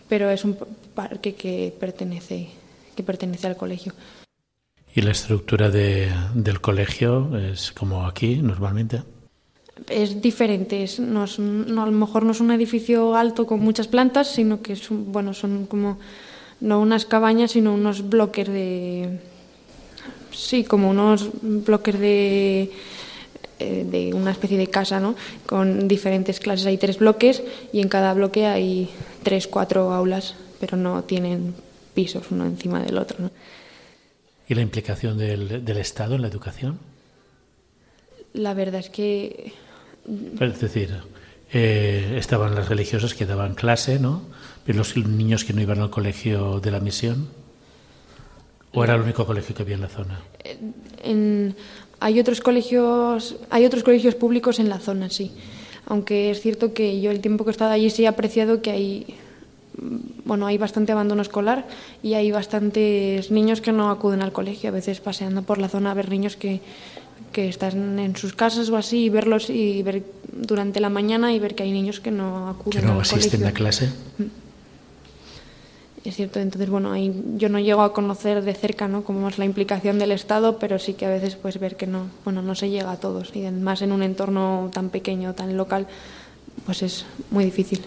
pero 0.09 0.31
es 0.31 0.47
un 0.47 0.57
parque 0.95 1.35
que 1.35 1.75
pertenece, 1.79 2.49
que 2.97 3.03
pertenece 3.03 3.47
al 3.47 3.59
colegio. 3.59 3.93
¿Y 4.95 5.03
la 5.03 5.11
estructura 5.11 5.69
de, 5.69 6.11
del 6.33 6.63
colegio 6.63 7.37
es 7.37 7.71
como 7.73 8.07
aquí 8.07 8.37
normalmente? 8.37 9.03
Es 9.91 10.23
diferente, 10.23 10.85
es, 10.85 10.99
no, 10.99 11.27
no, 11.39 11.83
a 11.83 11.87
lo 11.87 11.93
mejor 11.93 12.25
no 12.25 12.33
es 12.33 12.41
un 12.41 12.51
edificio 12.51 13.15
alto 13.15 13.47
con 13.47 13.61
muchas 13.61 13.89
plantas, 13.89 14.33
sino 14.33 14.63
que 14.63 14.73
es 14.73 14.89
bueno, 14.89 15.35
son 15.35 15.67
como 15.67 15.99
no 16.61 16.81
unas 16.81 17.05
cabañas, 17.05 17.53
sino 17.53 17.75
unos 17.75 18.09
bloques 18.09 18.49
de, 18.49 19.21
Sí, 20.39 20.63
como 20.63 20.89
unos 20.89 21.29
bloques 21.43 21.99
de, 21.99 22.71
eh, 23.59 23.87
de 23.91 24.15
una 24.15 24.31
especie 24.31 24.57
de 24.57 24.69
casa, 24.69 25.01
¿no? 25.01 25.17
Con 25.47 25.89
diferentes 25.89 26.39
clases. 26.39 26.65
Hay 26.67 26.79
tres 26.79 26.99
bloques 26.99 27.43
y 27.73 27.81
en 27.81 27.89
cada 27.89 28.15
bloque 28.15 28.47
hay 28.47 28.89
tres, 29.25 29.49
cuatro 29.49 29.93
aulas, 29.93 30.37
pero 30.61 30.77
no 30.77 31.03
tienen 31.03 31.55
pisos 31.93 32.31
uno 32.31 32.47
encima 32.47 32.81
del 32.81 32.99
otro, 32.99 33.17
¿no? 33.19 33.31
¿Y 34.49 34.55
la 34.55 34.63
implicación 34.63 35.19
del, 35.19 35.65
del 35.65 35.77
Estado 35.79 36.15
en 36.15 36.23
la 36.23 36.29
educación? 36.29 36.79
La 38.33 38.55
verdad 38.55 38.79
es 38.79 38.91
que... 38.91 39.53
Es 40.41 40.61
decir, 40.61 40.97
eh, 41.53 42.15
estaban 42.17 42.55
las 42.55 42.69
religiosas 42.69 43.15
que 43.15 43.27
daban 43.27 43.57
clase, 43.57 43.99
¿no? 43.99 44.23
Pero 44.65 44.79
los 44.79 44.97
niños 44.97 45.45
que 45.45 45.53
no 45.53 45.61
iban 45.61 45.81
al 45.81 45.91
colegio 45.91 46.61
de 46.61 46.71
la 46.71 46.79
misión. 46.79 47.29
¿O 48.79 48.85
era 48.85 48.95
el 48.95 49.03
único 49.03 49.27
colegio 49.27 49.55
que 49.55 49.63
había 49.63 49.75
en 49.75 49.83
la 49.83 49.89
zona? 49.89 50.21
hay 52.01 52.21
otros 52.21 52.41
colegios, 52.41 53.37
hay 53.51 53.65
otros 53.67 53.83
colegios 53.83 54.15
públicos 54.15 54.59
en 54.61 54.69
la 54.69 54.79
zona, 54.79 55.11
sí. 55.11 55.33
Aunque 55.87 56.31
es 56.31 56.41
cierto 56.41 56.73
que 56.73 57.01
yo 57.01 57.11
el 57.11 57.21
tiempo 57.21 57.45
que 57.45 57.51
he 57.51 57.53
estado 57.53 57.73
allí 57.73 57.91
sí 57.91 58.05
he 58.05 58.07
apreciado 58.07 58.63
que 58.63 58.71
hay 58.71 59.07
bueno, 60.25 60.47
hay 60.47 60.59
bastante 60.59 60.93
abandono 60.93 61.23
escolar 61.23 61.67
y 62.03 62.15
hay 62.15 62.31
bastantes 62.31 63.31
niños 63.31 63.61
que 63.61 63.73
no 63.73 63.91
acuden 63.91 64.23
al 64.23 64.33
colegio, 64.33 64.71
a 64.71 64.73
veces 64.73 65.01
paseando 65.01 65.43
por 65.43 65.59
la 65.59 65.69
zona 65.69 65.93
a 65.93 65.95
ver 65.95 66.11
niños 66.11 66.37
que, 66.37 66.61
que 67.33 67.49
están 67.49 67.99
en 67.99 68.17
sus 68.17 68.35
casas 68.35 68.69
o 68.71 68.77
así 68.77 69.05
y 69.05 69.09
verlos 69.09 69.51
y 69.51 69.83
ver 69.83 70.03
durante 70.33 70.81
la 70.81 70.91
mañana 70.91 71.33
y 71.33 71.39
ver 71.39 71.55
que 71.55 71.63
hay 71.63 71.73
niños 71.73 72.01
que 72.01 72.11
no 72.11 72.49
acuden 72.49 72.81
que 72.81 72.87
no 72.87 72.95
al 72.95 73.01
asisten 73.01 73.41
colegio. 73.41 73.49
a 73.49 73.53
clase. 73.53 73.87
Mm. 74.19 74.48
Es 76.09 76.17
cierto, 76.17 76.41
entonces, 76.41 76.71
bueno, 76.71 76.91
ahí 76.91 77.13
yo 77.37 77.51
no 77.51 77.59
llego 77.59 77.83
a 77.83 77.93
conocer 77.93 78.43
de 78.43 78.55
cerca, 78.55 78.89
¿no? 78.89 79.05
Cómo 79.05 79.29
es 79.29 79.37
la 79.37 79.45
implicación 79.45 79.99
del 79.99 80.13
Estado, 80.13 80.59
pero 80.59 80.79
sí 80.79 80.95
que 80.95 81.05
a 81.05 81.11
veces, 81.11 81.37
pues, 81.37 81.61
ver 81.61 81.77
que 81.77 81.87
no, 81.87 82.07
bueno, 82.25 82.41
no 82.41 82.55
se 82.55 82.71
llega 82.71 82.93
a 82.93 82.97
todos. 82.97 83.31
Y 83.37 83.41
más 83.51 83.83
en 83.83 83.93
un 83.93 84.03
entorno 84.03 84.71
tan 84.73 84.89
pequeño, 84.89 85.35
tan 85.35 85.55
local, 85.59 85.87
pues 86.65 86.83
es 86.83 87.05
muy 87.31 87.45
difícil. 87.45 87.83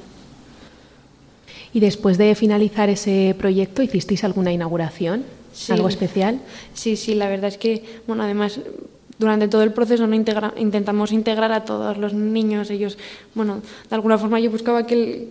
¿Y 1.73 1.79
después 1.79 2.19
de 2.19 2.35
finalizar 2.35 2.89
ese 2.89 3.35
proyecto, 3.39 3.81
hicisteis 3.81 4.23
alguna 4.23 4.51
inauguración? 4.51 5.23
Sí. 5.51 5.71
¿Algo 5.71 5.87
especial? 5.87 6.41
Sí, 6.75 6.97
sí, 6.97 7.15
la 7.15 7.27
verdad 7.27 7.47
es 7.47 7.57
que, 7.57 7.83
bueno, 8.05 8.21
además 8.21 8.59
durante 9.17 9.47
todo 9.47 9.63
el 9.63 9.71
proceso 9.71 10.05
no 10.05 10.15
integra, 10.15 10.53
intentamos 10.57 11.11
integrar 11.11 11.51
a 11.53 11.63
todos 11.63 11.97
los 11.97 12.13
niños. 12.13 12.69
Ellos, 12.69 12.97
bueno, 13.33 13.61
de 13.89 13.95
alguna 13.95 14.17
forma 14.17 14.39
yo 14.39 14.51
buscaba 14.51 14.85
que, 14.85 14.95
el, 14.95 15.29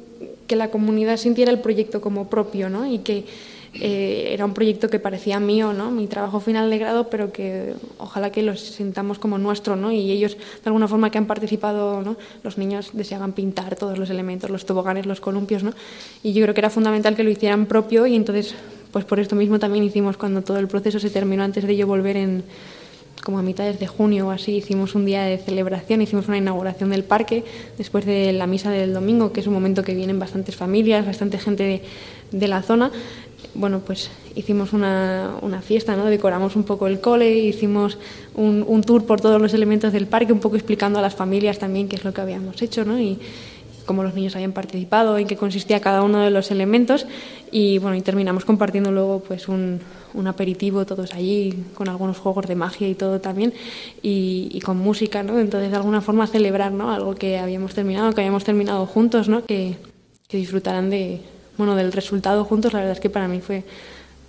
que 0.50 0.56
la 0.56 0.72
comunidad 0.72 1.16
sintiera 1.16 1.52
el 1.52 1.60
proyecto 1.60 2.00
como 2.00 2.28
propio, 2.28 2.68
¿no? 2.68 2.84
Y 2.84 2.98
que 2.98 3.24
eh, 3.74 4.30
era 4.32 4.44
un 4.44 4.52
proyecto 4.52 4.90
que 4.90 4.98
parecía 4.98 5.38
mío, 5.38 5.72
¿no? 5.72 5.92
Mi 5.92 6.08
trabajo 6.08 6.40
final 6.40 6.68
de 6.70 6.78
grado, 6.78 7.08
pero 7.08 7.30
que 7.30 7.74
ojalá 7.98 8.32
que 8.32 8.42
lo 8.42 8.56
sintamos 8.56 9.20
como 9.20 9.38
nuestro, 9.38 9.76
¿no? 9.76 9.92
Y 9.92 10.10
ellos, 10.10 10.36
de 10.36 10.62
alguna 10.64 10.88
forma 10.88 11.08
que 11.12 11.18
han 11.18 11.26
participado, 11.26 12.02
¿no? 12.02 12.16
Los 12.42 12.58
niños 12.58 12.90
deseaban 12.94 13.32
pintar 13.32 13.76
todos 13.76 13.96
los 13.96 14.10
elementos, 14.10 14.50
los 14.50 14.66
toboganes, 14.66 15.06
los 15.06 15.20
columpios, 15.20 15.62
¿no? 15.62 15.72
Y 16.24 16.32
yo 16.32 16.42
creo 16.42 16.52
que 16.52 16.62
era 16.62 16.70
fundamental 16.70 17.14
que 17.14 17.22
lo 17.22 17.30
hicieran 17.30 17.66
propio 17.66 18.08
y 18.08 18.16
entonces 18.16 18.56
pues 18.90 19.04
por 19.04 19.20
esto 19.20 19.36
mismo 19.36 19.60
también 19.60 19.84
hicimos 19.84 20.16
cuando 20.16 20.42
todo 20.42 20.58
el 20.58 20.66
proceso 20.66 20.98
se 20.98 21.10
terminó 21.10 21.44
antes 21.44 21.64
de 21.64 21.76
yo 21.76 21.86
volver 21.86 22.16
en 22.16 22.42
como 23.22 23.38
a 23.38 23.42
mitades 23.42 23.78
de 23.78 23.86
junio 23.86 24.28
o 24.28 24.30
así, 24.30 24.56
hicimos 24.56 24.94
un 24.94 25.04
día 25.04 25.22
de 25.22 25.38
celebración, 25.38 26.02
hicimos 26.02 26.28
una 26.28 26.38
inauguración 26.38 26.90
del 26.90 27.04
parque 27.04 27.44
después 27.78 28.06
de 28.06 28.32
la 28.32 28.46
misa 28.46 28.70
del 28.70 28.92
domingo, 28.92 29.32
que 29.32 29.40
es 29.40 29.46
un 29.46 29.54
momento 29.54 29.82
que 29.82 29.94
vienen 29.94 30.18
bastantes 30.18 30.56
familias, 30.56 31.06
bastante 31.06 31.38
gente 31.38 31.82
de, 32.30 32.48
la 32.48 32.62
zona. 32.62 32.90
Bueno, 33.54 33.80
pues 33.80 34.10
hicimos 34.34 34.72
una, 34.72 35.34
una, 35.42 35.60
fiesta, 35.60 35.96
¿no? 35.96 36.04
decoramos 36.06 36.56
un 36.56 36.64
poco 36.64 36.86
el 36.86 37.00
cole, 37.00 37.30
hicimos 37.30 37.98
un, 38.34 38.64
un, 38.66 38.82
tour 38.82 39.04
por 39.04 39.20
todos 39.20 39.40
los 39.40 39.54
elementos 39.54 39.92
del 39.92 40.06
parque, 40.06 40.32
un 40.32 40.40
poco 40.40 40.56
explicando 40.56 40.98
a 40.98 41.02
las 41.02 41.14
familias 41.14 41.58
también 41.58 41.88
qué 41.88 41.96
es 41.96 42.04
lo 42.04 42.12
que 42.12 42.20
habíamos 42.20 42.62
hecho 42.62 42.84
¿no? 42.84 42.98
Cómo 43.90 44.04
los 44.04 44.14
niños 44.14 44.36
habían 44.36 44.52
participado, 44.52 45.18
en 45.18 45.26
qué 45.26 45.36
consistía 45.36 45.80
cada 45.80 46.02
uno 46.02 46.20
de 46.20 46.30
los 46.30 46.52
elementos 46.52 47.08
y 47.50 47.78
bueno, 47.78 47.96
y 47.96 48.02
terminamos 48.02 48.44
compartiendo 48.44 48.92
luego 48.92 49.18
pues 49.18 49.48
un, 49.48 49.80
aperitivo 50.26 50.86
todos 50.86 51.12
allí 51.12 51.64
con 51.74 51.88
algunos 51.88 52.18
juegos 52.18 52.46
de 52.46 52.54
magia 52.54 52.86
y 52.86 52.94
todo 52.94 53.20
también 53.20 53.52
y, 54.00 54.48
y, 54.52 54.60
con 54.60 54.78
música, 54.78 55.24
¿no? 55.24 55.40
Entonces 55.40 55.72
de 55.72 55.76
alguna 55.76 56.02
forma 56.02 56.28
celebrar, 56.28 56.70
¿no? 56.70 56.92
Algo 56.92 57.16
que 57.16 57.40
habíamos 57.40 57.74
terminado, 57.74 58.12
que 58.12 58.20
habíamos 58.20 58.44
terminado 58.44 58.86
juntos, 58.86 59.28
¿no? 59.28 59.44
Que, 59.44 59.74
que 60.28 60.36
disfrutarán 60.36 60.88
de, 60.88 61.22
bueno, 61.58 61.74
del 61.74 61.90
resultado 61.90 62.44
juntos. 62.44 62.72
La 62.72 62.78
verdad 62.78 62.94
es 62.94 63.00
que 63.00 63.10
para 63.10 63.26
mí 63.26 63.40
fue, 63.40 63.64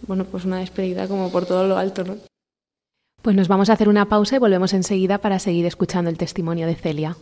bueno, 0.07 0.25
pues 0.25 0.43
una 0.43 0.57
despedida 0.57 1.07
como 1.07 1.31
por 1.31 1.45
todo 1.45 1.67
lo 1.67 1.77
alto, 1.77 2.03
¿no? 2.03 2.15
Pues 3.21 3.35
nos 3.35 3.47
vamos 3.47 3.69
a 3.69 3.73
hacer 3.73 3.89
una 3.89 4.09
pausa 4.09 4.37
y 4.37 4.39
volvemos 4.39 4.73
enseguida 4.73 5.19
para 5.19 5.37
seguir 5.37 5.67
escuchando 5.67 6.09
el 6.09 6.17
testimonio 6.17 6.65
de 6.65 6.73
Celia. 6.73 7.15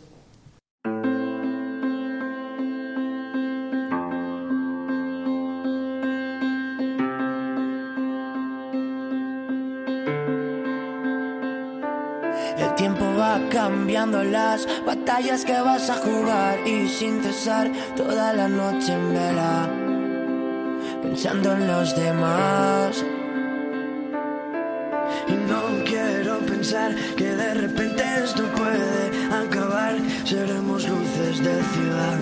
Cambiando 13.59 14.23
las 14.23 14.65
batallas 14.85 15.43
que 15.43 15.59
vas 15.59 15.89
a 15.89 15.95
jugar 15.95 16.65
y 16.65 16.87
sin 16.87 17.21
cesar 17.21 17.69
toda 17.93 18.31
la 18.31 18.47
noche 18.47 18.93
en 18.93 19.13
vela, 19.13 19.69
pensando 21.03 21.51
en 21.51 21.67
los 21.67 21.93
demás. 21.93 23.03
Y 25.27 25.35
no 25.51 25.61
quiero 25.83 26.39
pensar 26.51 26.95
que 27.17 27.35
de 27.35 27.53
repente 27.53 28.01
esto 28.23 28.43
puede 28.59 29.01
acabar. 29.43 29.95
Seremos 30.23 30.87
luces 30.87 31.43
de 31.43 31.55
ciudad 31.73 32.19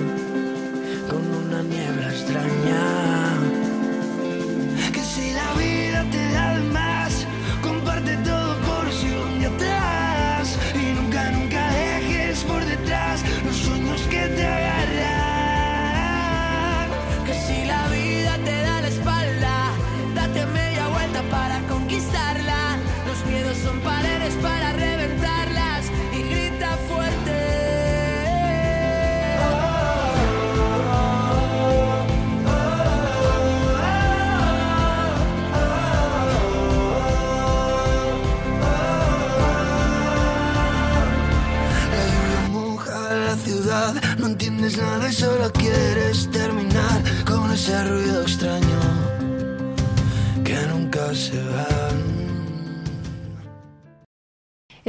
con 1.08 1.23
una 1.43 1.62
niebla 1.62 2.08
extraña. 2.15 3.57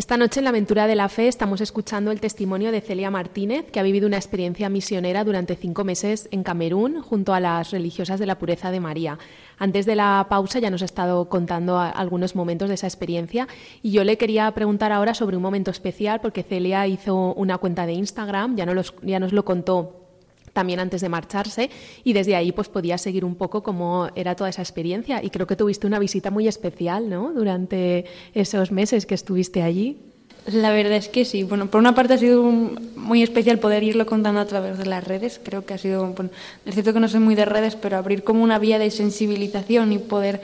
Esta 0.09 0.17
noche 0.17 0.41
en 0.41 0.45
la 0.45 0.51
aventura 0.51 0.87
de 0.87 0.95
la 0.95 1.11
fe 1.11 1.29
estamos 1.29 1.61
escuchando 1.61 2.11
el 2.11 2.19
testimonio 2.19 2.73
de 2.73 2.81
Celia 2.81 3.11
Martínez, 3.11 3.71
que 3.71 3.79
ha 3.79 3.83
vivido 3.83 4.07
una 4.07 4.17
experiencia 4.17 4.71
misionera 4.71 5.23
durante 5.23 5.55
cinco 5.55 5.85
meses 5.85 6.31
en 6.31 6.45
Camerún 6.45 7.03
junto 7.03 7.35
a 7.35 7.41
las 7.41 7.73
religiosas 7.73 8.19
de 8.19 8.25
la 8.25 8.39
pureza 8.39 8.71
de 8.71 8.81
María. 8.81 9.19
Antes 9.59 9.85
de 9.85 9.97
la 9.97 10.27
pausa 10.31 10.61
ya 10.61 10.71
nos 10.71 10.81
ha 10.81 10.87
estado 10.87 11.29
contando 11.29 11.79
algunos 11.79 12.35
momentos 12.35 12.71
de 12.71 12.77
esa 12.77 12.87
experiencia 12.87 13.49
y 13.83 13.91
yo 13.91 14.03
le 14.03 14.17
quería 14.17 14.51
preguntar 14.53 14.93
ahora 14.93 15.13
sobre 15.13 15.37
un 15.37 15.43
momento 15.43 15.71
especial 15.71 16.23
porque 16.23 16.43
Celia 16.43 16.87
hizo 16.87 17.35
una 17.35 17.59
cuenta 17.59 17.85
de 17.85 17.93
Instagram, 17.93 18.57
ya, 18.57 18.67
ya 19.03 19.21
nos 19.21 19.33
lo 19.35 19.45
contó 19.45 19.98
también 20.59 20.81
antes 20.81 21.01
de 21.01 21.09
marcharse 21.09 21.71
y 22.03 22.15
desde 22.15 22.35
ahí 22.35 22.51
pues 22.51 22.69
podía 22.69 22.99
seguir 22.99 23.25
un 23.25 23.37
poco 23.37 23.63
cómo 23.63 24.09
era 24.17 24.35
toda 24.35 24.51
esa 24.51 24.61
experiencia 24.61 25.23
y 25.23 25.31
creo 25.31 25.47
que 25.47 25.55
tuviste 25.55 25.87
una 25.87 26.01
visita 26.01 26.33
muy 26.33 26.49
especial, 26.49 27.09
¿no? 27.09 27.33
Durante 27.33 28.07
esos 28.35 28.73
meses 28.73 29.07
que 29.07 29.15
estuviste 29.15 29.63
allí. 29.63 29.99
La 30.47 30.73
verdad 30.73 30.95
es 30.95 31.09
que 31.09 31.25
sí. 31.25 31.45
Bueno, 31.45 31.71
por 31.71 31.79
una 31.79 31.95
parte 31.95 32.15
ha 32.15 32.19
sido 32.19 32.43
muy 32.43 33.23
especial 33.23 33.61
poder 33.61 33.85
irlo 33.85 34.05
contando 34.05 34.41
a 34.41 34.47
través 34.47 34.79
de 34.79 34.87
las 34.87 35.05
redes. 35.05 35.41
Creo 35.41 35.65
que 35.65 35.75
ha 35.75 35.79
sido, 35.79 36.05
bueno, 36.09 36.31
es 36.67 36.75
cierto 36.75 36.93
que 36.93 36.99
no 36.99 37.07
soy 37.07 37.21
muy 37.21 37.37
de 37.37 37.45
redes, 37.45 37.77
pero 37.77 37.97
abrir 37.97 38.25
como 38.25 38.43
una 38.43 38.59
vía 38.59 38.81
de 38.81 38.91
sensibilización 38.91 39.93
y 39.93 39.99
poder 39.99 40.41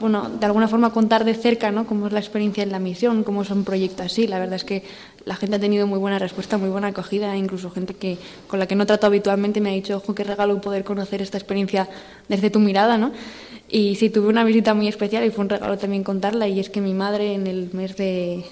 bueno, 0.00 0.28
de 0.28 0.44
alguna 0.44 0.68
forma 0.68 0.90
contar 0.90 1.24
de 1.24 1.32
cerca 1.32 1.70
¿no? 1.70 1.86
cómo 1.86 2.06
es 2.06 2.12
la 2.12 2.20
experiencia 2.20 2.62
en 2.62 2.70
la 2.70 2.78
misión, 2.78 3.24
cómo 3.24 3.40
es 3.40 3.48
un 3.48 3.64
proyecto 3.64 4.02
así. 4.02 4.26
La 4.26 4.38
verdad 4.38 4.56
es 4.56 4.64
que 4.64 4.82
la 5.26 5.34
gente 5.34 5.56
ha 5.56 5.58
tenido 5.58 5.88
muy 5.88 5.98
buena 5.98 6.20
respuesta, 6.20 6.56
muy 6.56 6.70
buena 6.70 6.86
acogida, 6.88 7.36
incluso 7.36 7.68
gente 7.70 7.94
que 7.94 8.16
con 8.46 8.60
la 8.60 8.66
que 8.66 8.76
no 8.76 8.86
trato 8.86 9.08
habitualmente 9.08 9.60
me 9.60 9.70
ha 9.70 9.72
dicho, 9.72 9.96
ojo, 9.96 10.14
qué 10.14 10.22
regalo 10.22 10.60
poder 10.60 10.84
conocer 10.84 11.20
esta 11.20 11.36
experiencia 11.36 11.88
desde 12.28 12.48
tu 12.48 12.60
mirada, 12.60 12.96
¿no? 12.96 13.12
Y 13.68 13.96
sí, 13.96 14.08
tuve 14.08 14.28
una 14.28 14.44
visita 14.44 14.72
muy 14.72 14.86
especial 14.86 15.24
y 15.24 15.30
fue 15.30 15.42
un 15.42 15.50
regalo 15.50 15.76
también 15.78 16.04
contarla, 16.04 16.46
y 16.46 16.60
es 16.60 16.70
que 16.70 16.80
mi 16.80 16.94
madre 16.94 17.34
en 17.34 17.48
el 17.48 17.70
mes 17.72 17.96
de, 17.96 18.44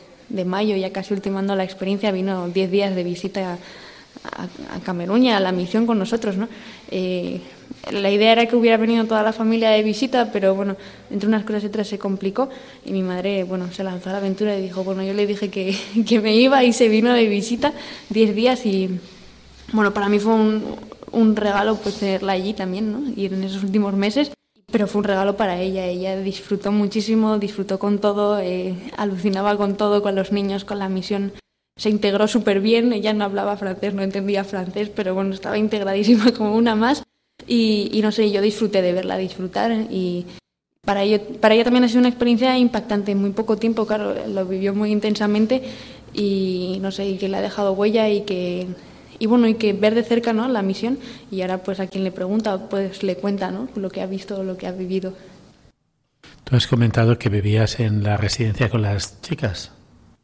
mayo, 0.45 0.75
ya 0.75 0.93
casi 0.93 1.15
ultimando 1.15 1.55
la 1.55 1.63
experiencia, 1.63 2.11
vino 2.11 2.49
10 2.49 2.71
días 2.73 2.97
de 2.97 3.05
visita 3.05 3.57
a, 4.25 4.49
a 4.75 5.17
y 5.19 5.29
a 5.29 5.39
la 5.39 5.53
misión 5.53 5.87
con 5.87 6.01
nosotros, 6.01 6.37
¿no? 6.37 6.49
Eh, 6.91 7.41
la 7.91 8.11
idea 8.11 8.33
era 8.33 8.47
que 8.47 8.57
hubiera 8.57 8.77
venido 8.77 9.05
toda 9.05 9.23
la 9.23 9.33
familia 9.33 9.71
de 9.71 9.83
visita, 9.83 10.31
pero 10.33 10.55
bueno, 10.55 10.77
entre 11.11 11.29
unas 11.29 11.45
cosas 11.45 11.65
y 11.65 11.67
otras 11.67 11.89
se 11.89 11.99
complicó. 11.99 12.49
Y 12.85 12.93
mi 12.93 13.03
madre, 13.03 13.45
bueno, 13.45 13.71
se 13.73 13.85
lanzó 13.85 14.11
a 14.11 14.13
la 14.13 14.19
aventura 14.19 14.57
y 14.57 14.63
dijo, 14.63 14.85
bueno, 14.85 15.03
yo 15.03 15.15
le 15.15 15.27
dije 15.27 15.51
que, 15.51 15.77
que 16.07 16.21
me 16.21 16.35
iba 16.37 16.65
y 16.65 16.73
se 16.73 16.89
vino 16.89 17.13
de 17.13 17.27
visita 17.27 17.73
10 18.11 18.35
días 18.35 18.67
y, 18.67 18.99
bueno, 19.73 19.93
para 19.93 20.09
mí 20.09 20.19
fue 20.19 20.35
un, 20.35 20.77
un 21.13 21.37
regalo 21.37 21.77
pues 21.77 21.97
tenerla 21.97 22.33
allí 22.33 22.55
también, 22.55 22.93
¿no? 22.93 23.13
Ir 23.17 23.33
en 23.33 23.45
esos 23.45 23.63
últimos 23.63 23.95
meses. 23.95 24.31
Pero 24.71 24.89
fue 24.89 25.01
un 25.01 25.05
regalo 25.05 25.37
para 25.37 25.61
ella, 25.61 25.87
ella 25.87 26.17
disfrutó 26.17 26.73
muchísimo, 26.73 27.39
disfrutó 27.39 27.79
con 27.79 28.01
todo, 28.01 28.41
eh, 28.41 28.75
alucinaba 28.97 29.57
con 29.57 29.77
todo, 29.77 30.03
con 30.03 30.17
los 30.17 30.33
niños, 30.33 30.65
con 30.65 30.81
la 30.81 30.89
misión. 30.89 31.33
Se 31.77 31.91
integró 31.91 32.27
súper 32.27 32.61
bien, 32.61 32.93
ella 32.93 33.13
no 33.13 33.25
hablaba 33.25 33.57
francés, 33.57 33.95
no 33.95 34.03
entendía 34.03 34.43
francés, 34.43 34.91
pero 34.95 35.15
bueno, 35.15 35.35
estaba 35.35 35.59
integradísima 35.59 36.33
como 36.37 36.57
una 36.57 36.75
más 36.75 37.05
y, 37.47 38.01
no 38.03 38.13
sé, 38.13 38.31
yo 38.31 38.41
disfruté 38.41 38.83
de 38.83 38.93
verla 38.93 39.17
disfrutar 39.17 39.73
y 39.91 40.27
para, 40.85 41.03
ello, 41.03 41.21
para 41.41 41.55
ella 41.55 41.65
también 41.65 41.85
ha 41.85 41.89
sido 41.89 42.01
una 42.01 42.09
experiencia 42.09 42.57
impactante 42.59 43.13
en 43.13 43.21
muy 43.21 43.31
poco 43.31 43.57
tiempo, 43.57 43.87
claro, 43.87 44.15
lo 44.29 44.47
vivió 44.47 44.75
muy 44.75 44.93
intensamente 44.93 45.63
y 46.13 46.79
no 46.81 46.91
sé, 46.91 47.07
y 47.07 47.19
que 47.19 47.29
le 47.29 47.37
ha 47.37 47.43
dejado 47.43 47.73
huella 47.73 48.09
y 48.09 48.23
que 48.23 48.67
y 49.19 49.27
bueno, 49.27 49.47
y 49.47 49.55
que 49.55 49.73
ver 49.73 49.95
de 49.95 50.03
cerca 50.03 50.33
¿no? 50.33 50.49
la 50.49 50.63
misión 50.63 50.99
y 51.31 51.43
ahora 51.43 51.59
pues 51.59 51.81
a 51.81 51.87
quien 51.87 52.05
le 52.05 52.11
pregunta 52.11 52.69
pues 52.69 53.03
le 53.03 53.17
cuenta 53.17 53.51
¿no? 53.51 53.69
lo 53.77 53.91
que 53.91 54.03
ha 54.03 54.07
visto, 54.07 54.43
lo 54.43 54.57
que 54.57 54.67
ha 54.67 54.73
vivido. 54.73 55.15
Tú 56.45 56.57
has 56.57 56.67
comentado 56.67 57.19
que 57.19 57.29
vivías 57.29 57.81
en 57.81 58.03
la 58.03 58.17
residencia 58.17 58.69
con 58.69 58.83
las 58.83 59.21
chicas. 59.23 59.74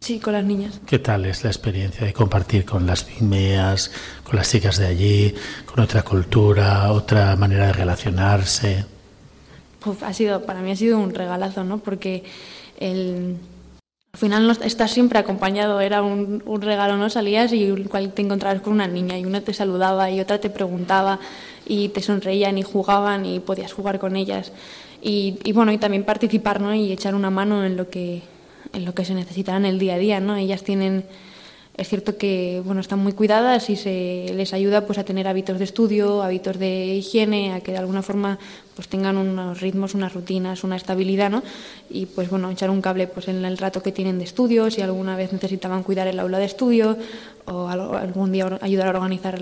Sí, 0.02 0.18
con 0.18 0.32
las 0.32 0.44
niñas. 0.44 0.80
¿Qué 0.86 0.98
tal 0.98 1.26
es 1.26 1.44
la 1.44 1.50
experiencia 1.50 2.06
de 2.06 2.14
compartir 2.14 2.64
con 2.64 2.86
las 2.86 3.04
pigmeas, 3.04 3.92
con 4.24 4.36
las 4.36 4.50
chicas 4.50 4.78
de 4.78 4.86
allí, 4.86 5.34
con 5.66 5.84
otra 5.84 6.02
cultura, 6.02 6.90
otra 6.90 7.36
manera 7.36 7.66
de 7.66 7.74
relacionarse? 7.74 8.86
Pues 9.78 10.02
ha 10.02 10.14
sido, 10.14 10.46
para 10.46 10.62
mí 10.62 10.70
ha 10.70 10.76
sido 10.76 10.98
un 10.98 11.14
regalazo, 11.14 11.64
¿no? 11.64 11.78
Porque 11.78 12.24
el, 12.78 13.36
al 14.14 14.18
final 14.18 14.46
no 14.46 14.52
estás 14.52 14.90
siempre 14.90 15.18
acompañado, 15.18 15.82
era 15.82 16.00
un, 16.00 16.42
un, 16.46 16.62
regalo, 16.62 16.96
¿no? 16.96 17.10
Salías 17.10 17.52
y 17.52 17.70
te 18.14 18.22
encontrabas 18.22 18.62
con 18.62 18.72
una 18.72 18.88
niña 18.88 19.18
y 19.18 19.26
una 19.26 19.42
te 19.42 19.52
saludaba 19.52 20.10
y 20.10 20.18
otra 20.18 20.40
te 20.40 20.48
preguntaba 20.48 21.20
y 21.66 21.90
te 21.90 22.00
sonreían 22.00 22.56
y 22.56 22.62
jugaban 22.62 23.26
y 23.26 23.38
podías 23.40 23.74
jugar 23.74 23.98
con 23.98 24.16
ellas. 24.16 24.50
Y, 25.02 25.38
y 25.44 25.52
bueno, 25.52 25.72
y 25.72 25.78
también 25.78 26.04
participar, 26.04 26.62
¿no? 26.62 26.74
Y 26.74 26.90
echar 26.90 27.14
una 27.14 27.28
mano 27.28 27.66
en 27.66 27.76
lo 27.76 27.90
que 27.90 28.22
en 28.72 28.84
lo 28.84 28.94
que 28.94 29.04
se 29.04 29.14
necesita 29.14 29.56
en 29.56 29.66
el 29.66 29.78
día 29.78 29.94
a 29.94 29.98
día, 29.98 30.20
¿no? 30.20 30.36
Ellas 30.36 30.62
tienen 30.62 31.04
es 31.80 31.88
cierto 31.88 32.18
que 32.18 32.60
bueno, 32.62 32.82
están 32.82 32.98
muy 32.98 33.14
cuidadas 33.14 33.70
y 33.70 33.76
se 33.76 34.32
les 34.34 34.52
ayuda 34.52 34.84
pues, 34.84 34.98
a 34.98 35.04
tener 35.04 35.26
hábitos 35.26 35.58
de 35.58 35.64
estudio, 35.64 36.22
hábitos 36.22 36.58
de 36.58 36.96
higiene, 36.96 37.54
a 37.54 37.60
que 37.60 37.72
de 37.72 37.78
alguna 37.78 38.02
forma 38.02 38.38
pues, 38.76 38.88
tengan 38.88 39.16
unos 39.16 39.62
ritmos, 39.62 39.94
unas 39.94 40.12
rutinas, 40.12 40.62
una 40.62 40.76
estabilidad, 40.76 41.30
¿no? 41.30 41.42
Y 41.88 42.04
pues 42.04 42.28
bueno, 42.28 42.50
echar 42.50 42.68
un 42.68 42.82
cable 42.82 43.06
pues, 43.06 43.28
en 43.28 43.42
el 43.46 43.56
rato 43.56 43.82
que 43.82 43.92
tienen 43.92 44.18
de 44.18 44.24
estudio, 44.24 44.70
si 44.70 44.82
alguna 44.82 45.16
vez 45.16 45.32
necesitaban 45.32 45.82
cuidar 45.82 46.06
el 46.06 46.20
aula 46.20 46.38
de 46.38 46.44
estudio 46.44 46.98
o 47.46 47.66
algún 47.68 48.30
día 48.30 48.58
ayudar 48.60 48.88
a 48.88 48.90
organizar 48.90 49.40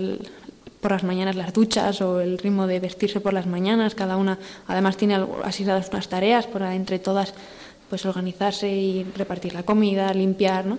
por 0.79 0.91
las 0.91 1.03
mañanas 1.03 1.35
las 1.35 1.51
duchas 1.51 1.99
o 2.01 2.21
el 2.21 2.37
ritmo 2.37 2.67
de 2.67 2.79
vestirse 2.79 3.19
por 3.19 3.33
las 3.33 3.47
mañanas. 3.47 3.95
Cada 3.95 4.15
una 4.15 4.39
además 4.65 4.95
tiene 4.95 5.19
asignadas 5.43 5.89
unas 5.91 6.07
tareas 6.07 6.47
para 6.47 6.73
entre 6.73 6.99
todas 6.99 7.33
pues 7.89 8.05
organizarse 8.05 8.69
y 8.69 9.03
repartir 9.15 9.53
la 9.53 9.63
comida, 9.63 10.13
limpiar, 10.13 10.65
¿no? 10.65 10.77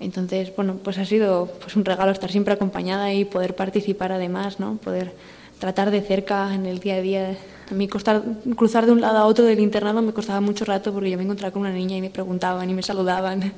Entonces, 0.00 0.54
bueno, 0.54 0.76
pues 0.82 0.98
ha 0.98 1.04
sido 1.04 1.46
pues 1.60 1.74
un 1.76 1.84
regalo 1.84 2.12
estar 2.12 2.30
siempre 2.30 2.54
acompañada 2.54 3.12
y 3.12 3.24
poder 3.24 3.56
participar 3.56 4.12
además, 4.12 4.60
¿no? 4.60 4.76
Poder 4.76 5.12
tratar 5.58 5.90
de 5.90 6.02
cerca 6.02 6.54
en 6.54 6.66
el 6.66 6.78
día 6.78 6.94
a 6.94 7.00
día. 7.00 7.36
A 7.70 7.74
mí 7.74 7.88
costar, 7.88 8.22
cruzar 8.56 8.86
de 8.86 8.92
un 8.92 9.00
lado 9.00 9.18
a 9.18 9.26
otro 9.26 9.44
del 9.44 9.60
internado 9.60 10.00
me 10.00 10.12
costaba 10.12 10.40
mucho 10.40 10.64
rato 10.64 10.92
porque 10.92 11.10
yo 11.10 11.16
me 11.16 11.24
encontraba 11.24 11.52
con 11.52 11.62
una 11.62 11.72
niña 11.72 11.96
y 11.96 12.00
me 12.00 12.10
preguntaban 12.10 12.68
y 12.70 12.74
me 12.74 12.82
saludaban. 12.82 13.52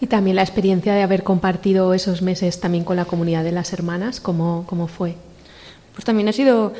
Y 0.00 0.06
también 0.06 0.36
la 0.36 0.42
experiencia 0.42 0.94
de 0.94 1.02
haber 1.02 1.24
compartido 1.24 1.92
esos 1.94 2.22
meses 2.22 2.60
también 2.60 2.84
con 2.84 2.96
la 2.96 3.04
comunidad 3.04 3.42
de 3.42 3.52
las 3.52 3.72
hermanas, 3.72 4.20
¿cómo, 4.20 4.64
cómo 4.66 4.86
fue? 4.86 5.16
Pues 5.94 6.04
también 6.04 6.28
ha 6.28 6.32
sido, 6.32 6.72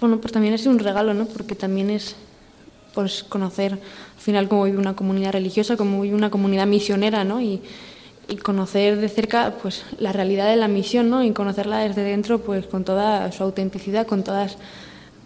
bueno, 0.00 0.20
pues 0.20 0.32
también 0.32 0.54
ha 0.54 0.58
sido 0.58 0.72
un 0.72 0.80
regalo, 0.80 1.14
¿no? 1.14 1.26
Porque 1.26 1.54
también 1.54 1.90
es 1.90 2.16
pues 2.94 3.24
conocer 3.24 3.74
al 3.74 4.20
final 4.20 4.48
cómo 4.48 4.64
vive 4.64 4.78
una 4.78 4.94
comunidad 4.94 5.32
religiosa, 5.32 5.76
cómo 5.76 6.00
vive 6.00 6.14
una 6.14 6.30
comunidad 6.30 6.66
misionera, 6.66 7.24
¿no? 7.24 7.40
Y, 7.40 7.62
conocer 8.44 9.00
de 9.00 9.08
cerca 9.08 9.54
pues 9.60 9.82
la 9.98 10.12
realidad 10.12 10.48
de 10.48 10.54
la 10.54 10.68
misión, 10.68 11.10
¿no? 11.10 11.24
Y 11.24 11.32
conocerla 11.32 11.78
desde 11.78 12.04
dentro 12.04 12.38
pues 12.38 12.64
con 12.66 12.84
toda 12.84 13.32
su 13.32 13.42
autenticidad, 13.42 14.06
con 14.06 14.22
todas 14.22 14.56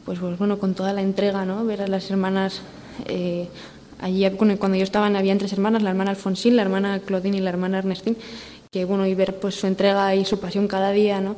pues, 0.06 0.18
pues 0.18 0.38
bueno, 0.38 0.58
con 0.58 0.72
toda 0.72 0.94
la 0.94 1.02
entrega, 1.02 1.44
¿no? 1.44 1.66
Ver 1.66 1.82
a 1.82 1.86
las 1.86 2.10
hermanas 2.10 2.62
eh, 3.04 3.46
allí 4.00 4.26
cuando 4.30 4.78
yo 4.78 4.84
estaba 4.84 5.06
había 5.06 5.36
tres 5.36 5.52
hermanas, 5.52 5.82
la 5.82 5.90
hermana 5.90 6.12
Alfonsín, 6.12 6.56
la 6.56 6.62
hermana 6.62 6.98
Claudine 7.00 7.36
y 7.36 7.40
la 7.40 7.50
hermana 7.50 7.76
Ernestín, 7.76 8.16
que 8.72 8.86
bueno, 8.86 9.06
y 9.06 9.14
ver 9.14 9.38
pues 9.38 9.54
su 9.54 9.66
entrega 9.66 10.14
y 10.14 10.24
su 10.24 10.40
pasión 10.40 10.66
cada 10.66 10.90
día, 10.90 11.20
¿no? 11.20 11.36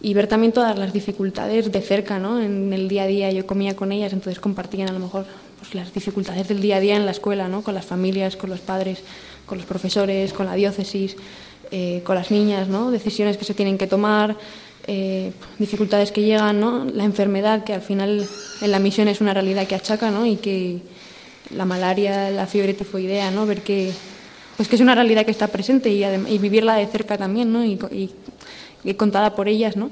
y 0.00 0.14
ver 0.14 0.26
también 0.26 0.52
todas 0.52 0.78
las 0.78 0.92
dificultades 0.92 1.72
de 1.72 1.80
cerca, 1.80 2.18
¿no? 2.18 2.40
En 2.40 2.72
el 2.72 2.88
día 2.88 3.04
a 3.04 3.06
día 3.06 3.32
yo 3.32 3.46
comía 3.46 3.74
con 3.74 3.92
ellas, 3.92 4.12
entonces 4.12 4.40
compartían 4.40 4.88
a 4.88 4.92
lo 4.92 5.00
mejor 5.00 5.26
pues, 5.58 5.74
las 5.74 5.92
dificultades 5.92 6.48
del 6.48 6.60
día 6.60 6.76
a 6.76 6.80
día 6.80 6.96
en 6.96 7.04
la 7.04 7.12
escuela, 7.12 7.48
¿no? 7.48 7.62
Con 7.62 7.74
las 7.74 7.84
familias, 7.84 8.36
con 8.36 8.50
los 8.50 8.60
padres, 8.60 9.02
con 9.46 9.58
los 9.58 9.66
profesores, 9.66 10.32
con 10.32 10.46
la 10.46 10.54
diócesis, 10.54 11.16
eh, 11.70 12.02
con 12.04 12.14
las 12.14 12.30
niñas, 12.30 12.68
¿no? 12.68 12.90
Decisiones 12.90 13.36
que 13.36 13.44
se 13.44 13.54
tienen 13.54 13.78
que 13.78 13.86
tomar, 13.86 14.36
eh, 14.86 15.32
dificultades 15.58 16.12
que 16.12 16.22
llegan, 16.22 16.60
¿no? 16.60 16.84
La 16.84 17.04
enfermedad 17.04 17.64
que 17.64 17.74
al 17.74 17.82
final 17.82 18.26
en 18.60 18.70
la 18.70 18.78
misión 18.78 19.08
es 19.08 19.20
una 19.20 19.34
realidad 19.34 19.66
que 19.66 19.74
achaca, 19.74 20.10
¿no? 20.10 20.26
Y 20.26 20.36
que 20.36 20.80
la 21.54 21.64
malaria, 21.64 22.30
la 22.30 22.46
fiebre 22.46 22.74
tifoidea, 22.74 23.30
¿no? 23.30 23.46
Ver 23.46 23.62
que 23.62 23.92
pues 24.56 24.68
que 24.68 24.74
es 24.74 24.82
una 24.82 24.96
realidad 24.96 25.24
que 25.24 25.30
está 25.30 25.46
presente 25.46 25.88
y, 25.88 26.04
y 26.04 26.38
vivirla 26.38 26.74
de 26.74 26.86
cerca 26.86 27.16
también, 27.16 27.52
¿no? 27.52 27.64
Y, 27.64 27.78
y 28.84 28.94
contada 28.94 29.34
por 29.34 29.48
ellas, 29.48 29.76
¿no? 29.76 29.90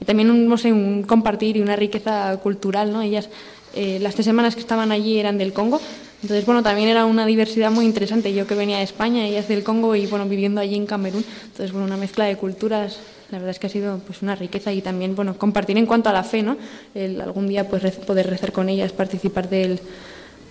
Y 0.00 0.04
también 0.04 0.48
no 0.48 0.58
sé, 0.58 0.72
un 0.72 1.02
compartir 1.02 1.56
y 1.56 1.60
una 1.60 1.76
riqueza 1.76 2.36
cultural, 2.42 2.92
¿no? 2.92 3.02
Ellas, 3.02 3.28
eh, 3.76 3.98
las 4.00 4.14
tres 4.14 4.24
semanas 4.24 4.54
que 4.54 4.60
estaban 4.60 4.90
allí 4.90 5.18
eran 5.18 5.38
del 5.38 5.52
Congo, 5.52 5.80
entonces, 6.22 6.46
bueno, 6.46 6.62
también 6.62 6.88
era 6.88 7.04
una 7.04 7.26
diversidad 7.26 7.70
muy 7.70 7.84
interesante. 7.84 8.32
Yo 8.34 8.46
que 8.46 8.54
venía 8.54 8.78
de 8.78 8.84
España, 8.84 9.26
ellas 9.26 9.48
del 9.48 9.62
Congo 9.62 9.94
y, 9.94 10.06
bueno, 10.06 10.26
viviendo 10.26 10.60
allí 10.60 10.74
en 10.74 10.86
Camerún. 10.86 11.24
Entonces, 11.44 11.72
bueno, 11.72 11.86
una 11.86 11.96
mezcla 11.96 12.24
de 12.24 12.36
culturas, 12.36 12.98
la 13.30 13.38
verdad 13.38 13.50
es 13.50 13.58
que 13.58 13.66
ha 13.66 13.70
sido 13.70 13.98
pues 13.98 14.22
una 14.22 14.34
riqueza 14.34 14.72
y 14.72 14.80
también, 14.80 15.14
bueno, 15.14 15.36
compartir 15.36 15.76
en 15.76 15.86
cuanto 15.86 16.08
a 16.08 16.12
la 16.12 16.24
fe, 16.24 16.42
¿no? 16.42 16.56
El, 16.94 17.20
algún 17.20 17.46
día, 17.46 17.68
pues, 17.68 17.84
poder 17.98 18.28
rezar 18.28 18.50
con 18.50 18.68
ellas, 18.68 18.92
participar 18.92 19.48
de, 19.50 19.78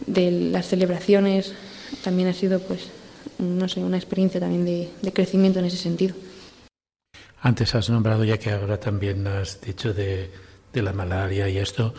de 0.05 0.31
las 0.31 0.67
celebraciones, 0.67 1.53
también 2.03 2.29
ha 2.29 2.33
sido, 2.33 2.59
pues, 2.59 2.87
no 3.39 3.67
sé, 3.67 3.81
una 3.81 3.97
experiencia 3.97 4.39
también 4.39 4.65
de, 4.65 4.89
de 5.01 5.13
crecimiento 5.13 5.59
en 5.59 5.65
ese 5.65 5.77
sentido. 5.77 6.15
Antes 7.41 7.75
has 7.75 7.89
nombrado, 7.89 8.23
ya 8.23 8.37
que 8.37 8.51
ahora 8.51 8.79
también 8.79 9.25
has 9.27 9.59
dicho 9.61 9.93
de, 9.93 10.29
de 10.75 10.83
la 10.83 10.93
malaria 10.93 11.49
y 11.49 11.57
esto, 11.57 11.93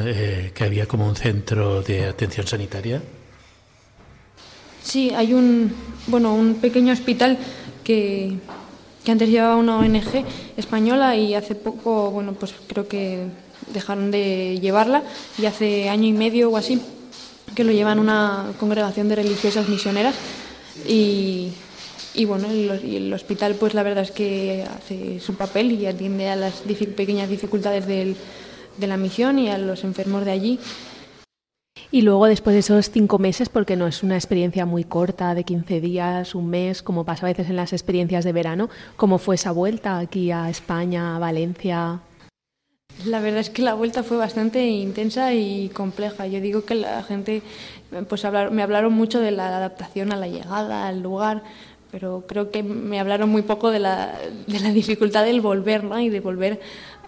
eh, 0.00 0.50
que 0.54 0.64
había 0.64 0.86
como 0.86 1.06
un 1.06 1.14
centro 1.14 1.82
de 1.82 2.06
atención 2.06 2.46
sanitaria. 2.46 3.02
Sí, 4.82 5.10
hay 5.10 5.32
un, 5.32 5.72
bueno, 6.08 6.34
un 6.34 6.56
pequeño 6.56 6.92
hospital 6.92 7.38
que, 7.84 8.36
que 9.04 9.12
antes 9.12 9.28
llevaba 9.28 9.56
una 9.56 9.78
ONG 9.78 10.24
española 10.56 11.16
y 11.16 11.34
hace 11.34 11.54
poco, 11.54 12.10
bueno, 12.10 12.32
pues 12.32 12.54
creo 12.66 12.88
que 12.88 13.26
dejaron 13.72 14.10
de 14.10 14.58
llevarla 14.60 15.02
y 15.38 15.46
hace 15.46 15.88
año 15.88 16.08
y 16.08 16.12
medio 16.12 16.50
o 16.50 16.56
así 16.56 16.80
que 17.54 17.64
lo 17.64 17.72
llevan 17.72 17.98
una 17.98 18.52
congregación 18.58 19.08
de 19.08 19.16
religiosas 19.16 19.68
misioneras 19.68 20.14
y 20.88 21.52
y 22.14 22.24
bueno, 22.24 22.48
el, 22.50 23.12
hospital 23.12 23.56
pues 23.56 23.74
la 23.74 23.82
verdad 23.82 24.04
es 24.04 24.10
que 24.10 24.64
hace 24.64 25.20
su 25.20 25.34
papel 25.34 25.72
y 25.72 25.86
atiende 25.86 26.28
a 26.28 26.36
las 26.36 26.62
pequeñas 26.96 27.28
dificultades 27.28 27.86
de 27.86 28.16
la 28.86 28.96
misión 28.96 29.38
y 29.38 29.48
a 29.50 29.58
los 29.58 29.84
enfermos 29.84 30.24
de 30.24 30.30
allí. 30.30 30.58
Y 31.94 32.02
luego, 32.02 32.26
después 32.26 32.54
de 32.54 32.60
esos 32.60 32.90
cinco 32.90 33.20
meses, 33.20 33.48
porque 33.48 33.76
no 33.76 33.86
es 33.86 34.02
una 34.02 34.16
experiencia 34.16 34.66
muy 34.66 34.82
corta, 34.82 35.32
de 35.36 35.44
15 35.44 35.80
días, 35.80 36.34
un 36.34 36.50
mes, 36.50 36.82
como 36.82 37.04
pasa 37.04 37.24
a 37.24 37.28
veces 37.28 37.48
en 37.48 37.54
las 37.54 37.72
experiencias 37.72 38.24
de 38.24 38.32
verano, 38.32 38.68
¿cómo 38.96 39.18
fue 39.18 39.36
esa 39.36 39.52
vuelta 39.52 39.98
aquí 39.98 40.32
a 40.32 40.50
España, 40.50 41.14
a 41.14 41.20
Valencia? 41.20 42.00
La 43.04 43.20
verdad 43.20 43.38
es 43.38 43.50
que 43.50 43.62
la 43.62 43.74
vuelta 43.74 44.02
fue 44.02 44.16
bastante 44.16 44.66
intensa 44.66 45.34
y 45.34 45.68
compleja. 45.68 46.26
Yo 46.26 46.40
digo 46.40 46.64
que 46.64 46.74
la 46.74 47.02
gente 47.04 47.42
pues 48.08 48.24
me 48.50 48.62
hablaron 48.64 48.92
mucho 48.92 49.20
de 49.20 49.30
la 49.30 49.56
adaptación 49.56 50.12
a 50.12 50.16
la 50.16 50.26
llegada, 50.26 50.88
al 50.88 51.00
lugar, 51.00 51.44
pero 51.94 52.24
creo 52.26 52.50
que 52.50 52.64
me 52.64 52.98
hablaron 52.98 53.28
muy 53.28 53.42
poco 53.42 53.70
de 53.70 53.78
la, 53.78 54.18
de 54.48 54.58
la 54.58 54.72
dificultad 54.72 55.24
del 55.24 55.40
volver, 55.40 55.84
¿no? 55.84 56.00
Y 56.00 56.08
de 56.08 56.18
volver 56.18 56.58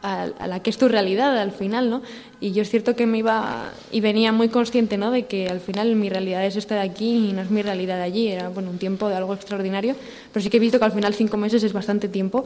a, 0.00 0.28
la 0.46 0.62
que 0.62 0.70
es 0.70 0.78
tu 0.78 0.86
realidad 0.86 1.36
al 1.36 1.50
final, 1.50 1.90
¿no? 1.90 2.02
Y 2.38 2.52
yo 2.52 2.62
es 2.62 2.70
cierto 2.70 2.94
que 2.94 3.04
me 3.04 3.18
iba 3.18 3.64
y 3.90 4.00
venía 4.00 4.30
muy 4.30 4.48
consciente, 4.48 4.96
¿no? 4.96 5.10
De 5.10 5.24
que 5.24 5.48
al 5.48 5.58
final 5.58 5.96
mi 5.96 6.08
realidad 6.08 6.46
es 6.46 6.54
esta 6.54 6.76
de 6.76 6.82
aquí 6.82 7.30
y 7.30 7.32
no 7.32 7.42
es 7.42 7.50
mi 7.50 7.62
realidad 7.62 7.96
de 7.96 8.04
allí. 8.04 8.28
Era, 8.28 8.48
bueno, 8.48 8.70
un 8.70 8.78
tiempo 8.78 9.08
de 9.08 9.16
algo 9.16 9.34
extraordinario, 9.34 9.96
pero 10.32 10.40
sí 10.40 10.50
que 10.50 10.58
he 10.58 10.60
visto 10.60 10.78
que 10.78 10.84
al 10.84 10.92
final 10.92 11.12
cinco 11.14 11.36
meses 11.36 11.64
es 11.64 11.72
bastante 11.72 12.08
tiempo 12.08 12.44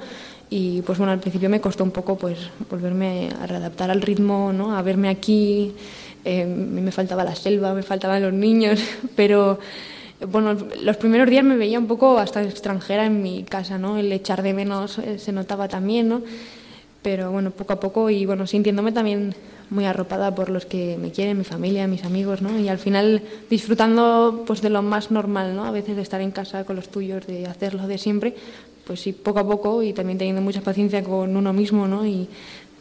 y, 0.49 0.81
pues 0.81 0.97
bueno, 0.97 1.13
al 1.13 1.21
principio 1.21 1.51
me 1.51 1.61
costó 1.61 1.85
un 1.85 1.91
poco, 1.91 2.17
pues, 2.17 2.39
volverme 2.71 3.29
a 3.39 3.47
readaptar 3.49 3.91
al 3.91 4.01
ritmo, 4.01 4.51
¿no? 4.55 4.75
A 4.75 4.81
verme 4.81 5.11
aquí, 5.11 5.75
eh, 6.25 6.47
me 6.47 6.91
faltaba 6.91 7.23
la 7.23 7.35
selva, 7.35 7.75
me 7.75 7.83
faltaban 7.83 8.23
los 8.23 8.33
niños, 8.33 8.81
pero 9.15 9.59
bueno, 10.29 10.57
los 10.83 10.97
primeros 10.97 11.29
días 11.29 11.45
me 11.45 11.57
veía 11.57 11.79
un 11.79 11.87
poco 11.87 12.19
hasta 12.19 12.43
extranjera 12.43 13.07
en 13.07 13.23
mi 13.23 13.45
casa, 13.45 13.79
¿no? 13.79 13.97
El 13.97 14.13
echar 14.13 14.43
de 14.43 14.53
menos 14.53 14.99
eh, 14.99 15.19
se 15.19 15.33
notaba 15.33 15.69
también, 15.69 16.09
¿no? 16.09 16.23
Pero 17.03 17.31
bueno, 17.33 17.51
poco 17.51 17.73
a 17.73 17.81
poco 17.81 18.11
y 18.11 18.27
bueno, 18.27 18.47
sintiéndome 18.47 18.93
también 18.93 19.35
muy 19.71 19.85
arropada 19.85 20.35
por 20.35 20.51
los 20.51 20.67
que 20.67 20.99
me 21.01 21.13
quieren, 21.13 21.39
mi 21.39 21.45
familia, 21.45 21.87
mis 21.87 22.05
amigos, 22.05 22.43
¿no? 22.43 22.59
Y 22.59 22.69
al 22.69 22.79
final 22.79 23.23
disfrutando 23.49 24.45
pues 24.47 24.61
de 24.61 24.69
lo 24.69 24.83
más 24.83 25.11
normal, 25.11 25.57
¿no? 25.57 25.65
A 25.65 25.71
veces 25.71 25.97
de 25.97 26.03
estar 26.03 26.21
en 26.21 26.33
casa 26.33 26.65
con 26.65 26.77
los 26.77 26.89
tuyos, 26.89 27.27
de 27.27 27.47
hacerlo 27.47 27.87
de 27.87 27.97
siempre, 27.97 28.35
pues 28.87 29.01
sí, 29.01 29.13
poco 29.13 29.39
a 29.39 29.47
poco 29.47 29.83
y 29.83 29.93
también 29.93 30.19
teniendo 30.19 30.43
mucha 30.43 30.61
paciencia 30.61 31.03
con 31.03 31.37
uno 31.37 31.53
mismo, 31.53 31.87
¿no? 31.89 32.05
Y 32.07 32.29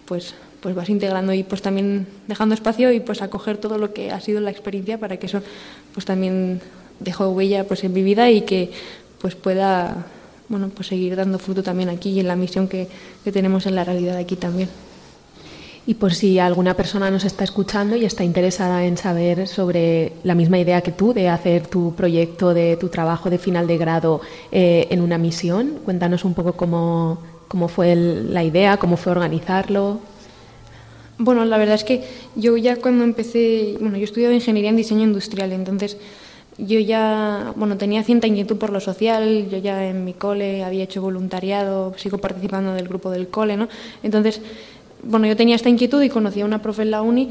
pues 0.05 0.33
pues 0.59 0.75
vas 0.75 0.89
integrando 0.89 1.31
y 1.31 1.43
pues 1.43 1.61
también 1.61 2.05
dejando 2.27 2.53
espacio 2.53 2.91
y 2.91 2.99
pues 2.99 3.21
acoger 3.21 3.57
todo 3.57 3.77
lo 3.77 3.93
que 3.93 4.11
ha 4.11 4.19
sido 4.19 4.41
la 4.41 4.51
experiencia 4.51 4.97
para 4.97 5.15
que 5.17 5.27
eso 5.27 5.41
pues 5.93 6.05
también 6.05 6.59
dejó 6.99 7.29
huella 7.29 7.65
pues 7.65 7.83
en 7.83 7.93
mi 7.93 8.03
vida 8.03 8.29
y 8.29 8.41
que 8.41 8.71
pues 9.19 9.35
pueda 9.35 10.07
bueno 10.47 10.69
pues 10.69 10.87
seguir 10.87 11.15
dando 11.15 11.39
fruto 11.39 11.63
también 11.63 11.89
aquí 11.89 12.11
y 12.11 12.19
en 12.19 12.27
la 12.27 12.35
misión 12.35 12.67
que, 12.67 12.87
que 13.23 13.31
tenemos 13.31 13.65
en 13.65 13.75
la 13.75 13.83
realidad 13.83 14.17
aquí 14.17 14.35
también. 14.35 14.69
Y 15.89 15.95
por 15.95 16.13
si 16.13 16.37
alguna 16.37 16.75
persona 16.75 17.09
nos 17.09 17.25
está 17.25 17.43
escuchando 17.43 17.95
y 17.95 18.05
está 18.05 18.23
interesada 18.23 18.85
en 18.85 18.95
saber 18.95 19.47
sobre 19.47 20.13
la 20.23 20.35
misma 20.35 20.59
idea 20.59 20.81
que 20.81 20.91
tú 20.91 21.13
de 21.13 21.29
hacer 21.29 21.65
tu 21.65 21.95
proyecto, 21.95 22.53
de 22.53 22.77
tu 22.77 22.89
trabajo 22.89 23.31
de 23.31 23.39
final 23.39 23.65
de 23.65 23.77
grado 23.79 24.21
eh, 24.51 24.85
en 24.91 25.01
una 25.01 25.17
misión, 25.17 25.79
cuéntanos 25.85 26.25
un 26.25 26.35
poco 26.35 26.53
cómo, 26.53 27.17
cómo 27.47 27.67
fue 27.69 27.95
la 27.95 28.43
idea, 28.43 28.77
cómo 28.77 28.97
fue 28.97 29.13
organizarlo. 29.13 29.99
Bueno, 31.17 31.43
la 31.43 31.57
verdad 31.57 31.73
es 31.75 31.83
que 31.83 32.03
yo 32.35 32.55
ya 32.55 32.75
cuando 32.75 33.03
empecé, 33.03 33.75
bueno, 33.81 33.97
yo 33.97 34.03
estudiado 34.03 34.33
ingeniería 34.33 34.69
en 34.69 34.77
diseño 34.77 35.03
industrial, 35.03 35.51
entonces 35.53 35.97
yo 36.59 36.79
ya, 36.79 37.53
bueno, 37.55 37.77
tenía 37.77 38.03
cierta 38.03 38.27
inquietud 38.27 38.57
por 38.57 38.71
lo 38.71 38.79
social, 38.79 39.47
yo 39.49 39.57
ya 39.57 39.87
en 39.87 40.03
mi 40.03 40.13
cole 40.13 40.63
había 40.63 40.83
hecho 40.83 41.01
voluntariado, 41.01 41.93
sigo 41.97 42.17
participando 42.17 42.73
del 42.73 42.87
grupo 42.87 43.09
del 43.09 43.29
cole, 43.29 43.55
¿no? 43.57 43.69
Entonces, 44.03 44.41
bueno, 45.03 45.27
yo 45.27 45.35
tenía 45.35 45.55
esta 45.55 45.69
inquietud 45.69 46.01
y 46.01 46.09
conocí 46.09 46.41
a 46.41 46.45
una 46.45 46.61
profe 46.61 46.81
en 46.81 46.91
la 46.91 47.01
uni 47.01 47.29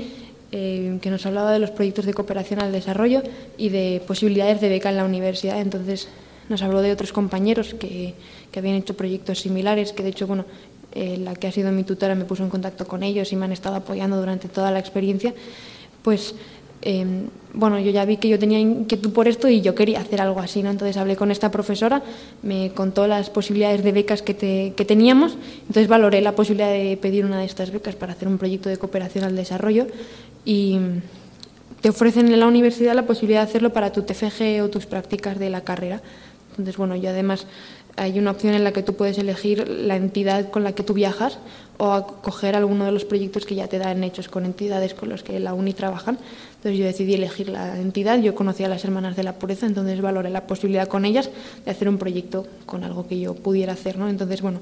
eh, 0.50 0.98
que 1.02 1.10
nos 1.10 1.26
hablaba 1.26 1.52
de 1.52 1.58
los 1.58 1.70
proyectos 1.70 2.06
de 2.06 2.14
cooperación 2.14 2.60
al 2.60 2.72
desarrollo 2.72 3.22
y 3.58 3.68
de 3.68 4.02
posibilidades 4.06 4.60
de 4.60 4.70
beca 4.70 4.88
en 4.88 4.96
la 4.96 5.04
universidad. 5.04 5.60
Entonces, 5.60 6.08
nos 6.48 6.62
habló 6.62 6.80
de 6.80 6.92
otros 6.92 7.12
compañeros 7.12 7.74
que, 7.74 8.14
que 8.50 8.58
habían 8.58 8.76
hecho 8.76 8.96
proyectos 8.96 9.40
similares, 9.40 9.92
que 9.92 10.02
de 10.02 10.08
hecho, 10.08 10.26
bueno, 10.26 10.46
eh, 10.92 11.18
la 11.18 11.34
que 11.34 11.46
ha 11.46 11.52
sido 11.52 11.70
mi 11.70 11.84
tutora 11.84 12.14
me 12.14 12.24
puso 12.24 12.42
en 12.42 12.48
contacto 12.48 12.88
con 12.88 13.02
ellos 13.02 13.30
y 13.32 13.36
me 13.36 13.44
han 13.44 13.52
estado 13.52 13.76
apoyando 13.76 14.16
durante 14.16 14.48
toda 14.48 14.70
la 14.70 14.78
experiencia, 14.78 15.34
pues 16.02 16.34
em, 16.82 17.28
bueno, 17.54 17.78
yo 17.78 17.90
ya 17.90 18.04
vi 18.04 18.18
que 18.18 18.28
yo 18.28 18.38
tenía 18.38 18.58
inquietud 18.60 19.12
por 19.12 19.26
esto 19.26 19.48
y 19.48 19.60
yo 19.60 19.74
quería 19.74 20.00
hacer 20.00 20.20
algo 20.20 20.40
así, 20.40 20.62
¿no? 20.62 20.70
Entonces 20.70 20.96
hablé 20.96 21.16
con 21.16 21.30
esta 21.30 21.50
profesora, 21.50 22.02
me 22.42 22.70
contó 22.70 23.06
las 23.06 23.30
posibilidades 23.30 23.82
de 23.82 23.92
becas 23.92 24.22
que, 24.22 24.72
que 24.76 24.84
teníamos, 24.84 25.36
entonces 25.62 25.88
valoré 25.88 26.20
la 26.20 26.32
posibilidad 26.32 26.70
de 26.70 26.96
pedir 26.96 27.24
una 27.24 27.40
de 27.40 27.46
estas 27.46 27.70
becas 27.72 27.96
para 27.96 28.12
hacer 28.12 28.28
un 28.28 28.38
proyecto 28.38 28.68
de 28.68 28.76
cooperación 28.76 29.24
al 29.24 29.34
desarrollo 29.34 29.86
y 30.44 30.78
te 31.80 31.88
ofrecen 31.90 32.32
en 32.32 32.40
la 32.40 32.46
universidad 32.46 32.94
la 32.94 33.06
posibilidad 33.06 33.42
de 33.42 33.48
hacerlo 33.48 33.72
para 33.72 33.92
tu 33.92 34.02
TFG 34.02 34.62
o 34.62 34.68
tus 34.68 34.86
prácticas 34.86 35.38
de 35.38 35.50
la 35.50 35.62
carrera. 35.62 36.00
Entonces, 36.58 36.76
bueno, 36.76 36.96
yo 36.96 37.10
además 37.10 37.46
hay 37.96 38.18
una 38.18 38.30
opción 38.30 38.54
en 38.54 38.64
la 38.64 38.72
que 38.72 38.82
tú 38.82 38.94
puedes 38.94 39.18
elegir 39.18 39.68
la 39.68 39.96
entidad 39.96 40.50
con 40.50 40.64
la 40.64 40.72
que 40.72 40.82
tú 40.82 40.94
viajas 40.94 41.38
o 41.78 41.92
acoger 41.92 42.56
alguno 42.56 42.84
de 42.84 42.92
los 42.92 43.04
proyectos 43.04 43.44
que 43.44 43.54
ya 43.54 43.68
te 43.68 43.78
dan 43.78 44.02
hechos 44.04 44.28
con 44.28 44.44
entidades 44.44 44.94
con 44.94 45.08
las 45.08 45.22
que 45.22 45.38
la 45.40 45.54
UNI 45.54 45.72
trabajan. 45.72 46.18
Entonces 46.56 46.78
yo 46.78 46.84
decidí 46.84 47.14
elegir 47.14 47.48
la 47.48 47.78
entidad, 47.78 48.18
yo 48.18 48.34
conocía 48.34 48.66
a 48.66 48.68
las 48.68 48.84
Hermanas 48.84 49.16
de 49.16 49.22
la 49.22 49.34
Pureza, 49.34 49.66
entonces 49.66 50.00
valoré 50.00 50.30
la 50.30 50.46
posibilidad 50.46 50.88
con 50.88 51.04
ellas 51.04 51.30
de 51.64 51.70
hacer 51.70 51.88
un 51.88 51.98
proyecto 51.98 52.46
con 52.66 52.82
algo 52.84 53.06
que 53.06 53.18
yo 53.20 53.34
pudiera 53.34 53.72
hacer. 53.72 53.96
¿no? 53.96 54.08
Entonces, 54.08 54.42
bueno, 54.42 54.60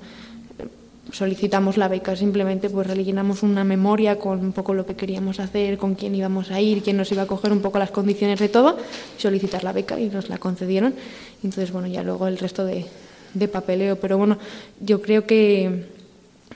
solicitamos 1.12 1.76
la 1.76 1.88
beca, 1.88 2.16
simplemente 2.16 2.68
pues 2.68 2.86
rellenamos 2.86 3.42
una 3.42 3.64
memoria 3.64 4.18
con 4.18 4.40
un 4.40 4.52
poco 4.52 4.74
lo 4.74 4.86
que 4.86 4.96
queríamos 4.96 5.40
hacer, 5.40 5.78
con 5.78 5.94
quién 5.94 6.14
íbamos 6.14 6.50
a 6.50 6.61
ir, 6.61 6.82
quién 6.82 6.96
nos 6.96 7.11
iba 7.12 7.22
a 7.22 7.26
coger 7.26 7.52
un 7.52 7.61
poco 7.61 7.78
las 7.78 7.90
condiciones 7.90 8.38
de 8.38 8.48
todo, 8.48 8.76
solicitar 9.16 9.64
la 9.64 9.72
beca 9.72 9.98
y 9.98 10.09
nos 10.09 10.28
la 10.28 10.38
concedieron. 10.38 10.94
Entonces, 11.42 11.72
bueno, 11.72 11.88
ya 11.88 12.02
luego 12.02 12.26
el 12.26 12.38
resto 12.38 12.64
de, 12.64 12.86
de 13.34 13.48
papeleo. 13.48 13.96
Pero 13.96 14.18
bueno, 14.18 14.38
yo 14.80 15.00
creo 15.00 15.26
que 15.26 15.86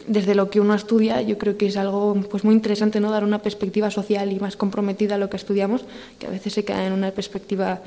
desde 0.06 0.34
lo 0.34 0.50
que 0.50 0.60
uno 0.60 0.74
estudia, 0.74 1.20
yo 1.22 1.38
creo 1.38 1.56
que 1.56 1.66
es 1.66 1.76
algo 1.76 2.14
pues 2.30 2.44
muy 2.44 2.54
interesante 2.54 3.00
no 3.00 3.10
dar 3.10 3.24
una 3.24 3.40
perspectiva 3.40 3.90
social 3.90 4.32
y 4.32 4.40
más 4.40 4.56
comprometida 4.56 5.16
a 5.16 5.18
lo 5.18 5.30
que 5.30 5.36
estudiamos, 5.36 5.84
que 6.18 6.26
a 6.26 6.30
veces 6.30 6.54
se 6.54 6.64
queda 6.64 6.86
en 6.86 6.92
una 6.92 7.10
perspectiva 7.10 7.80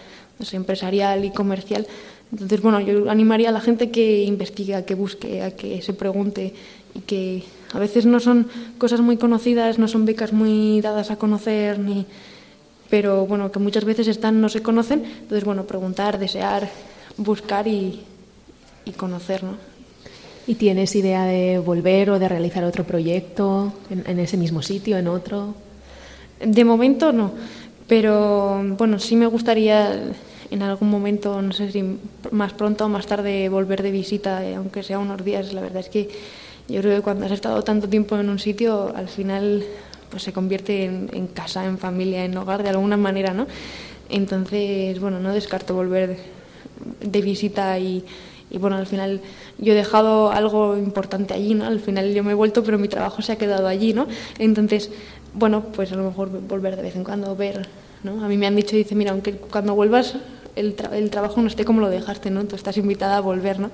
empresarial 0.51 1.25
y 1.25 1.31
comercial. 1.31 1.87
Entonces, 2.33 2.63
bueno, 2.63 2.81
yo 2.81 3.11
animaría 3.11 3.49
a 3.49 3.51
la 3.51 3.61
gente 3.61 3.91
que 3.91 4.23
investigue, 4.23 4.73
a 4.73 4.85
que 4.85 4.95
busque, 4.95 5.43
a 5.43 5.51
que 5.55 5.83
se 5.83 5.93
pregunte 5.93 6.51
y 6.95 7.01
que 7.01 7.43
a 7.73 7.77
veces 7.77 8.07
no 8.07 8.19
son 8.19 8.47
cosas 8.79 9.01
muy 9.01 9.17
conocidas, 9.17 9.77
no 9.77 9.87
son 9.87 10.05
becas 10.05 10.33
muy 10.33 10.81
dadas 10.81 11.11
a 11.11 11.17
conocer, 11.17 11.77
ni 11.77 12.07
pero 12.89 13.27
bueno, 13.27 13.51
que 13.51 13.59
muchas 13.59 13.85
veces 13.85 14.07
están 14.07 14.41
no 14.41 14.49
se 14.49 14.63
conocen. 14.63 15.05
Entonces, 15.05 15.45
bueno, 15.45 15.65
preguntar, 15.65 16.17
desear, 16.17 16.69
buscar 17.17 17.67
y, 17.67 18.01
y 18.85 18.91
conocer, 18.93 19.43
¿no? 19.43 19.57
¿Y 20.47 20.55
tienes 20.55 20.95
idea 20.95 21.25
de 21.25 21.59
volver 21.59 22.09
o 22.09 22.17
de 22.19 22.27
realizar 22.27 22.63
otro 22.63 22.83
proyecto 22.83 23.73
en, 23.91 24.19
ese 24.19 24.37
mismo 24.37 24.63
sitio, 24.63 24.97
en 24.97 25.07
otro? 25.07 25.53
De 26.43 26.65
momento 26.65 27.13
no, 27.13 27.31
pero 27.87 28.61
bueno, 28.75 28.97
sí 28.97 29.15
me 29.15 29.27
gustaría 29.27 30.11
en 30.53 30.61
algún 30.61 30.89
momento, 30.89 31.41
no 31.41 31.51
sé 31.51 31.71
si 31.71 31.83
más 32.31 32.53
pronto 32.53 32.85
o 32.85 32.89
más 32.89 33.07
tarde, 33.07 33.49
volver 33.49 33.81
de 33.81 33.91
visita, 33.91 34.45
eh, 34.45 34.55
aunque 34.55 34.83
sea 34.83 34.99
unos 34.99 35.23
días. 35.25 35.53
La 35.53 35.61
verdad 35.61 35.79
es 35.79 35.89
que 35.89 36.09
yo 36.69 36.81
creo 36.81 36.97
que 36.97 37.01
cuando 37.01 37.25
has 37.25 37.31
estado 37.31 37.63
tanto 37.63 37.89
tiempo 37.89 38.15
en 38.17 38.29
un 38.29 38.39
sitio, 38.39 38.93
al 38.95 39.07
final 39.07 39.63
pues 40.09 40.23
se 40.23 40.31
convierte 40.31 40.85
en, 40.85 41.27
casa, 41.27 41.65
en 41.65 41.79
familia, 41.79 42.23
en 42.23 42.37
hogar 42.37 42.61
de 42.61 42.69
alguna 42.69 42.97
manera, 42.97 43.33
¿no? 43.33 43.47
Entonces, 44.09 44.99
bueno, 44.99 45.19
no 45.19 45.33
descarto 45.33 45.73
volver 45.73 46.17
de 47.01 47.21
visita 47.21 47.79
y 47.79 48.05
y 48.53 48.59
bueno, 48.59 48.75
al 48.77 48.85
final 48.85 49.19
yo 49.57 49.73
he 49.73 49.75
dejado 49.75 50.31
algo 50.31 50.77
importante 50.77 51.33
allí, 51.33 51.55
¿no? 51.55 51.65
Al 51.65 51.79
final 51.79 52.13
yo 52.13 52.23
me 52.23 52.31
he 52.31 52.35
vuelto, 52.35 52.63
pero 52.63 52.77
mi 52.77 52.87
trabajo 52.87 53.23
se 53.23 53.31
ha 53.31 53.35
quedado 53.35 53.67
allí, 53.67 53.93
¿no? 53.93 54.07
Entonces, 54.37 54.91
bueno, 55.33 55.63
pues 55.73 55.91
a 55.91 55.95
lo 55.95 56.03
mejor 56.03 56.29
volver 56.29 56.75
de 56.75 56.83
vez 56.83 56.95
en 56.95 57.03
cuando, 57.03 57.35
ver, 57.35 57.67
¿no? 58.03 58.23
A 58.23 58.27
mí 58.27 58.37
me 58.37 58.45
han 58.45 58.55
dicho, 58.55 58.75
dice, 58.75 58.93
mira, 58.93 59.11
aunque 59.11 59.33
cuando 59.33 59.73
vuelvas 59.73 60.17
el, 60.55 60.75
el 60.93 61.09
trabajo 61.09 61.41
no 61.41 61.47
esté 61.47 61.65
como 61.65 61.81
lo 61.81 61.89
dejaste, 61.89 62.29
¿no? 62.29 62.43
Tú 62.45 62.55
estás 62.55 62.77
invitada 62.77 63.17
a 63.17 63.21
volver, 63.21 63.59
¿no? 63.59 63.71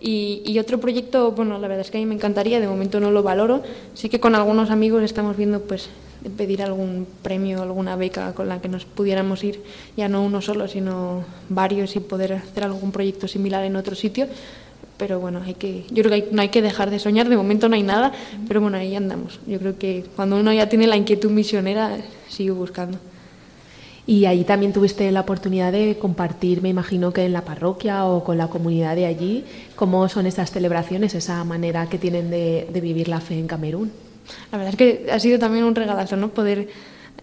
Y, 0.00 0.42
y, 0.44 0.58
otro 0.60 0.78
proyecto, 0.78 1.32
bueno, 1.32 1.58
la 1.58 1.66
verdad 1.66 1.80
es 1.80 1.90
que 1.90 1.98
a 1.98 2.00
mí 2.00 2.06
me 2.06 2.14
encantaría, 2.14 2.60
de 2.60 2.68
momento 2.68 3.00
no 3.00 3.10
lo 3.10 3.24
valoro. 3.24 3.62
Sí 3.94 4.08
que 4.08 4.20
con 4.20 4.36
algunos 4.36 4.70
amigos 4.70 5.02
estamos 5.02 5.36
viendo, 5.36 5.60
pues, 5.60 5.88
pedir 6.36 6.62
algún 6.62 7.06
premio, 7.22 7.62
alguna 7.62 7.96
beca 7.96 8.32
con 8.34 8.48
la 8.48 8.60
que 8.60 8.68
nos 8.68 8.84
pudiéramos 8.84 9.42
ir, 9.44 9.62
ya 9.96 10.08
no 10.08 10.24
uno 10.24 10.40
solo, 10.40 10.68
sino 10.68 11.24
varios 11.48 11.96
y 11.96 12.00
poder 12.00 12.34
hacer 12.34 12.64
algún 12.64 12.92
proyecto 12.92 13.28
similar 13.28 13.64
en 13.64 13.76
otro 13.76 13.94
sitio. 13.94 14.26
Pero 14.96 15.20
bueno, 15.20 15.40
hay 15.44 15.54
que, 15.54 15.84
yo 15.90 16.02
creo 16.02 16.24
que 16.24 16.28
no 16.32 16.42
hay 16.42 16.48
que 16.48 16.60
dejar 16.60 16.90
de 16.90 16.98
soñar, 16.98 17.28
de 17.28 17.36
momento 17.36 17.68
no 17.68 17.76
hay 17.76 17.84
nada, 17.84 18.12
pero 18.48 18.60
bueno, 18.60 18.78
ahí 18.78 18.96
andamos. 18.96 19.38
Yo 19.46 19.58
creo 19.60 19.78
que 19.78 20.04
cuando 20.16 20.36
uno 20.36 20.52
ya 20.52 20.68
tiene 20.68 20.88
la 20.88 20.96
inquietud 20.96 21.30
misionera, 21.30 21.96
sigue 22.28 22.50
buscando. 22.50 22.98
Y 24.08 24.24
ahí 24.24 24.42
también 24.44 24.72
tuviste 24.72 25.12
la 25.12 25.20
oportunidad 25.20 25.70
de 25.70 25.98
compartir, 25.98 26.62
me 26.62 26.70
imagino 26.70 27.12
que 27.12 27.26
en 27.26 27.34
la 27.34 27.42
parroquia 27.42 28.06
o 28.06 28.24
con 28.24 28.38
la 28.38 28.48
comunidad 28.48 28.96
de 28.96 29.04
allí, 29.04 29.44
cómo 29.76 30.08
son 30.08 30.24
esas 30.26 30.50
celebraciones, 30.50 31.14
esa 31.14 31.44
manera 31.44 31.90
que 31.90 31.98
tienen 31.98 32.30
de, 32.30 32.66
vivir 32.72 33.08
la 33.08 33.20
fe 33.20 33.38
en 33.38 33.46
Camerún. 33.46 33.92
La 34.50 34.56
verdad 34.56 34.72
es 34.72 34.78
que 34.78 35.10
ha 35.12 35.20
sido 35.20 35.38
también 35.38 35.66
un 35.66 35.74
regalazo, 35.74 36.16
¿no? 36.16 36.30
Poder, 36.30 36.68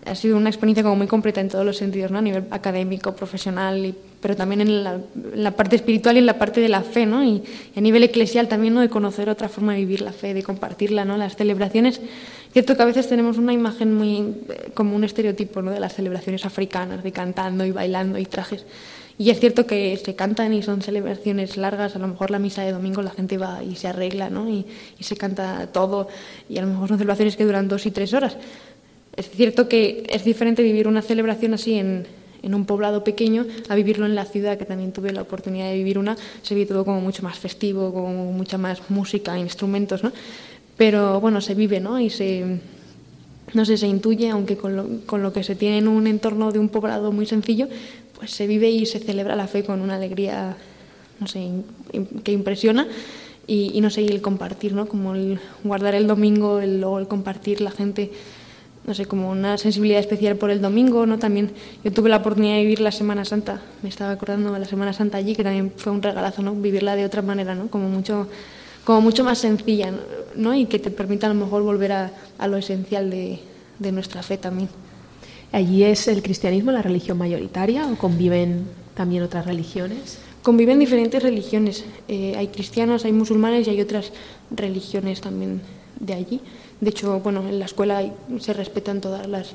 ha 0.05 0.13
sido 0.13 0.37
una 0.37 0.49
experiencia 0.49 0.83
como 0.83 0.95
muy 0.95 1.07
completa 1.07 1.41
en 1.41 1.49
todos 1.49 1.65
los 1.65 1.75
sentidos, 1.75 2.11
¿no? 2.11 2.19
A 2.19 2.21
nivel 2.21 2.45
académico, 2.51 3.15
profesional, 3.15 3.83
y, 3.83 3.95
pero 4.25 4.35
también 4.35 4.61
en 4.61 4.83
la, 4.83 5.51
parte 5.51 5.75
espiritual 5.75 6.15
y 6.15 6.19
en 6.19 6.25
la 6.25 6.39
parte 6.39 6.59
de 6.59 6.67
la 6.67 6.81
fe, 6.81 7.05
¿no? 7.05 7.23
Y, 7.23 7.43
a 7.75 7.79
nivel 7.79 8.01
eclesial 8.01 8.47
también, 8.47 8.73
¿no? 8.73 8.81
De 8.81 8.89
conocer 8.89 9.29
otra 9.29 9.49
forma 9.49 9.73
de 9.73 9.81
vivir 9.81 10.01
la 10.01 10.13
fe, 10.13 10.33
de 10.33 10.41
compartirla, 10.41 11.05
¿no? 11.05 11.15
Las 11.15 11.35
celebraciones 11.35 12.01
Cierto 12.51 12.75
que 12.75 12.81
a 12.81 12.85
veces 12.85 13.07
tenemos 13.07 13.37
una 13.37 13.51
imagen 13.51 13.93
muy 13.93 14.17
eh, 14.17 14.71
como 14.73 14.95
un 14.95 15.03
estereotipo 15.03 15.61
¿no? 15.61 15.71
de 15.71 15.79
las 15.81 15.93
celebraciones 15.93 16.43
africanas, 16.45 17.03
de 17.03 17.11
cantando 17.11 17.65
y 17.65 17.71
bailando 17.71 18.17
y 18.17 18.25
trajes. 18.25 18.65
Y 19.19 19.29
es 19.29 19.41
cierto 19.41 19.67
que 19.67 19.95
se 19.97 20.15
cantan 20.15 20.53
y 20.53 20.63
son 20.63 20.81
celebraciones 20.81 21.57
largas, 21.57 21.97
a 21.97 21.99
lo 21.99 22.07
mejor 22.07 22.31
la 22.31 22.39
misa 22.39 22.63
de 22.63 22.71
domingo 22.71 23.01
la 23.01 23.11
gente 23.11 23.37
va 23.37 23.61
y 23.61 23.75
se 23.75 23.89
arregla, 23.89 24.29
¿no? 24.29 24.49
Y, 24.49 24.65
se 25.01 25.17
canta 25.17 25.67
todo, 25.67 26.07
y 26.49 26.57
a 26.57 26.61
lo 26.61 26.67
mejor 26.67 26.87
son 26.87 26.97
celebraciones 26.97 27.35
que 27.35 27.43
duran 27.43 27.67
dos 27.67 27.85
y 27.85 27.91
tres 27.91 28.13
horas. 28.13 28.37
Es 29.17 29.29
cierto 29.29 29.67
que 29.67 30.07
es 30.09 30.23
diferente 30.23 30.63
vivir 30.63 30.87
una 30.87 31.01
celebración 31.01 31.53
así 31.53 31.75
en, 31.75 32.07
en 32.45 32.55
un 32.55 32.65
poblado 32.65 33.03
pequeño 33.03 33.45
a 33.67 33.75
vivirlo 33.75 34.05
en 34.05 34.15
la 34.15 34.23
ciudad, 34.23 34.57
que 34.57 34.65
también 34.65 34.93
tuve 34.93 35.11
la 35.11 35.23
oportunidad 35.23 35.67
de 35.67 35.75
vivir 35.75 35.97
una, 35.97 36.15
se 36.43 36.55
ve 36.55 36.65
todo 36.65 36.85
como 36.85 37.01
mucho 37.01 37.23
más 37.23 37.37
festivo, 37.37 37.91
con 37.91 38.37
mucha 38.37 38.57
más 38.57 38.89
música, 38.89 39.37
instrumentos, 39.37 40.03
¿no? 40.03 40.13
pero 40.77 41.21
bueno, 41.21 41.41
se 41.41 41.55
vive, 41.55 41.79
¿no? 41.79 41.99
Y 41.99 42.09
se, 42.09 42.59
no 43.53 43.65
sé, 43.65 43.77
se 43.77 43.87
intuye, 43.87 44.29
aunque 44.29 44.57
con 44.57 44.75
lo, 44.75 44.85
con 45.05 45.23
lo 45.23 45.31
que 45.31 45.43
se 45.43 45.55
tiene 45.55 45.77
en 45.79 45.87
un 45.87 46.07
entorno 46.07 46.51
de 46.51 46.59
un 46.59 46.69
poblado 46.69 47.11
muy 47.11 47.25
sencillo, 47.25 47.67
pues 48.17 48.31
se 48.31 48.47
vive 48.47 48.69
y 48.69 48.85
se 48.85 48.99
celebra 48.99 49.35
la 49.35 49.47
fe 49.47 49.63
con 49.63 49.81
una 49.81 49.95
alegría, 49.95 50.57
no 51.19 51.27
sé, 51.27 51.49
que 52.23 52.31
impresiona. 52.31 52.87
Y, 53.47 53.79
no 53.79 53.91
sé, 53.91 54.01
y 54.01 54.07
el 54.07 54.21
compartir, 54.21 54.73
¿no? 54.73 54.87
Como 54.87 55.13
el 55.13 55.39
guardar 55.63 55.93
el 55.93 56.07
domingo, 56.07 56.59
el, 56.59 56.83
el 56.83 57.07
compartir 57.07 57.61
la 57.61 57.69
gente, 57.69 58.11
no 58.85 58.93
sé, 58.93 59.05
como 59.05 59.29
una 59.29 59.57
sensibilidad 59.57 59.99
especial 59.99 60.35
por 60.35 60.51
el 60.51 60.61
domingo, 60.61 61.05
¿no? 61.05 61.17
También 61.17 61.51
yo 61.83 61.91
tuve 61.91 62.09
la 62.09 62.17
oportunidad 62.17 62.55
de 62.55 62.61
vivir 62.61 62.81
la 62.81 62.91
Semana 62.91 63.25
Santa, 63.25 63.61
me 63.81 63.89
estaba 63.89 64.11
acordando 64.11 64.53
de 64.53 64.59
la 64.59 64.65
Semana 64.65 64.93
Santa 64.93 65.17
allí, 65.17 65.35
que 65.35 65.43
también 65.43 65.71
fue 65.75 65.91
un 65.91 66.01
regalazo, 66.01 66.41
¿no? 66.41 66.53
Vivirla 66.53 66.95
de 66.95 67.05
otra 67.05 67.21
manera, 67.21 67.55
¿no? 67.55 67.67
Como 67.67 67.89
mucho 67.89 68.27
como 68.85 69.01
mucho 69.01 69.23
más 69.23 69.39
sencilla 69.39 69.91
¿no? 70.35 70.55
y 70.55 70.67
que 70.67 70.79
te 70.79 70.91
permita 70.91 71.25
a 71.25 71.33
lo 71.33 71.35
mejor 71.35 71.63
volver 71.63 71.91
a, 71.91 72.11
a 72.37 72.47
lo 72.47 72.55
esencial 72.55 73.09
de, 73.09 73.39
de, 73.79 73.91
nuestra 73.91 74.23
fe 74.23 74.37
también. 74.37 74.69
¿Allí 75.51 75.83
es 75.83 76.07
el 76.07 76.21
cristianismo 76.21 76.71
la 76.71 76.81
religión 76.81 77.17
mayoritaria 77.17 77.87
o 77.87 77.95
conviven 77.95 78.67
también 78.93 79.23
otras 79.23 79.45
religiones? 79.45 80.19
Conviven 80.43 80.77
diferentes 80.77 81.23
religiones. 81.23 81.83
Eh, 82.07 82.35
hay 82.37 82.49
cristianos, 82.49 83.05
hay 83.05 83.11
musulmanes 83.11 83.67
y 83.67 83.71
hay 83.71 83.81
otras 83.81 84.13
religiones 84.51 85.19
también 85.19 85.61
de 85.99 86.13
allí. 86.13 86.41
De 86.81 86.89
hecho, 86.89 87.19
bueno, 87.19 87.47
en 87.47 87.59
la 87.59 87.65
escuela 87.65 88.03
se 88.39 88.53
respetan 88.53 89.01
todas 89.01 89.27
las, 89.27 89.53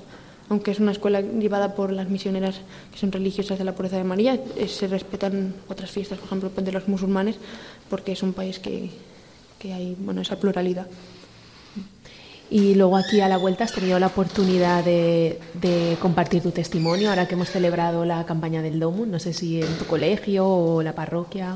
aunque 0.49 0.71
es 0.71 0.81
una 0.81 0.93
escuela 0.93 1.21
llevada 1.21 1.75
por 1.75 1.93
las 1.93 2.09
misioneras 2.09 2.61
que 2.93 2.99
son 2.99 3.13
religiosas 3.13 3.59
de 3.59 3.65
la 3.65 3.75
pureza 3.75 3.97
de 3.97 4.05
María, 4.05 4.39
eh, 4.57 4.69
se 4.69 4.87
respetan 4.87 5.55
otras 5.69 5.91
fiestas, 5.91 6.19
por 6.19 6.27
ejemplo, 6.27 6.51
de 6.51 6.73
los 6.73 6.89
musulmanes, 6.89 7.37
porque 7.89 8.13
es 8.13 8.23
un 8.23 8.33
país 8.33 8.59
que, 8.59 8.91
que 9.59 9.73
hay 9.73 9.97
bueno, 9.99 10.23
esa 10.23 10.41
pluralidad. 10.41 10.87
Y 12.51 12.75
luego 12.75 12.97
aquí 12.97 13.21
a 13.21 13.29
la 13.29 13.37
vuelta 13.37 13.63
has 13.63 13.73
tenido 13.73 14.01
la 14.01 14.09
oportunidad 14.09 14.83
de, 14.85 15.39
compartir 16.01 16.43
tu 16.43 16.51
testimonio 16.51 17.11
ahora 17.11 17.29
que 17.29 17.35
hemos 17.35 17.49
celebrado 17.49 18.05
la 18.05 18.27
campaña 18.27 18.61
del 18.61 18.81
Domus, 18.81 19.07
no 19.07 19.21
sé 19.21 19.33
si 19.33 19.63
en 19.63 19.79
tu 19.79 19.85
colegio 19.85 20.49
o 20.49 20.83
la 20.83 20.93
parroquia. 20.93 21.55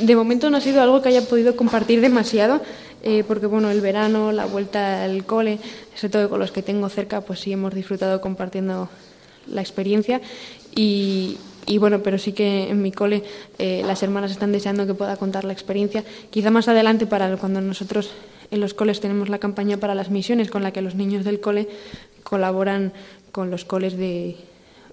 De 0.00 0.16
momento 0.16 0.48
no 0.48 0.56
ha 0.56 0.60
sido 0.62 0.80
algo 0.80 1.02
que 1.02 1.10
haya 1.10 1.22
podido 1.28 1.56
compartir 1.56 2.00
demasiado, 2.00 2.62
eh, 3.02 3.24
porque 3.26 3.46
bueno, 3.46 3.70
el 3.70 3.80
verano, 3.80 4.32
la 4.32 4.46
vuelta 4.46 5.04
al 5.04 5.24
cole, 5.24 5.58
sobre 5.94 6.12
todo 6.12 6.28
con 6.28 6.40
los 6.40 6.52
que 6.52 6.62
tengo 6.62 6.88
cerca, 6.88 7.20
pues 7.20 7.40
sí 7.40 7.52
hemos 7.52 7.74
disfrutado 7.74 8.20
compartiendo 8.20 8.88
la 9.46 9.60
experiencia 9.60 10.20
y, 10.74 11.36
y 11.66 11.78
bueno, 11.78 12.02
pero 12.02 12.18
sí 12.18 12.32
que 12.32 12.68
en 12.70 12.82
mi 12.82 12.92
cole 12.92 13.22
eh, 13.58 13.82
las 13.84 14.02
hermanas 14.02 14.30
están 14.30 14.52
deseando 14.52 14.86
que 14.86 14.94
pueda 14.94 15.16
contar 15.16 15.44
la 15.44 15.52
experiencia. 15.52 16.04
Quizá 16.30 16.50
más 16.50 16.68
adelante, 16.68 17.06
para 17.06 17.36
cuando 17.36 17.60
nosotros 17.60 18.10
en 18.50 18.60
los 18.60 18.74
coles 18.74 19.00
tenemos 19.00 19.28
la 19.28 19.38
campaña 19.38 19.78
para 19.78 19.94
las 19.94 20.10
misiones, 20.10 20.50
con 20.50 20.62
la 20.62 20.72
que 20.72 20.82
los 20.82 20.94
niños 20.94 21.24
del 21.24 21.40
cole 21.40 21.68
colaboran 22.22 22.92
con 23.32 23.50
los 23.50 23.64
coles 23.64 23.96
de 23.96 24.36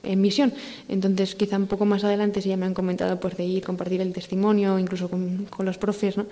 en 0.03 0.21
misión. 0.21 0.53
Entonces, 0.87 1.35
quizá 1.35 1.57
un 1.57 1.67
poco 1.67 1.85
más 1.85 2.03
adelante, 2.03 2.41
si 2.41 2.49
ya 2.49 2.57
me 2.57 2.65
han 2.65 2.73
comentado, 2.73 3.19
pues 3.19 3.35
de 3.35 3.43
ir, 3.43 3.63
compartir 3.63 3.99
el 4.01 4.13
testimonio, 4.13 4.79
incluso 4.79 5.09
con, 5.09 5.45
con 5.49 5.65
los 5.65 5.77
profes, 5.77 6.15
¿no? 6.15 6.25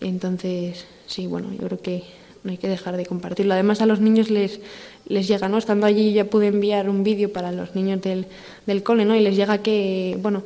Entonces, 0.00 0.84
sí, 1.06 1.26
bueno, 1.26 1.52
yo 1.52 1.66
creo 1.66 1.80
que 1.80 2.02
no 2.42 2.50
hay 2.50 2.58
que 2.58 2.68
dejar 2.68 2.96
de 2.96 3.06
compartirlo. 3.06 3.54
Además, 3.54 3.80
a 3.80 3.86
los 3.86 4.00
niños 4.00 4.30
les, 4.30 4.60
les 5.06 5.26
llega, 5.26 5.48
¿no? 5.48 5.58
Estando 5.58 5.86
allí 5.86 6.12
ya 6.12 6.26
pude 6.26 6.48
enviar 6.48 6.88
un 6.88 7.02
vídeo 7.02 7.32
para 7.32 7.52
los 7.52 7.74
niños 7.74 8.02
del, 8.02 8.26
del 8.66 8.82
cole, 8.82 9.04
¿no? 9.04 9.16
Y 9.16 9.20
les 9.20 9.34
llega 9.36 9.58
que, 9.58 10.18
bueno, 10.20 10.42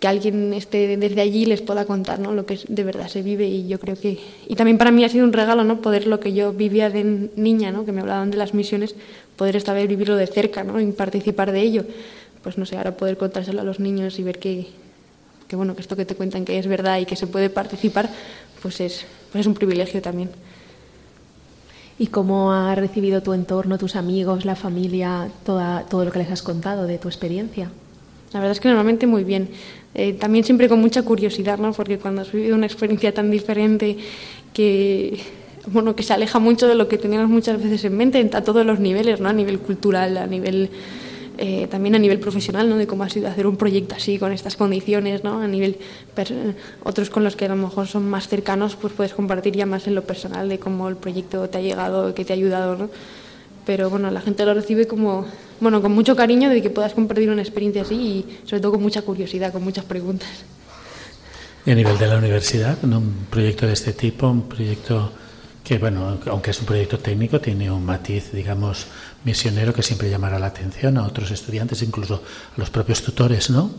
que 0.00 0.08
alguien 0.08 0.54
esté 0.54 0.96
desde 0.96 1.20
allí 1.20 1.44
les 1.44 1.60
pueda 1.60 1.84
contar, 1.84 2.18
¿no? 2.20 2.32
Lo 2.32 2.46
que 2.46 2.58
de 2.66 2.84
verdad 2.84 3.08
se 3.08 3.20
vive 3.20 3.46
y 3.46 3.68
yo 3.68 3.78
creo 3.78 3.96
que... 3.96 4.18
Y 4.48 4.56
también 4.56 4.78
para 4.78 4.90
mí 4.90 5.04
ha 5.04 5.10
sido 5.10 5.24
un 5.24 5.32
regalo, 5.32 5.62
¿no? 5.62 5.82
Poder 5.82 6.06
lo 6.06 6.20
que 6.20 6.32
yo 6.32 6.54
vivía 6.54 6.88
de 6.88 7.28
niña, 7.36 7.70
¿no? 7.70 7.84
Que 7.84 7.92
me 7.92 8.00
hablaban 8.00 8.30
de 8.30 8.38
las 8.38 8.54
misiones, 8.54 8.94
poder 9.36 9.56
esta 9.56 9.74
vez 9.74 9.86
vivirlo 9.88 10.16
de 10.16 10.26
cerca, 10.26 10.64
¿no? 10.64 10.80
Y 10.80 10.86
participar 10.92 11.52
de 11.52 11.60
ello. 11.60 11.84
Pues 12.42 12.56
no 12.56 12.64
sé, 12.64 12.78
ahora 12.78 12.96
poder 12.96 13.18
contárselo 13.18 13.60
a 13.60 13.64
los 13.64 13.78
niños 13.78 14.18
y 14.18 14.22
ver 14.22 14.38
que, 14.38 14.68
que 15.46 15.56
bueno, 15.56 15.74
que 15.74 15.82
esto 15.82 15.96
que 15.96 16.06
te 16.06 16.14
cuentan 16.14 16.46
que 16.46 16.58
es 16.58 16.66
verdad 16.66 16.98
y 16.98 17.04
que 17.04 17.16
se 17.16 17.26
puede 17.26 17.50
participar, 17.50 18.08
pues 18.62 18.80
es, 18.80 19.06
pues 19.32 19.40
es 19.42 19.46
un 19.46 19.54
privilegio 19.54 20.02
también. 20.02 20.30
¿Y 21.98 22.06
cómo 22.06 22.52
ha 22.52 22.74
recibido 22.74 23.22
tu 23.22 23.34
entorno, 23.34 23.76
tus 23.76 23.94
amigos, 23.94 24.44
la 24.44 24.56
familia, 24.56 25.28
toda, 25.44 25.84
todo 25.84 26.04
lo 26.04 26.10
que 26.10 26.20
les 26.20 26.30
has 26.30 26.42
contado 26.42 26.86
de 26.86 26.98
tu 26.98 27.08
experiencia? 27.08 27.70
La 28.32 28.40
verdad 28.40 28.52
es 28.52 28.60
que 28.60 28.68
normalmente 28.68 29.06
muy 29.06 29.24
bien. 29.24 29.50
Eh, 29.94 30.12
también 30.14 30.44
siempre 30.44 30.68
con 30.68 30.80
mucha 30.80 31.02
curiosidad, 31.02 31.58
¿no? 31.58 31.72
Porque 31.72 31.98
cuando 31.98 32.22
has 32.22 32.32
vivido 32.32 32.54
una 32.54 32.66
experiencia 32.66 33.12
tan 33.12 33.30
diferente 33.30 33.98
que, 34.54 35.20
bueno, 35.66 35.94
que 35.96 36.02
se 36.02 36.12
aleja 36.12 36.38
mucho 36.38 36.68
de 36.68 36.74
lo 36.74 36.88
que 36.88 36.96
teníamos 36.96 37.28
muchas 37.28 37.62
veces 37.62 37.84
en 37.84 37.96
mente 37.96 38.30
a 38.32 38.44
todos 38.44 38.64
los 38.64 38.78
niveles, 38.78 39.20
¿no? 39.20 39.28
A 39.28 39.32
nivel 39.32 39.58
cultural, 39.58 40.16
a 40.16 40.26
nivel 40.26 40.70
eh, 41.42 41.68
también 41.70 41.94
a 41.94 41.98
nivel 41.98 42.20
profesional, 42.20 42.68
¿no? 42.68 42.76
de 42.76 42.86
cómo 42.86 43.02
ha 43.02 43.08
sido 43.08 43.26
hacer 43.26 43.46
un 43.46 43.56
proyecto 43.56 43.94
así, 43.94 44.18
con 44.18 44.30
estas 44.30 44.56
condiciones, 44.56 45.24
¿no? 45.24 45.40
a 45.40 45.48
nivel 45.48 45.78
otros 46.84 47.08
con 47.08 47.24
los 47.24 47.34
que 47.34 47.46
a 47.46 47.48
lo 47.48 47.56
mejor 47.56 47.86
son 47.86 48.08
más 48.10 48.28
cercanos, 48.28 48.76
pues 48.76 48.92
puedes 48.92 49.14
compartir 49.14 49.56
ya 49.56 49.64
más 49.64 49.86
en 49.86 49.94
lo 49.94 50.02
personal 50.04 50.50
de 50.50 50.58
cómo 50.58 50.86
el 50.90 50.96
proyecto 50.96 51.48
te 51.48 51.56
ha 51.56 51.60
llegado, 51.62 52.14
que 52.14 52.26
te 52.26 52.34
ha 52.34 52.36
ayudado, 52.36 52.76
¿no? 52.76 52.90
pero 53.64 53.88
bueno, 53.88 54.10
la 54.10 54.20
gente 54.20 54.44
lo 54.44 54.52
recibe 54.52 54.86
como, 54.86 55.26
bueno, 55.60 55.80
con 55.80 55.92
mucho 55.92 56.14
cariño 56.14 56.50
de 56.50 56.60
que 56.60 56.68
puedas 56.68 56.92
compartir 56.92 57.30
una 57.30 57.40
experiencia 57.40 57.82
así 57.82 57.94
y 57.94 58.38
sobre 58.46 58.60
todo 58.60 58.72
con 58.72 58.82
mucha 58.82 59.00
curiosidad, 59.00 59.50
con 59.50 59.64
muchas 59.64 59.86
preguntas. 59.86 60.28
Y 61.64 61.70
a 61.70 61.74
nivel 61.74 61.96
de 61.96 62.06
la 62.06 62.18
universidad, 62.18 62.76
un 62.82 63.26
proyecto 63.30 63.66
de 63.66 63.72
este 63.72 63.94
tipo, 63.94 64.28
un 64.28 64.46
proyecto 64.46 65.12
que, 65.62 65.78
bueno, 65.78 66.18
aunque 66.26 66.50
es 66.50 66.60
un 66.60 66.66
proyecto 66.66 66.98
técnico, 66.98 67.40
tiene 67.40 67.70
un 67.70 67.84
matiz, 67.84 68.32
digamos, 68.32 68.86
misionero 69.24 69.72
que 69.72 69.82
siempre 69.82 70.10
llamará 70.10 70.38
la 70.38 70.46
atención 70.46 70.96
a 70.98 71.06
otros 71.06 71.30
estudiantes, 71.30 71.82
incluso 71.82 72.22
a 72.56 72.60
los 72.60 72.70
propios 72.70 73.02
tutores, 73.02 73.50
¿no? 73.50 73.70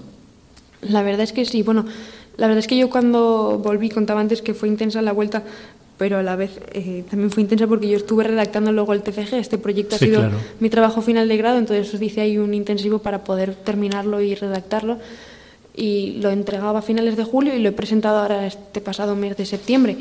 La 0.81 1.03
verdad 1.03 1.21
es 1.21 1.33
que 1.33 1.45
sí. 1.45 1.63
Bueno, 1.63 1.85
la 2.37 2.47
verdad 2.47 2.59
es 2.59 2.67
que 2.67 2.77
yo 2.77 2.89
cuando 2.89 3.59
volví 3.63 3.89
contaba 3.89 4.21
antes 4.21 4.41
que 4.41 4.53
fue 4.53 4.67
intensa 4.67 5.01
la 5.01 5.11
vuelta, 5.11 5.43
pero 5.97 6.17
a 6.17 6.23
la 6.23 6.35
vez 6.35 6.59
eh, 6.73 7.03
también 7.09 7.29
fue 7.29 7.43
intensa 7.43 7.67
porque 7.67 7.87
yo 7.87 7.97
estuve 7.97 8.23
redactando 8.23 8.71
luego 8.71 8.93
el 8.93 9.03
TFG. 9.03 9.35
Este 9.35 9.57
proyecto 9.57 9.95
ha 9.95 9.99
sido 9.99 10.23
mi 10.59 10.69
trabajo 10.69 11.01
final 11.01 11.27
de 11.27 11.37
grado, 11.37 11.59
entonces 11.59 11.93
os 11.93 11.99
dice 11.99 12.21
ahí 12.21 12.37
un 12.37 12.53
intensivo 12.53 12.99
para 12.99 13.23
poder 13.23 13.53
terminarlo 13.55 14.21
y 14.21 14.33
redactarlo. 14.33 14.97
Y 15.75 16.17
lo 16.21 16.31
entregaba 16.31 16.79
a 16.79 16.81
finales 16.81 17.15
de 17.15 17.23
julio 17.23 17.55
y 17.55 17.59
lo 17.59 17.69
he 17.69 17.71
presentado 17.71 18.17
ahora 18.17 18.47
este 18.47 18.81
pasado 18.81 19.15
mes 19.15 19.37
de 19.37 19.45
septiembre. 19.45 19.97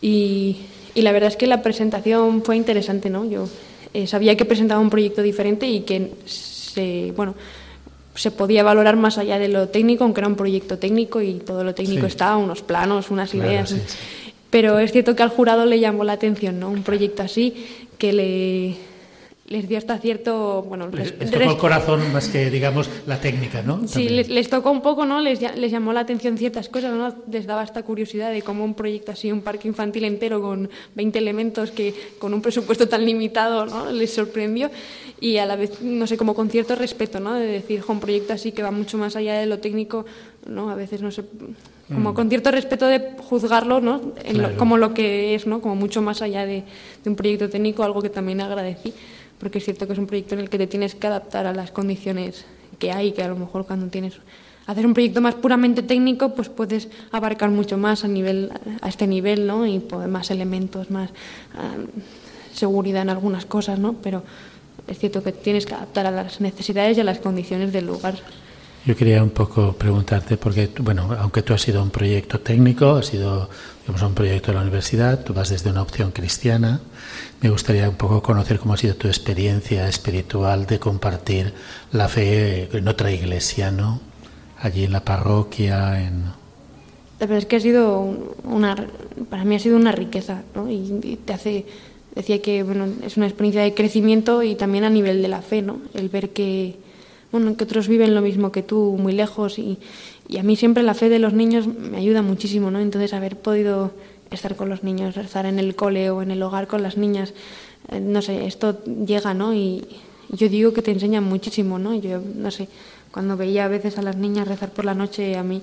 Y, 0.00 0.56
y 0.94 1.02
la 1.02 1.12
verdad 1.12 1.28
es 1.28 1.36
que 1.36 1.46
la 1.46 1.62
presentación 1.62 2.42
fue 2.42 2.56
interesante, 2.56 3.10
¿no? 3.10 3.24
Yo 3.24 3.46
eh, 3.94 4.06
sabía 4.06 4.36
que 4.36 4.44
presentaba 4.44 4.80
un 4.80 4.90
proyecto 4.90 5.22
diferente 5.22 5.66
y 5.66 5.80
que 5.80 6.12
se, 6.26 7.12
bueno, 7.16 7.34
se 8.14 8.30
podía 8.30 8.62
valorar 8.62 8.96
más 8.96 9.18
allá 9.18 9.38
de 9.38 9.48
lo 9.48 9.68
técnico, 9.68 10.04
aunque 10.04 10.20
era 10.20 10.28
un 10.28 10.36
proyecto 10.36 10.78
técnico 10.78 11.20
y 11.20 11.34
todo 11.34 11.64
lo 11.64 11.74
técnico 11.74 12.06
estaba, 12.06 12.36
unos 12.36 12.62
planos, 12.62 13.10
unas 13.10 13.34
ideas. 13.34 13.74
Pero 14.50 14.78
es 14.78 14.92
cierto 14.92 15.14
que 15.14 15.22
al 15.22 15.30
jurado 15.30 15.64
le 15.64 15.78
llamó 15.78 16.04
la 16.04 16.12
atención, 16.12 16.58
¿no? 16.58 16.70
Un 16.70 16.82
proyecto 16.82 17.22
así 17.22 17.54
que 17.98 18.12
le 18.12 18.76
les 19.50 19.68
dio 19.68 19.76
hasta 19.78 19.98
cierto 19.98 20.62
bueno 20.62 20.88
les, 20.88 21.14
tocó 21.18 21.50
el 21.50 21.56
corazón 21.56 22.12
más 22.12 22.28
que 22.28 22.50
digamos 22.50 22.88
la 23.06 23.20
técnica 23.20 23.62
no 23.62 23.86
sí 23.86 24.08
les, 24.08 24.48
tocó 24.48 24.70
un 24.70 24.80
poco 24.80 25.04
no 25.04 25.20
les, 25.20 25.40
les 25.56 25.70
llamó 25.72 25.92
la 25.92 26.00
atención 26.00 26.38
ciertas 26.38 26.68
cosas 26.68 26.94
no 26.94 27.12
les 27.30 27.46
daba 27.46 27.64
esta 27.64 27.82
curiosidad 27.82 28.30
de 28.32 28.42
cómo 28.42 28.64
un 28.64 28.74
proyecto 28.74 29.10
así 29.10 29.32
un 29.32 29.42
parque 29.42 29.66
infantil 29.66 30.04
entero 30.04 30.40
con 30.40 30.70
20 30.94 31.18
elementos 31.18 31.72
que 31.72 31.94
con 32.18 32.32
un 32.32 32.40
presupuesto 32.40 32.88
tan 32.88 33.04
limitado 33.04 33.66
no 33.66 33.90
les 33.90 34.12
sorprendió. 34.12 34.70
Y 35.20 35.36
a 35.36 35.46
la 35.46 35.56
vez 35.56 35.82
no 35.82 36.06
sé 36.06 36.16
como 36.16 36.34
con 36.34 36.48
cierto 36.48 36.76
respeto 36.76 37.20
no 37.20 37.34
de 37.34 37.46
decir 37.46 37.82
un 37.88 38.00
proyecto 38.00 38.32
así 38.32 38.52
que 38.52 38.62
va 38.62 38.70
mucho 38.70 38.96
más 38.96 39.16
allá 39.16 39.34
de 39.38 39.46
lo 39.46 39.58
técnico 39.58 40.06
no 40.46 40.70
a 40.70 40.74
veces 40.74 41.02
no 41.02 41.10
sé 41.10 41.24
como 41.88 42.12
mm. 42.12 42.14
con 42.14 42.28
cierto 42.30 42.50
respeto 42.50 42.86
de 42.86 43.16
juzgarlo 43.18 43.80
¿no? 43.80 44.00
como 44.56 44.78
lo 44.78 44.94
que 44.94 45.34
es 45.34 45.46
no 45.46 45.60
como 45.60 45.74
mucho 45.74 46.00
más 46.00 46.22
allá 46.22 46.46
de, 46.46 46.62
de 47.02 47.10
un 47.10 47.16
proyecto 47.16 47.50
técnico 47.50 47.82
algo 47.82 48.00
que 48.00 48.08
también 48.08 48.40
agradecí 48.40 48.94
porque 49.40 49.58
es 49.58 49.64
cierto 49.64 49.86
que 49.86 49.94
es 49.94 49.98
un 49.98 50.06
proyecto 50.06 50.34
en 50.34 50.42
el 50.42 50.50
que 50.50 50.58
te 50.58 50.66
tienes 50.66 50.94
que 50.94 51.06
adaptar 51.06 51.46
a 51.46 51.52
las 51.52 51.72
condiciones 51.72 52.44
que 52.78 52.92
hay, 52.92 53.12
que 53.12 53.22
a 53.22 53.28
lo 53.28 53.36
mejor 53.36 53.66
cuando 53.66 53.86
tienes 53.88 54.14
hacer 54.66 54.86
un 54.86 54.94
proyecto 54.94 55.20
más 55.20 55.34
puramente 55.34 55.82
técnico, 55.82 56.34
pues 56.34 56.48
puedes 56.48 56.88
abarcar 57.10 57.50
mucho 57.50 57.76
más 57.76 58.04
a 58.04 58.08
nivel 58.08 58.52
a 58.80 58.88
este 58.88 59.06
nivel, 59.06 59.46
¿no? 59.46 59.66
Y 59.66 59.80
pues, 59.80 60.06
más 60.08 60.30
elementos, 60.30 60.90
más 60.90 61.10
seguridad 62.54 63.02
en 63.02 63.10
algunas 63.10 63.46
cosas, 63.46 63.78
¿no? 63.78 63.94
Pero 63.94 64.22
es 64.86 64.98
cierto 64.98 65.22
que 65.22 65.32
tienes 65.32 65.66
que 65.66 65.74
adaptar 65.74 66.06
a 66.06 66.10
las 66.10 66.40
necesidades 66.40 66.98
y 66.98 67.00
a 67.00 67.04
las 67.04 67.18
condiciones 67.18 67.72
del 67.72 67.86
lugar. 67.86 68.18
Yo 68.86 68.96
quería 68.96 69.22
un 69.22 69.30
poco 69.30 69.72
preguntarte, 69.74 70.36
porque, 70.36 70.70
bueno, 70.80 71.14
aunque 71.18 71.42
tú 71.42 71.52
has 71.52 71.60
sido 71.60 71.82
un 71.82 71.90
proyecto 71.90 72.40
técnico, 72.40 72.96
has 72.96 73.06
sido 73.06 73.50
digamos, 73.82 74.02
un 74.02 74.14
proyecto 74.14 74.52
de 74.52 74.54
la 74.54 74.62
universidad, 74.62 75.22
tú 75.22 75.34
vas 75.34 75.50
desde 75.50 75.70
una 75.70 75.82
opción 75.82 76.12
cristiana, 76.12 76.80
me 77.40 77.48
gustaría 77.48 77.88
un 77.88 77.96
poco 77.96 78.22
conocer 78.22 78.58
cómo 78.58 78.74
ha 78.74 78.76
sido 78.76 78.94
tu 78.96 79.08
experiencia 79.08 79.88
espiritual 79.88 80.66
de 80.66 80.78
compartir 80.78 81.54
la 81.92 82.08
fe 82.08 82.68
en 82.72 82.86
otra 82.86 83.10
iglesia, 83.10 83.70
¿no? 83.70 84.00
Allí 84.58 84.84
en 84.84 84.92
la 84.92 85.04
parroquia, 85.04 86.06
en... 86.06 86.24
La 87.18 87.26
verdad 87.26 87.38
es 87.38 87.46
que 87.46 87.56
ha 87.56 87.60
sido 87.60 88.00
una, 88.44 88.76
para 89.28 89.44
mí 89.44 89.54
ha 89.54 89.58
sido 89.58 89.76
una 89.76 89.92
riqueza, 89.92 90.42
¿no? 90.54 90.70
Y 90.70 91.18
te 91.24 91.32
hace, 91.32 91.66
decía 92.14 92.42
que, 92.42 92.62
bueno, 92.62 92.86
es 93.04 93.16
una 93.16 93.26
experiencia 93.26 93.62
de 93.62 93.74
crecimiento 93.74 94.42
y 94.42 94.54
también 94.54 94.84
a 94.84 94.90
nivel 94.90 95.22
de 95.22 95.28
la 95.28 95.42
fe, 95.42 95.62
¿no? 95.62 95.80
El 95.94 96.08
ver 96.08 96.30
que 96.30 96.76
bueno, 97.32 97.56
que 97.56 97.64
otros 97.64 97.86
viven 97.86 98.14
lo 98.14 98.22
mismo 98.22 98.50
que 98.50 98.62
tú, 98.62 98.96
muy 98.98 99.12
lejos, 99.12 99.58
y, 99.58 99.78
y, 100.28 100.38
a 100.38 100.42
mí 100.42 100.56
siempre 100.56 100.82
la 100.82 100.94
fe 100.94 101.08
de 101.08 101.20
los 101.20 101.32
niños 101.32 101.66
me 101.68 101.98
ayuda 101.98 102.22
muchísimo, 102.22 102.70
¿no? 102.70 102.80
Entonces, 102.80 103.14
haber 103.14 103.36
podido 103.36 103.92
estar 104.30 104.56
con 104.56 104.68
los 104.68 104.82
niños, 104.82 105.16
estar 105.16 105.46
en 105.46 105.58
el 105.58 105.74
cole 105.74 106.10
o 106.10 106.22
en 106.22 106.30
el 106.30 106.42
hogar 106.42 106.66
con 106.66 106.82
las 106.82 106.96
niñas, 106.96 107.34
eh, 107.88 108.00
no 108.00 108.22
sé, 108.22 108.46
esto 108.46 108.82
llega, 108.84 109.34
¿no? 109.34 109.54
Y 109.54 109.84
yo 110.28 110.48
digo 110.48 110.72
que 110.72 110.82
te 110.82 110.92
enseña 110.92 111.20
muchísimo, 111.20 111.78
¿no? 111.78 111.94
Yo, 111.94 112.20
no 112.36 112.50
sé, 112.50 112.68
cuando 113.10 113.36
veía 113.36 113.64
a 113.64 113.68
veces 113.68 113.98
a 113.98 114.02
las 114.02 114.16
niñas 114.16 114.46
rezar 114.46 114.70
por 114.70 114.84
la 114.84 114.94
noche, 114.94 115.36
a 115.36 115.42
mí 115.42 115.62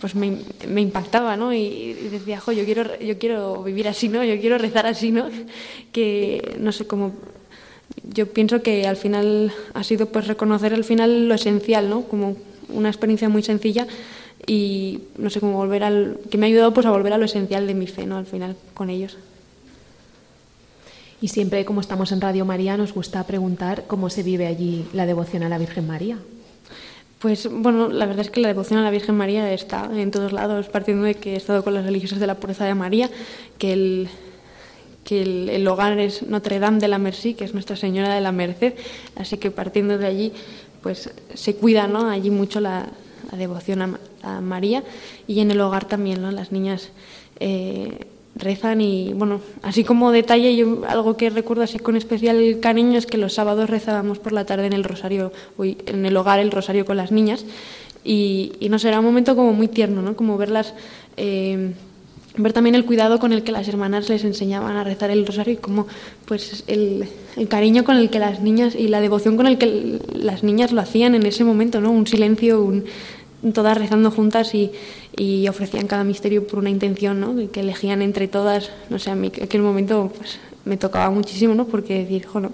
pues 0.00 0.14
me, 0.14 0.38
impactaba, 0.80 1.36
¿no? 1.36 1.52
Y, 1.52 1.92
decía, 2.10 2.40
jo, 2.40 2.52
yo 2.52 2.64
quiero, 2.64 2.98
yo 3.00 3.18
quiero 3.18 3.62
vivir 3.62 3.88
así, 3.88 4.08
¿no? 4.08 4.24
Yo 4.24 4.40
quiero 4.40 4.58
rezar 4.58 4.86
así, 4.86 5.10
¿no? 5.10 5.28
Que, 5.92 6.56
no 6.60 6.72
sé, 6.72 6.86
cómo 6.86 7.12
yo 8.04 8.26
pienso 8.26 8.62
que 8.62 8.86
al 8.86 8.96
final 8.96 9.52
ha 9.74 9.82
sido 9.82 10.06
pues 10.06 10.26
reconocer 10.26 10.74
al 10.74 10.84
final 10.84 11.28
lo 11.28 11.34
esencial, 11.34 11.88
¿no? 11.88 12.02
Como 12.02 12.36
una 12.68 12.88
experiencia 12.88 13.28
muy 13.28 13.42
sencilla 13.42 13.86
y 14.48 15.00
no 15.18 15.28
sé 15.28 15.40
cómo 15.40 15.52
volver 15.52 15.84
al 15.84 16.18
que 16.30 16.38
me 16.38 16.46
ha 16.46 16.48
ayudado 16.48 16.72
pues 16.72 16.86
a 16.86 16.90
volver 16.90 17.12
a 17.12 17.18
lo 17.18 17.26
esencial 17.26 17.66
de 17.66 17.74
mi 17.74 17.86
fe, 17.86 18.06
¿no? 18.06 18.16
Al 18.16 18.24
final 18.24 18.56
con 18.72 18.88
ellos. 18.88 19.18
Y 21.20 21.28
siempre 21.28 21.66
como 21.66 21.82
estamos 21.82 22.12
en 22.12 22.20
Radio 22.22 22.46
María 22.46 22.78
nos 22.78 22.94
gusta 22.94 23.22
preguntar 23.24 23.84
cómo 23.86 24.08
se 24.08 24.22
vive 24.22 24.46
allí 24.46 24.86
la 24.94 25.04
devoción 25.04 25.42
a 25.42 25.50
la 25.50 25.58
Virgen 25.58 25.86
María. 25.86 26.18
Pues 27.18 27.46
bueno, 27.50 27.88
la 27.88 28.06
verdad 28.06 28.24
es 28.24 28.30
que 28.30 28.40
la 28.40 28.48
devoción 28.48 28.78
a 28.78 28.84
la 28.84 28.90
Virgen 28.90 29.16
María 29.16 29.52
está 29.52 29.90
en 29.92 30.10
todos 30.10 30.32
lados, 30.32 30.68
partiendo 30.68 31.04
de 31.04 31.14
que 31.14 31.34
he 31.34 31.36
estado 31.36 31.62
con 31.62 31.74
las 31.74 31.84
religiosas 31.84 32.18
de 32.18 32.26
la 32.26 32.36
pureza 32.36 32.64
de 32.64 32.74
María, 32.74 33.10
que 33.58 33.72
el, 33.74 34.08
que 35.04 35.22
el, 35.54 35.68
hogar 35.68 35.98
es 35.98 36.22
Notre 36.22 36.58
Dame 36.58 36.78
de 36.78 36.88
la 36.88 36.98
Merci, 36.98 37.34
que 37.34 37.44
es 37.44 37.52
Nuestra 37.52 37.76
Señora 37.76 38.14
de 38.14 38.20
la 38.22 38.32
Merced, 38.32 38.74
así 39.16 39.36
que 39.36 39.50
partiendo 39.50 39.98
de 39.98 40.06
allí, 40.06 40.32
pues 40.80 41.10
se 41.34 41.56
cuida 41.56 41.88
¿no? 41.88 42.08
allí 42.08 42.30
mucho 42.30 42.60
la, 42.60 42.88
devoción 43.36 43.98
a, 44.22 44.40
María 44.40 44.82
y 45.26 45.40
en 45.40 45.50
el 45.50 45.60
hogar 45.60 45.86
también, 45.86 46.22
¿no? 46.22 46.30
las 46.30 46.52
niñas, 46.52 46.90
eh, 47.40 48.06
rezan 48.38 48.80
y 48.80 49.12
bueno, 49.14 49.40
así 49.62 49.84
como 49.84 50.12
detalle, 50.12 50.56
yo 50.56 50.82
algo 50.86 51.16
que 51.16 51.30
recuerdo 51.30 51.62
así 51.62 51.78
con 51.78 51.96
especial 51.96 52.58
cariño 52.60 52.98
es 52.98 53.06
que 53.06 53.18
los 53.18 53.34
sábados 53.34 53.68
rezábamos 53.68 54.18
por 54.18 54.32
la 54.32 54.44
tarde 54.44 54.66
en 54.66 54.72
el 54.72 54.84
rosario, 54.84 55.32
en 55.58 56.06
el 56.06 56.16
hogar 56.16 56.38
el 56.38 56.50
rosario 56.50 56.84
con 56.84 56.96
las 56.96 57.10
niñas 57.10 57.44
y, 58.04 58.52
y 58.60 58.68
no 58.68 58.78
sé, 58.78 58.88
era 58.88 59.00
un 59.00 59.06
momento 59.06 59.36
como 59.36 59.52
muy 59.52 59.68
tierno, 59.68 60.02
¿no? 60.02 60.16
Como 60.16 60.38
verlas, 60.38 60.74
eh, 61.16 61.72
ver 62.36 62.52
también 62.52 62.76
el 62.76 62.84
cuidado 62.84 63.18
con 63.18 63.32
el 63.32 63.42
que 63.42 63.52
las 63.52 63.66
hermanas 63.66 64.08
les 64.08 64.24
enseñaban 64.24 64.76
a 64.76 64.84
rezar 64.84 65.10
el 65.10 65.26
rosario 65.26 65.54
y 65.54 65.56
como 65.56 65.88
pues 66.24 66.64
el, 66.68 67.08
el 67.36 67.48
cariño 67.48 67.84
con 67.84 67.96
el 67.96 68.10
que 68.10 68.20
las 68.20 68.40
niñas 68.40 68.74
y 68.76 68.88
la 68.88 69.00
devoción 69.00 69.36
con 69.36 69.46
el 69.46 69.58
que 69.58 70.00
las 70.14 70.44
niñas 70.44 70.70
lo 70.72 70.80
hacían 70.80 71.14
en 71.16 71.26
ese 71.26 71.42
momento, 71.42 71.80
¿no? 71.80 71.90
Un 71.90 72.06
silencio, 72.06 72.62
un, 72.62 72.84
todas 73.54 73.78
rezando 73.78 74.10
juntas 74.10 74.54
y, 74.54 74.72
y, 75.16 75.48
ofrecían 75.48 75.86
cada 75.86 76.04
misterio 76.04 76.46
por 76.46 76.58
una 76.58 76.70
intención, 76.70 77.20
¿no? 77.20 77.34
Que 77.50 77.60
elegían 77.60 78.02
entre 78.02 78.28
todas, 78.28 78.70
no 78.90 78.98
sé, 78.98 79.10
a 79.10 79.14
mí 79.14 79.30
aquel 79.42 79.62
momento 79.62 80.12
pues 80.16 80.38
me 80.64 80.76
tocaba 80.76 81.10
muchísimo, 81.10 81.54
¿no? 81.54 81.66
Porque 81.66 82.00
decir, 82.00 82.26
bueno, 82.32 82.52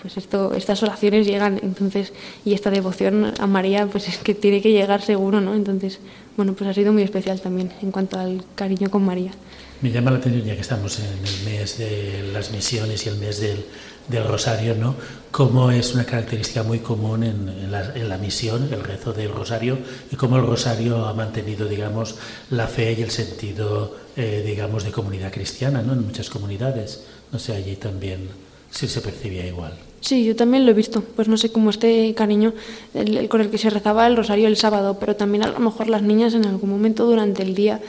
pues 0.00 0.16
esto, 0.16 0.54
estas 0.54 0.82
oraciones 0.82 1.26
llegan, 1.26 1.58
entonces, 1.62 2.12
y 2.44 2.54
esta 2.54 2.70
devoción 2.70 3.32
a 3.38 3.46
María, 3.46 3.86
pues 3.86 4.08
es 4.08 4.18
que 4.18 4.34
tiene 4.34 4.62
que 4.62 4.70
llegar 4.70 5.02
seguro, 5.02 5.40
¿no? 5.40 5.54
Entonces, 5.54 5.98
bueno, 6.36 6.52
pues 6.52 6.70
ha 6.70 6.74
sido 6.74 6.92
muy 6.92 7.02
especial 7.02 7.40
también 7.40 7.72
en 7.82 7.90
cuanto 7.90 8.18
al 8.18 8.44
cariño 8.54 8.90
con 8.90 9.04
María. 9.04 9.32
Me 9.80 9.90
llama 9.90 10.10
la 10.10 10.18
atención, 10.18 10.44
ya 10.44 10.54
que 10.54 10.60
estamos 10.60 10.98
en 10.98 11.06
el 11.06 11.52
mes 11.52 11.78
de 11.78 12.30
las 12.32 12.52
misiones 12.52 13.06
y 13.06 13.08
el 13.08 13.16
mes 13.16 13.40
del, 13.40 13.64
del 14.08 14.24
Rosario, 14.24 14.74
¿no? 14.74 14.94
Cómo 15.30 15.70
es 15.70 15.94
una 15.94 16.04
característica 16.04 16.62
muy 16.62 16.78
común 16.78 17.22
en, 17.22 17.48
en, 17.48 17.70
la, 17.70 17.94
en, 17.94 18.08
la, 18.08 18.16
misión, 18.16 18.68
el 18.72 18.82
rezo 18.82 19.12
del 19.12 19.30
Rosario, 19.30 19.78
y 20.10 20.16
cómo 20.16 20.36
el 20.36 20.46
Rosario 20.46 21.06
ha 21.06 21.14
mantenido, 21.14 21.68
digamos, 21.68 22.16
la 22.50 22.66
fe 22.66 22.96
y 22.98 23.02
el 23.02 23.10
sentido, 23.10 23.96
eh, 24.16 24.42
digamos, 24.44 24.84
de 24.84 24.90
comunidad 24.90 25.32
cristiana, 25.32 25.82
¿no? 25.82 25.92
En 25.92 26.04
muchas 26.04 26.30
comunidades. 26.30 27.04
No 27.30 27.38
sé, 27.38 27.54
allí 27.54 27.76
también 27.76 28.28
sí 28.70 28.88
se 28.88 29.00
percibía 29.00 29.46
igual. 29.46 29.74
Sí, 30.00 30.24
yo 30.24 30.36
también 30.36 30.64
lo 30.64 30.70
he 30.70 30.74
visto. 30.74 31.02
Pues 31.02 31.28
no 31.28 31.36
sé 31.36 31.50
cómo 31.50 31.70
este 31.70 32.14
cariño 32.14 32.54
el, 32.94 33.16
el, 33.16 33.28
con 33.28 33.40
el 33.40 33.50
que 33.50 33.58
se 33.58 33.68
rezaba 33.68 34.06
el 34.06 34.16
rosario 34.16 34.46
el 34.46 34.56
sábado, 34.56 34.96
pero 34.98 35.16
también 35.16 35.44
a 35.44 35.48
lo 35.48 35.58
mejor 35.58 35.88
las 35.88 36.02
niñas 36.02 36.34
en 36.34 36.46
algún 36.46 36.70
momento 36.70 37.04
durante 37.04 37.42
el 37.42 37.54
día 37.54 37.80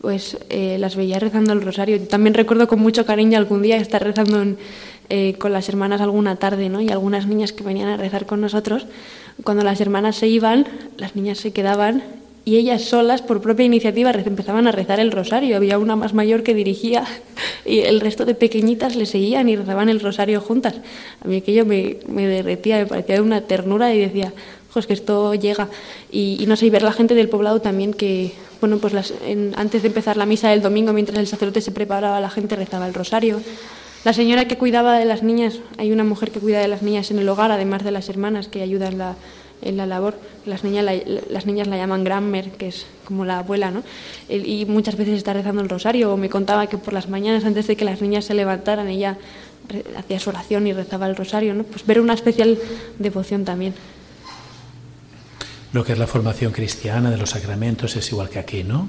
pues 0.00 0.38
eh, 0.48 0.76
las 0.78 0.96
veía 0.96 1.18
rezando 1.18 1.52
el 1.52 1.62
rosario. 1.62 2.00
También 2.00 2.34
recuerdo 2.34 2.68
con 2.68 2.80
mucho 2.80 3.04
cariño 3.04 3.38
algún 3.38 3.62
día 3.62 3.76
estar 3.76 4.02
rezando 4.02 4.56
eh, 5.10 5.34
con 5.38 5.52
las 5.52 5.68
hermanas 5.68 6.00
alguna 6.00 6.36
tarde, 6.36 6.68
¿no? 6.68 6.80
Y 6.80 6.90
algunas 6.90 7.26
niñas 7.26 7.52
que 7.52 7.64
venían 7.64 7.88
a 7.88 7.96
rezar 7.96 8.26
con 8.26 8.40
nosotros. 8.40 8.86
Cuando 9.42 9.64
las 9.64 9.80
hermanas 9.80 10.16
se 10.16 10.28
iban, 10.28 10.66
las 10.96 11.16
niñas 11.16 11.38
se 11.38 11.52
quedaban 11.52 12.02
y 12.48 12.56
ellas 12.56 12.82
solas, 12.82 13.20
por 13.20 13.42
propia 13.42 13.66
iniciativa, 13.66 14.10
empezaban 14.10 14.66
a 14.66 14.72
rezar 14.72 15.00
el 15.00 15.12
rosario. 15.12 15.54
Había 15.54 15.78
una 15.78 15.96
más 15.96 16.14
mayor 16.14 16.42
que 16.42 16.54
dirigía 16.54 17.04
y 17.66 17.80
el 17.80 18.00
resto 18.00 18.24
de 18.24 18.34
pequeñitas 18.34 18.96
le 18.96 19.04
seguían 19.04 19.50
y 19.50 19.56
rezaban 19.56 19.90
el 19.90 20.00
rosario 20.00 20.40
juntas. 20.40 20.76
A 21.22 21.28
mí 21.28 21.36
aquello 21.36 21.66
me, 21.66 21.98
me 22.08 22.26
derretía, 22.26 22.78
me 22.78 22.86
parecía 22.86 23.16
de 23.16 23.20
una 23.20 23.42
ternura 23.42 23.92
y 23.94 23.98
decía, 23.98 24.32
pues 24.72 24.86
que 24.86 24.92
esto 24.92 25.34
llega. 25.34 25.68
Y, 26.10 26.36
y, 26.40 26.46
no 26.46 26.56
sé, 26.56 26.66
y 26.66 26.70
ver 26.70 26.82
la 26.82 26.92
gente 26.92 27.14
del 27.14 27.28
poblado 27.28 27.60
también 27.60 27.94
que, 27.94 28.32
bueno, 28.60 28.78
pues 28.78 28.92
las, 28.92 29.12
en, 29.24 29.52
antes 29.56 29.82
de 29.82 29.88
empezar 29.88 30.16
la 30.16 30.26
misa 30.26 30.50
del 30.50 30.62
domingo, 30.62 30.92
mientras 30.92 31.18
el 31.18 31.26
sacerdote 31.26 31.60
se 31.60 31.72
preparaba, 31.72 32.20
la 32.20 32.30
gente 32.30 32.56
rezaba 32.56 32.86
el 32.86 32.94
rosario. 32.94 33.40
La 34.04 34.12
señora 34.12 34.46
que 34.46 34.56
cuidaba 34.56 34.98
de 34.98 35.04
las 35.04 35.22
niñas, 35.22 35.58
hay 35.76 35.92
una 35.92 36.04
mujer 36.04 36.30
que 36.30 36.38
cuida 36.38 36.60
de 36.60 36.68
las 36.68 36.82
niñas 36.82 37.10
en 37.10 37.18
el 37.18 37.28
hogar, 37.28 37.50
además 37.50 37.82
de 37.82 37.90
las 37.90 38.08
hermanas 38.08 38.46
que 38.46 38.62
ayudan 38.62 38.96
la, 38.96 39.16
en 39.60 39.76
la 39.76 39.86
labor. 39.86 40.14
Las 40.46 40.64
niñas 40.64 40.84
la, 40.84 40.94
las 41.28 41.46
niñas 41.46 41.66
la 41.66 41.76
llaman 41.76 42.04
Grammer, 42.04 42.50
que 42.52 42.68
es 42.68 42.86
como 43.04 43.24
la 43.24 43.40
abuela, 43.40 43.70
¿no? 43.70 43.82
Y 44.28 44.64
muchas 44.66 44.96
veces 44.96 45.16
está 45.16 45.32
rezando 45.32 45.62
el 45.62 45.68
rosario. 45.68 46.12
O 46.12 46.16
me 46.16 46.28
contaba 46.28 46.68
que 46.68 46.78
por 46.78 46.94
las 46.94 47.08
mañanas, 47.08 47.44
antes 47.44 47.66
de 47.66 47.76
que 47.76 47.84
las 47.84 48.00
niñas 48.00 48.24
se 48.24 48.34
levantaran, 48.34 48.88
ella 48.88 49.18
hacía 49.96 50.20
su 50.20 50.30
oración 50.30 50.66
y 50.66 50.72
rezaba 50.72 51.06
el 51.06 51.16
rosario, 51.16 51.54
¿no? 51.54 51.64
Pues 51.64 51.84
ver 51.84 52.00
una 52.00 52.14
especial 52.14 52.56
devoción 52.98 53.44
también. 53.44 53.74
Lo 55.72 55.84
que 55.84 55.92
es 55.92 55.98
la 55.98 56.06
formación 56.06 56.52
cristiana 56.52 57.10
de 57.10 57.18
los 57.18 57.30
sacramentos 57.30 57.94
es 57.96 58.10
igual 58.10 58.30
que 58.30 58.38
aquí, 58.38 58.64
¿no? 58.64 58.88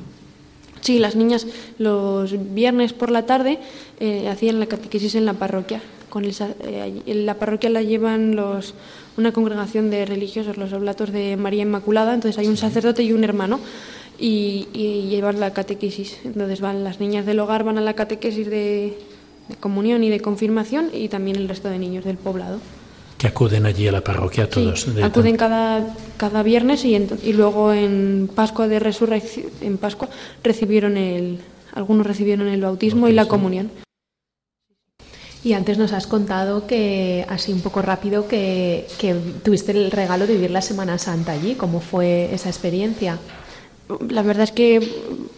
Sí, 0.82 1.00
las 1.00 1.16
niñas 1.16 1.46
los 1.78 2.34
viernes 2.54 2.94
por 2.94 3.12
la 3.12 3.26
tarde 3.26 3.60
eh, 4.00 4.30
hacían 4.30 4.60
la 4.60 4.66
catequesis 4.66 5.16
en 5.16 5.26
la 5.26 5.34
parroquia. 5.34 5.82
Con 6.10 6.24
el, 6.24 6.34
eh, 6.64 7.02
en 7.06 7.26
la 7.26 7.36
parroquia 7.36 7.70
la 7.70 7.84
llevan 7.84 8.36
los, 8.36 8.74
una 9.18 9.34
congregación 9.34 9.90
de 9.90 10.06
religiosos, 10.06 10.58
los 10.58 10.72
oblatos 10.72 11.12
de 11.12 11.36
María 11.36 11.64
Inmaculada, 11.64 12.14
entonces 12.14 12.40
hay 12.40 12.48
un 12.48 12.58
sacerdote 12.58 13.04
y 13.04 13.12
un 13.12 13.24
hermano 13.24 13.60
y, 14.18 14.68
y, 14.74 15.10
llevan 15.10 15.40
la 15.40 15.52
catequesis. 15.52 16.18
Entonces 16.24 16.62
van 16.62 16.84
las 16.84 17.00
niñas 17.02 17.26
del 17.26 17.40
hogar 17.40 17.66
van 17.66 17.78
a 17.78 17.82
la 17.82 17.94
catequesis 17.94 18.50
de, 18.50 18.98
de 19.50 19.56
comunión 19.60 20.04
y 20.04 20.10
de 20.10 20.22
confirmación 20.22 20.90
y 20.94 21.10
también 21.10 21.36
el 21.36 21.50
resto 21.50 21.70
de 21.70 21.78
niños 21.78 22.06
del 22.06 22.18
poblado 22.18 22.60
que 23.20 23.28
acuden 23.28 23.65
allí 23.65 23.86
a 23.86 23.91
la 23.91 24.01
parroquia 24.01 24.49
todos. 24.49 24.84
Sí, 24.84 25.01
acuden 25.01 25.36
cada, 25.36 25.93
cada 26.15 26.41
viernes 26.41 26.86
y, 26.86 26.95
en, 26.95 27.09
y, 27.22 27.34
luego 27.34 27.74
en 27.74 28.30
Pascua 28.34 28.70
de 28.70 28.80
Resurrección, 28.80 29.47
en 29.59 29.78
Pascua 29.78 30.07
recibieron 30.41 30.95
el, 30.95 31.39
algunos 31.74 32.07
recibieron 32.07 32.47
el 32.47 32.61
bautismo, 32.61 33.01
bautismo. 33.01 33.09
y 33.09 33.13
la 33.13 33.26
comunión. 33.28 33.72
Y 35.43 35.51
antes 35.51 35.78
nos 35.78 35.91
has 35.91 36.07
contado 36.07 36.65
que, 36.65 37.26
así 37.28 37.51
un 37.51 37.59
poco 37.59 37.82
rápido, 37.82 38.26
que, 38.28 38.88
que 38.97 39.13
tuviste 39.43 39.74
el 39.74 39.91
regalo 39.91 40.26
de 40.26 40.36
vivir 40.36 40.51
la 40.51 40.61
Semana 40.61 40.97
Santa 40.97 41.34
allí. 41.34 41.55
¿Cómo 41.55 41.82
fue 41.82 42.34
esa 42.34 42.47
experiencia? 42.47 43.20
La 44.09 44.22
verdad 44.22 44.43
es 44.43 44.51
que 44.53 44.82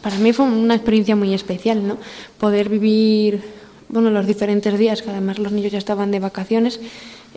para 0.03 0.17
mí 0.17 0.33
fue 0.33 0.45
una 0.45 0.75
experiencia 0.75 1.15
muy 1.15 1.33
especial, 1.33 1.87
¿no? 1.87 1.97
Poder 2.39 2.69
vivir, 2.69 3.41
bueno, 3.89 4.11
los 4.11 4.27
diferentes 4.27 4.77
días, 4.77 5.01
que 5.01 5.09
además 5.09 5.39
los 5.39 5.51
niños 5.51 5.71
ya 5.71 5.77
estaban 5.79 6.11
de 6.11 6.19
vacaciones, 6.19 6.79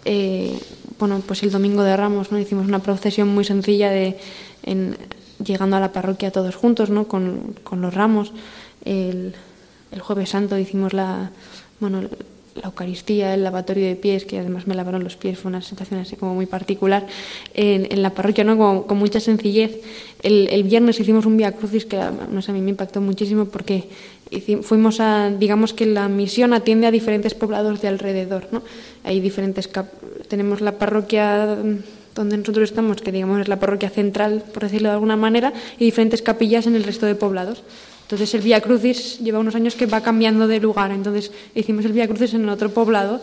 eh, 0.05 0.59
bueno, 0.99 1.23
pues 1.27 1.43
el 1.43 1.51
domingo 1.51 1.83
de 1.83 1.97
Ramos, 1.97 2.33
¿no? 2.33 2.39
Hicimos 2.39 2.67
una 2.67 2.79
procesión 2.81 3.29
muy 3.29 3.45
sencilla 3.45 3.91
de 3.91 4.17
en, 4.63 4.97
llegando 5.43 5.77
a 5.77 5.81
la 5.81 5.93
parroquia 5.93 6.31
todos 6.31 6.57
juntos, 6.57 6.91
¿no? 6.91 7.09
Con, 7.09 7.55
con 7.63 7.81
los 7.81 7.95
ramos. 7.95 8.33
El, 8.85 9.35
el, 9.93 10.01
jueves 10.01 10.31
santo 10.31 10.59
hicimos 10.59 10.93
la, 10.93 11.31
bueno, 11.81 12.03
la 12.55 12.67
Eucaristía, 12.67 13.35
el 13.35 13.43
lavatorio 13.43 13.87
de 13.87 13.97
pies, 13.97 14.25
que 14.25 14.39
además 14.39 14.67
me 14.67 14.75
lavaron 14.75 15.03
los 15.03 15.17
pies, 15.17 15.39
fue 15.39 15.49
una 15.49 15.63
sensación 15.63 16.01
así 16.01 16.17
como 16.17 16.35
muy 16.35 16.47
particular, 16.47 17.07
en, 17.55 18.03
la 18.03 18.11
parroquia, 18.11 18.45
¿no? 18.45 18.87
Con 18.87 18.99
mucha 18.99 19.21
sencillez. 19.21 19.81
El, 20.23 20.49
el, 20.49 20.63
viernes 20.63 21.01
hicimos 21.01 21.27
un 21.27 21.37
Via 21.37 21.53
Crucis 21.53 21.85
que 21.85 21.99
no 22.31 22.43
sé, 22.43 22.53
a 22.53 22.55
mí 22.55 22.61
me 22.61 22.71
impactó 22.71 23.01
muchísimo 23.01 23.47
porque 23.47 23.89
fuimos 24.63 25.01
a, 25.01 25.31
digamos 25.31 25.73
que 25.73 25.87
la 25.87 26.09
misión 26.09 26.53
atiende 26.53 26.87
a 26.87 26.91
diferentes 26.91 27.35
poblados 27.35 27.81
de 27.81 27.89
alrededor, 27.89 28.49
¿no? 28.51 28.63
Hay 29.05 29.21
diferentes, 29.21 29.71
tenemos 30.29 30.61
la 30.61 30.79
parroquia 30.79 31.57
donde 32.15 32.37
nosotros 32.37 32.71
estamos, 32.71 33.01
que 33.03 33.13
digamos 33.13 33.41
es 33.41 33.49
la 33.49 33.59
parroquia 33.59 33.91
central, 33.91 34.45
por 34.53 34.63
decirlo 34.63 34.89
de 34.89 34.95
alguna 34.95 35.17
manera, 35.17 35.53
y 35.79 35.85
diferentes 35.85 36.23
capillas 36.23 36.67
en 36.67 36.77
el 36.77 36.85
resto 36.85 37.07
de 37.07 37.15
poblados. 37.15 37.63
Entonces 38.05 38.35
el 38.35 38.43
Vía 38.43 38.61
Crucis 38.61 39.19
lleva 39.19 39.39
unos 39.39 39.55
años 39.55 39.75
que 39.75 39.87
va 39.87 40.03
cambiando 40.03 40.47
de 40.47 40.61
lugar, 40.61 40.91
entonces 40.91 41.33
hicimos 41.55 41.87
el 41.87 41.93
Vía 41.93 42.07
Crucis 42.07 42.35
en 42.35 42.47
otro 42.51 42.71
poblado, 42.71 43.21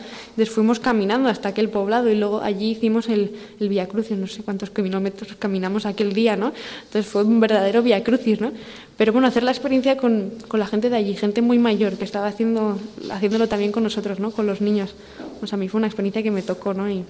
fuimos 0.49 0.79
caminando 0.79 1.29
hasta 1.29 1.49
aquel 1.49 1.69
poblado 1.69 2.09
y 2.09 2.15
luego 2.15 2.41
allí 2.41 2.71
hicimos 2.71 3.07
el, 3.07 3.35
el 3.59 3.69
Vía 3.69 3.87
Crucis, 3.87 4.17
no 4.17 4.25
sé 4.25 4.41
cuántos 4.41 4.71
kilómetros 4.71 5.35
caminamos 5.37 5.85
aquel 5.85 6.13
día, 6.13 6.35
¿no? 6.35 6.51
Entonces 6.83 7.05
fue 7.05 7.23
un 7.23 7.39
verdadero 7.39 7.83
Vía 7.83 8.03
Crucis, 8.03 8.41
¿no? 8.41 8.51
Pero 8.97 9.13
bueno, 9.13 9.27
hacer 9.27 9.43
la 9.43 9.51
experiencia 9.51 9.97
con, 9.97 10.31
con 10.47 10.59
la 10.59 10.65
gente 10.65 10.89
de 10.89 10.95
allí, 10.95 11.15
gente 11.15 11.41
muy 11.41 11.59
mayor 11.59 11.93
que 11.93 12.05
estaba 12.05 12.27
haciendo, 12.27 12.79
haciéndolo 13.11 13.47
también 13.47 13.71
con 13.71 13.83
nosotros, 13.83 14.19
¿no? 14.19 14.31
Con 14.31 14.47
los 14.47 14.61
niños. 14.61 14.95
Pues 15.39 15.53
a 15.53 15.57
mí 15.57 15.69
fue 15.69 15.77
una 15.77 15.87
experiencia 15.87 16.23
que 16.23 16.31
me 16.31 16.41
tocó, 16.41 16.73
¿no? 16.73 16.89
Y, 16.89 17.05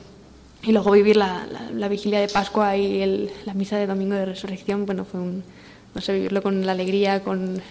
y 0.64 0.72
luego 0.72 0.92
vivir 0.92 1.16
la, 1.16 1.48
la, 1.74 1.88
vigilia 1.88 2.20
de 2.20 2.28
Pascua 2.28 2.78
y 2.78 3.30
la 3.46 3.54
misa 3.54 3.78
de 3.78 3.88
Domingo 3.88 4.16
de 4.16 4.26
Resurrección, 4.26 4.86
bueno, 4.86 5.06
fue 5.06 5.20
un 5.20 5.44
no 5.94 6.02
sé, 6.02 6.14
vivirlo 6.14 6.42
con 6.42 6.66
la 6.66 6.72
alegría, 6.72 7.22
con, 7.22 7.62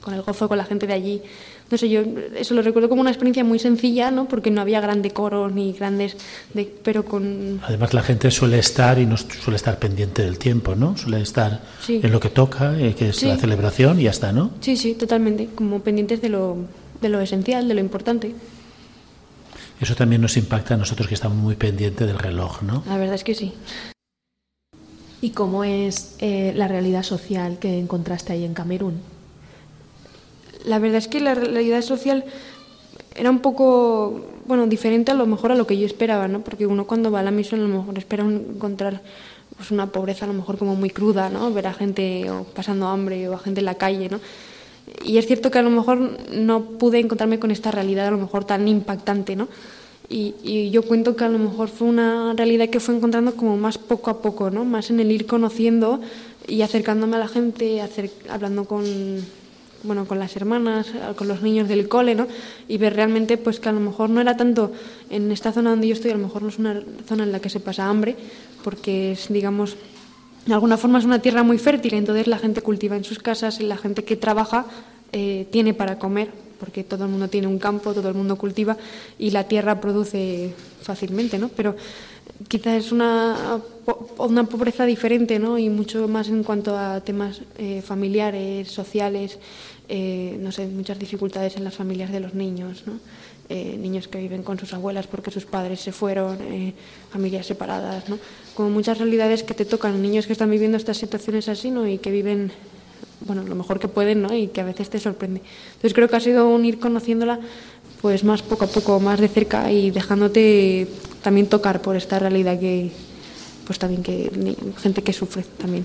con, 0.00 0.14
el 0.14 0.22
gozo, 0.22 0.48
con 0.48 0.58
la 0.58 0.64
gente 0.64 0.86
de 0.86 0.94
allí. 0.94 1.22
No 1.70 1.76
sé, 1.76 1.90
yo 1.90 2.02
eso 2.34 2.54
lo 2.54 2.62
recuerdo 2.62 2.88
como 2.88 3.02
una 3.02 3.10
experiencia 3.10 3.44
muy 3.44 3.58
sencilla, 3.58 4.10
¿no? 4.10 4.26
Porque 4.26 4.50
no 4.50 4.62
había 4.62 4.80
grandes 4.80 5.12
coros 5.12 5.52
ni 5.52 5.72
grandes, 5.74 6.16
de, 6.54 6.64
pero 6.82 7.04
con... 7.04 7.60
Además 7.62 7.92
la 7.92 8.02
gente 8.02 8.30
suele 8.30 8.58
estar 8.58 8.98
y 8.98 9.04
no 9.04 9.18
suele 9.18 9.56
estar 9.56 9.78
pendiente 9.78 10.22
del 10.22 10.38
tiempo, 10.38 10.74
¿no? 10.74 10.96
Suele 10.96 11.20
estar 11.20 11.60
sí. 11.82 12.00
en 12.02 12.10
lo 12.10 12.20
que 12.20 12.30
toca, 12.30 12.78
eh, 12.78 12.94
que 12.94 13.10
es 13.10 13.16
sí. 13.16 13.26
la 13.26 13.36
celebración 13.36 14.00
y 14.00 14.04
ya 14.04 14.10
está, 14.10 14.32
¿no? 14.32 14.52
Sí, 14.60 14.76
sí, 14.76 14.94
totalmente, 14.94 15.50
como 15.54 15.80
pendientes 15.80 16.22
de 16.22 16.30
lo, 16.30 16.56
de 17.02 17.08
lo 17.10 17.20
esencial, 17.20 17.68
de 17.68 17.74
lo 17.74 17.80
importante. 17.80 18.34
Eso 19.80 19.94
también 19.94 20.22
nos 20.22 20.36
impacta 20.36 20.74
a 20.74 20.76
nosotros 20.76 21.06
que 21.06 21.14
estamos 21.14 21.38
muy 21.38 21.54
pendientes 21.54 22.06
del 22.06 22.18
reloj, 22.18 22.62
¿no? 22.62 22.82
La 22.86 22.96
verdad 22.96 23.14
es 23.14 23.24
que 23.24 23.34
sí. 23.34 23.52
¿Y 25.20 25.30
cómo 25.30 25.64
es 25.64 26.16
eh, 26.20 26.52
la 26.54 26.68
realidad 26.68 27.02
social 27.02 27.58
que 27.58 27.78
encontraste 27.78 28.32
ahí 28.32 28.44
en 28.44 28.54
Camerún? 28.54 29.00
La 30.64 30.78
verdad 30.78 30.98
es 30.98 31.08
que 31.08 31.20
la 31.20 31.34
realidad 31.34 31.82
social 31.82 32.24
era 33.16 33.30
un 33.30 33.40
poco, 33.40 34.26
bueno, 34.46 34.66
diferente 34.68 35.10
a 35.10 35.14
lo 35.14 35.26
mejor 35.26 35.50
a 35.50 35.56
lo 35.56 35.66
que 35.66 35.76
yo 35.76 35.86
esperaba, 35.86 36.28
¿no? 36.28 36.40
Porque 36.40 36.66
uno 36.66 36.86
cuando 36.86 37.10
va 37.10 37.20
a 37.20 37.22
la 37.24 37.32
misión 37.32 37.60
a 37.60 37.64
lo 37.64 37.78
mejor 37.78 37.98
espera 37.98 38.24
encontrar 38.24 39.02
pues 39.56 39.72
una 39.72 39.88
pobreza 39.88 40.24
a 40.24 40.28
lo 40.28 40.34
mejor 40.34 40.56
como 40.56 40.76
muy 40.76 40.90
cruda, 40.90 41.28
¿no? 41.30 41.52
Ver 41.52 41.66
a 41.66 41.74
gente 41.74 42.30
o 42.30 42.44
pasando 42.44 42.86
hambre 42.86 43.28
o 43.28 43.34
a 43.34 43.38
gente 43.38 43.60
en 43.60 43.66
la 43.66 43.74
calle, 43.74 44.08
¿no? 44.08 44.20
Y 45.04 45.18
es 45.18 45.26
cierto 45.26 45.50
que 45.50 45.58
a 45.58 45.62
lo 45.62 45.70
mejor 45.70 45.98
no 46.32 46.62
pude 46.62 47.00
encontrarme 47.00 47.40
con 47.40 47.50
esta 47.50 47.72
realidad 47.72 48.06
a 48.06 48.10
lo 48.12 48.18
mejor 48.18 48.44
tan 48.44 48.68
impactante, 48.68 49.34
¿no? 49.34 49.48
Y, 50.10 50.70
yo 50.70 50.82
cuento 50.82 51.16
que 51.16 51.24
a 51.24 51.28
lo 51.28 51.38
mejor 51.38 51.68
fue 51.68 51.86
una 51.86 52.32
realidad 52.32 52.70
que 52.70 52.80
fue 52.80 52.96
encontrando 52.96 53.34
como 53.36 53.56
más 53.56 53.76
poco 53.76 54.10
a 54.10 54.22
poco, 54.22 54.50
¿no? 54.50 54.64
Más 54.64 54.88
en 54.90 55.00
el 55.00 55.12
ir 55.12 55.26
conociendo 55.26 56.00
y 56.46 56.62
acercándome 56.62 57.16
a 57.16 57.20
la 57.20 57.28
gente, 57.28 57.82
hablando 58.30 58.64
con, 58.64 58.84
bueno, 59.82 60.06
con 60.06 60.18
las 60.18 60.34
hermanas, 60.34 60.86
con 61.16 61.28
los 61.28 61.42
niños 61.42 61.68
del 61.68 61.88
cole, 61.88 62.14
¿no? 62.14 62.26
Y 62.68 62.78
ver 62.78 62.94
realmente 62.94 63.36
pues 63.36 63.60
que 63.60 63.68
a 63.68 63.72
lo 63.72 63.80
mejor 63.80 64.08
no 64.08 64.22
era 64.22 64.36
tanto 64.36 64.72
en 65.10 65.30
esta 65.30 65.52
zona 65.52 65.70
donde 65.70 65.88
yo 65.88 65.92
estoy, 65.92 66.10
a 66.10 66.14
lo 66.16 66.22
mejor 66.22 66.42
no 66.42 66.48
es 66.48 66.58
una 66.58 66.82
zona 67.06 67.24
en 67.24 67.32
la 67.32 67.40
que 67.40 67.50
se 67.50 67.60
pasa 67.60 67.86
hambre, 67.86 68.16
porque 68.64 69.12
es, 69.12 69.30
digamos, 69.30 69.76
de 70.46 70.54
alguna 70.54 70.78
forma 70.78 70.98
es 70.98 71.04
una 71.04 71.20
tierra 71.20 71.42
muy 71.42 71.58
fértil, 71.58 71.92
entonces 71.92 72.26
la 72.26 72.38
gente 72.38 72.62
cultiva 72.62 72.96
en 72.96 73.04
sus 73.04 73.18
casas 73.18 73.60
y 73.60 73.64
la 73.64 73.76
gente 73.76 74.04
que 74.04 74.16
trabaja 74.16 74.64
eh, 75.12 75.46
tiene 75.50 75.74
para 75.74 75.98
comer, 75.98 76.30
porque 76.58 76.84
todo 76.84 77.04
el 77.04 77.10
mundo 77.10 77.28
tiene 77.28 77.46
un 77.46 77.58
campo, 77.58 77.94
todo 77.94 78.08
el 78.08 78.14
mundo 78.14 78.36
cultiva 78.36 78.76
y 79.18 79.30
la 79.30 79.44
tierra 79.44 79.80
produce 79.80 80.52
fácilmente, 80.82 81.38
¿no? 81.38 81.48
Pero 81.48 81.76
quizás 82.46 82.84
es 82.84 82.92
una, 82.92 83.60
una 84.18 84.44
pobreza 84.44 84.84
diferente, 84.84 85.38
¿no? 85.38 85.58
Y 85.58 85.68
mucho 85.68 86.06
más 86.08 86.28
en 86.28 86.44
cuanto 86.44 86.76
a 86.76 87.00
temas 87.00 87.40
eh, 87.56 87.82
familiares, 87.82 88.68
sociales, 88.68 89.38
eh, 89.88 90.36
no 90.40 90.52
sé, 90.52 90.66
muchas 90.66 90.98
dificultades 90.98 91.56
en 91.56 91.64
las 91.64 91.74
familias 91.74 92.12
de 92.12 92.20
los 92.20 92.34
niños, 92.34 92.84
¿no? 92.86 93.00
Eh, 93.50 93.78
niños 93.78 94.08
que 94.08 94.18
viven 94.18 94.42
con 94.42 94.58
sus 94.58 94.74
abuelas 94.74 95.06
porque 95.06 95.30
sus 95.30 95.46
padres 95.46 95.80
se 95.80 95.90
fueron, 95.90 96.36
familias 97.10 97.46
separadas, 97.46 98.08
¿no? 98.08 98.18
Como 98.54 98.68
muchas 98.68 98.98
realidades 98.98 99.42
que 99.42 99.54
te 99.54 99.64
tocan, 99.64 100.02
niños 100.02 100.26
que 100.26 100.34
están 100.34 100.50
viviendo 100.50 100.76
estas 100.76 100.98
situaciones 100.98 101.48
así, 101.48 101.70
¿no? 101.70 101.88
Y 101.88 101.96
que 101.96 102.10
viven 102.10 102.52
bueno, 103.20 103.42
lo 103.42 103.54
mejor 103.54 103.78
que 103.78 103.88
pueden, 103.88 104.22
¿no? 104.22 104.34
Y 104.34 104.48
que 104.48 104.60
a 104.60 104.64
veces 104.64 104.90
te 104.90 104.98
sorprende. 104.98 105.42
Entonces 105.66 105.94
creo 105.94 106.08
que 106.08 106.16
ha 106.16 106.20
sido 106.20 106.48
un 106.48 106.64
ir 106.64 106.78
conociéndola 106.78 107.40
pues 108.00 108.24
más 108.24 108.42
poco 108.42 108.64
a 108.64 108.68
poco, 108.68 109.00
más 109.00 109.20
de 109.20 109.28
cerca 109.28 109.70
y 109.72 109.90
dejándote 109.90 110.88
también 111.22 111.48
tocar 111.48 111.82
por 111.82 111.96
esta 111.96 112.18
realidad 112.18 112.58
que 112.58 112.92
pues 113.66 113.78
también 113.78 114.02
que 114.02 114.30
gente 114.80 115.02
que 115.02 115.12
sufre 115.12 115.44
también. 115.58 115.84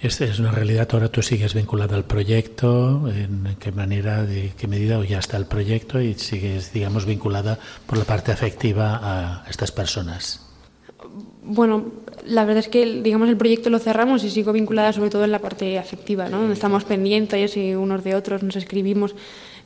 Esta 0.00 0.24
es 0.24 0.40
una 0.40 0.50
realidad, 0.50 0.88
ahora 0.92 1.08
tú 1.08 1.22
sigues 1.22 1.54
vinculada 1.54 1.96
al 1.96 2.04
proyecto, 2.04 3.08
en 3.08 3.56
qué 3.60 3.70
manera, 3.70 4.24
de 4.24 4.52
qué 4.58 4.66
medida 4.66 4.98
o 4.98 5.04
ya 5.04 5.20
está 5.20 5.36
el 5.36 5.46
proyecto 5.46 6.00
y 6.00 6.14
sigues, 6.14 6.72
digamos, 6.72 7.06
vinculada 7.06 7.58
por 7.86 7.98
la 7.98 8.04
parte 8.04 8.32
afectiva 8.32 8.98
a 9.00 9.48
estas 9.48 9.70
personas. 9.70 10.51
Bueno, 11.44 11.86
la 12.24 12.44
verdad 12.44 12.60
es 12.60 12.68
que 12.68 13.02
digamos 13.02 13.28
el 13.28 13.36
proyecto 13.36 13.68
lo 13.68 13.80
cerramos 13.80 14.22
y 14.22 14.30
sigo 14.30 14.52
vinculada 14.52 14.92
sobre 14.92 15.10
todo 15.10 15.24
en 15.24 15.32
la 15.32 15.40
parte 15.40 15.78
afectiva, 15.78 16.28
¿no? 16.28 16.38
Donde 16.38 16.54
estamos 16.54 16.84
pendientes 16.84 17.56
y 17.56 17.74
unos 17.74 18.04
de 18.04 18.14
otros 18.14 18.42
nos 18.42 18.56
escribimos. 18.56 19.14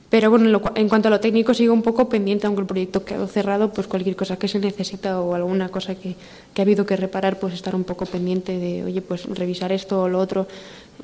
Pero 0.09 0.31
bueno, 0.31 0.63
en 0.77 0.89
cuanto 0.89 1.09
a 1.09 1.11
lo 1.11 1.21
técnico 1.21 1.53
sigo 1.53 1.75
un 1.75 1.83
poco 1.83 2.09
pendiente, 2.09 2.47
aunque 2.47 2.61
el 2.61 2.67
proyecto 2.67 3.05
quedó 3.05 3.27
cerrado, 3.27 3.73
pues 3.73 3.89
cualquier 3.89 4.15
cosa 4.15 4.39
que 4.39 4.47
se 4.47 4.61
necesita 4.61 5.21
o 5.21 5.35
alguna 5.35 5.69
cosa 5.69 5.97
que, 5.97 6.15
que 6.55 6.63
ha 6.63 6.65
habido 6.65 6.87
que 6.87 6.97
reparar, 6.97 7.41
pues 7.41 7.55
estar 7.55 7.75
un 7.75 7.83
poco 7.83 8.07
pendiente 8.07 8.57
de, 8.57 8.85
oye, 8.85 9.03
pues 9.03 9.27
revisar 9.27 9.73
esto 9.73 10.03
o 10.03 10.09
lo 10.09 10.21
otro, 10.21 10.47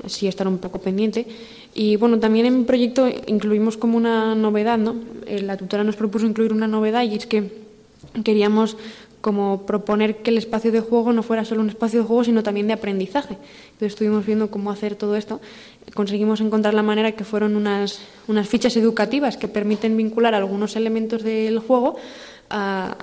sí 0.07 0.27
estar 0.27 0.47
un 0.47 0.57
poco 0.57 0.79
pendiente. 0.79 1.27
Y 1.75 1.97
bueno, 1.97 2.17
también 2.17 2.45
en 2.45 2.59
mi 2.59 2.63
proyecto 2.63 3.09
incluimos 3.27 3.75
como 3.75 3.97
una 3.97 4.35
novedad, 4.35 4.77
¿no? 4.77 4.95
Eh, 5.27 5.41
la 5.41 5.57
tutora 5.57 5.83
nos 5.83 5.97
propuso 5.97 6.25
incluir 6.25 6.53
una 6.53 6.67
novedad 6.67 7.03
y 7.03 7.15
es 7.15 7.27
que 7.27 7.63
queríamos 8.23 8.77
como 9.23 9.65
proponer 9.65 10.17
que 10.17 10.31
el 10.31 10.37
espacio 10.37 10.69
de 10.73 10.81
juego 10.81 11.13
no 11.13 11.23
fuera 11.23 11.45
solo 11.45 11.61
un 11.61 11.69
espacio 11.69 12.01
de 12.01 12.05
juego, 12.05 12.25
sino 12.25 12.43
también 12.43 12.67
de 12.67 12.73
aprendizaje. 12.73 13.37
Entonces 13.67 13.93
estuvimos 13.93 14.25
viendo 14.25 14.51
cómo 14.51 14.69
hacer 14.69 14.97
todo 14.97 15.15
esto. 15.15 15.39
Conseguimos 15.93 16.41
encontrar 16.41 16.73
la 16.73 16.83
manera 16.83 17.13
que 17.13 17.23
fueron 17.23 17.55
unas, 17.55 18.01
unas 18.27 18.49
fichas 18.49 18.75
educativas 18.75 19.37
que 19.37 19.47
permiten 19.47 19.95
vincular 19.95 20.35
algunos 20.35 20.75
elementos 20.75 21.23
del 21.23 21.59
juego 21.59 21.95
a, 22.49 22.97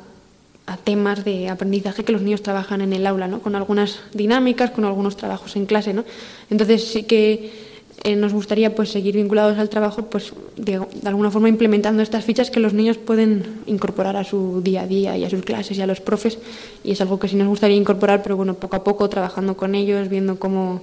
a 0.66 0.76
temas 0.76 1.24
de 1.24 1.48
aprendizaje 1.48 2.04
que 2.04 2.12
los 2.12 2.20
niños 2.20 2.42
trabajan 2.42 2.82
en 2.82 2.92
el 2.92 3.06
aula, 3.06 3.26
¿no? 3.26 3.40
con 3.40 3.54
algunas 3.54 4.00
dinámicas, 4.12 4.72
con 4.72 4.84
algunos 4.84 5.16
trabajos 5.16 5.56
en 5.56 5.64
clase. 5.64 5.94
¿no? 5.94 6.04
Entonces 6.50 6.84
sí 6.84 7.04
que 7.04 7.69
eh, 8.02 8.16
nos 8.16 8.32
gustaría 8.32 8.74
pues 8.74 8.90
seguir 8.90 9.16
vinculados 9.16 9.58
al 9.58 9.68
trabajo 9.68 10.06
pues 10.06 10.32
de, 10.56 10.80
alguna 11.04 11.30
forma 11.30 11.48
implementando 11.48 12.02
estas 12.02 12.24
fichas 12.24 12.50
que 12.50 12.58
los 12.58 12.72
niños 12.72 12.96
pueden 12.96 13.60
incorporar 13.66 14.16
a 14.16 14.24
su 14.24 14.62
día 14.62 14.82
a 14.82 14.86
día 14.86 15.16
y 15.18 15.24
a 15.24 15.30
sus 15.30 15.42
clases 15.42 15.76
y 15.76 15.82
a 15.82 15.86
los 15.86 16.00
profes. 16.00 16.38
Y 16.82 16.92
es 16.92 17.00
algo 17.00 17.18
que 17.18 17.28
sí 17.28 17.36
nos 17.36 17.48
gustaría 17.48 17.76
incorporar 17.76 18.22
pero 18.22 18.36
bueno 18.36 18.54
poco 18.54 18.76
a 18.76 18.84
poco 18.84 19.08
trabajando 19.08 19.56
con 19.56 19.74
ellos 19.74 20.08
viendo 20.08 20.38
cómo, 20.38 20.80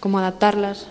cómo 0.00 0.18
adaptarlas 0.18 0.88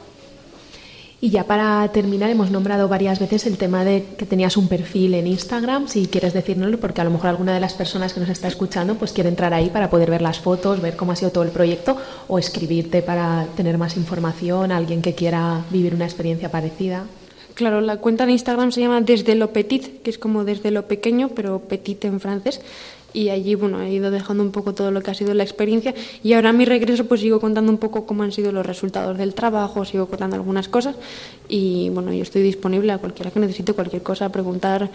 y 1.25 1.31
ya 1.31 1.45
para 1.45 1.87
terminar, 1.87 2.29
hemos 2.29 2.51
nombrado 2.51 2.87
varias 2.87 3.17
veces 3.17 3.47
el 3.47 3.57
tema 3.57 3.83
de 3.83 4.05
que 4.15 4.27
tenías 4.27 4.57
un 4.57 4.67
perfil 4.67 5.15
en 5.15 5.25
Instagram, 5.25 5.87
si 5.87 6.05
quieres 6.05 6.33
decírnoslo, 6.33 6.79
porque 6.79 7.01
a 7.01 7.03
lo 7.03 7.09
mejor 7.09 7.29
alguna 7.29 7.51
de 7.51 7.59
las 7.59 7.73
personas 7.73 8.13
que 8.13 8.19
nos 8.19 8.29
está 8.29 8.47
escuchando 8.47 8.93
pues 8.93 9.11
quiere 9.11 9.29
entrar 9.29 9.51
ahí 9.51 9.71
para 9.71 9.89
poder 9.89 10.11
ver 10.11 10.21
las 10.21 10.39
fotos, 10.39 10.83
ver 10.83 10.95
cómo 10.95 11.13
ha 11.13 11.15
sido 11.15 11.31
todo 11.31 11.43
el 11.43 11.49
proyecto 11.49 11.97
o 12.27 12.37
escribirte 12.37 13.01
para 13.01 13.47
tener 13.57 13.79
más 13.79 13.97
información, 13.97 14.71
alguien 14.71 15.01
que 15.01 15.15
quiera 15.15 15.65
vivir 15.71 15.95
una 15.95 16.05
experiencia 16.05 16.51
parecida. 16.51 17.05
Claro, 17.55 17.81
la 17.81 17.97
cuenta 17.97 18.25
de 18.25 18.33
Instagram 18.33 18.71
se 18.71 18.81
llama 18.81 19.01
Desde 19.01 19.33
lo 19.33 19.51
Petit, 19.51 20.01
que 20.03 20.09
es 20.09 20.17
como 20.17 20.43
desde 20.43 20.71
lo 20.71 20.87
pequeño, 20.87 21.29
pero 21.29 21.59
petit 21.59 22.05
en 22.05 22.19
francés 22.19 22.61
y 23.15 23.29
allí 23.29 23.55
bueno 23.55 23.81
he 23.81 23.93
ido 23.93 24.11
dejando 24.11 24.43
un 24.43 24.51
poco 24.51 24.73
todo 24.73 24.91
lo 24.91 25.01
que 25.01 25.09
ha 25.09 25.13
sido 25.13 25.33
la 25.33 25.43
experiencia 25.43 25.95
y 26.21 26.33
ahora 26.33 26.49
a 26.49 26.53
mi 26.53 26.65
regreso 26.65 27.05
pues 27.05 27.21
sigo 27.21 27.39
contando 27.39 27.71
un 27.71 27.77
poco 27.77 28.05
cómo 28.05 28.23
han 28.23 28.33
sido 28.33 28.51
los 28.51 28.65
resultados 28.65 29.17
del 29.17 29.33
trabajo 29.33 29.85
sigo 29.85 30.07
contando 30.07 30.35
algunas 30.35 30.67
cosas 30.67 30.97
y 31.47 31.89
bueno 31.91 32.11
yo 32.11 32.23
estoy 32.23 32.43
disponible 32.43 32.91
a 32.91 32.97
cualquiera 32.97 33.31
que 33.31 33.39
necesite 33.39 33.71
cualquier 33.71 34.03
cosa 34.03 34.27
preguntar 34.29 34.89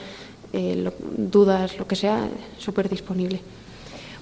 eh, 0.52 0.90
dudas 1.16 1.78
lo 1.78 1.86
que 1.86 1.96
sea 1.96 2.28
súper 2.58 2.90
disponible 2.90 3.40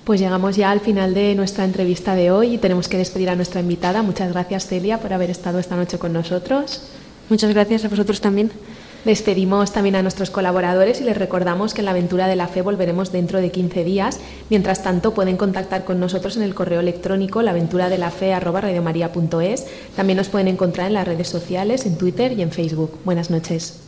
pues 0.04 0.20
llegamos 0.20 0.56
ya 0.56 0.70
al 0.70 0.80
final 0.80 1.12
de 1.12 1.34
nuestra 1.34 1.64
entrevista 1.64 2.14
de 2.14 2.30
hoy 2.30 2.54
y 2.54 2.58
tenemos 2.58 2.88
que 2.88 2.96
despedir 2.96 3.28
a 3.28 3.36
nuestra 3.36 3.60
invitada. 3.60 4.00
Muchas 4.00 4.32
gracias, 4.32 4.66
Celia, 4.66 5.00
por 5.00 5.12
haber 5.12 5.28
estado 5.28 5.58
esta 5.58 5.76
noche 5.76 5.98
con 5.98 6.14
nosotros. 6.14 6.80
Muchas 7.28 7.52
gracias 7.52 7.84
a 7.84 7.88
vosotros 7.88 8.20
también. 8.20 8.50
Despedimos 9.04 9.72
también 9.72 9.96
a 9.96 10.02
nuestros 10.02 10.30
colaboradores 10.30 11.00
y 11.00 11.04
les 11.04 11.16
recordamos 11.16 11.72
que 11.72 11.82
en 11.82 11.86
la 11.86 11.92
aventura 11.92 12.26
de 12.26 12.34
la 12.36 12.48
fe 12.48 12.62
volveremos 12.62 13.12
dentro 13.12 13.40
de 13.40 13.50
15 13.50 13.84
días. 13.84 14.18
Mientras 14.50 14.82
tanto, 14.82 15.14
pueden 15.14 15.36
contactar 15.36 15.84
con 15.84 16.00
nosotros 16.00 16.36
en 16.36 16.42
el 16.42 16.54
correo 16.54 16.80
electrónico 16.80 17.42
laventuradelafe.es. 17.42 19.66
También 19.94 20.16
nos 20.16 20.28
pueden 20.28 20.48
encontrar 20.48 20.88
en 20.88 20.94
las 20.94 21.06
redes 21.06 21.28
sociales, 21.28 21.86
en 21.86 21.96
Twitter 21.96 22.32
y 22.32 22.42
en 22.42 22.50
Facebook. 22.50 22.98
Buenas 23.04 23.30
noches. 23.30 23.87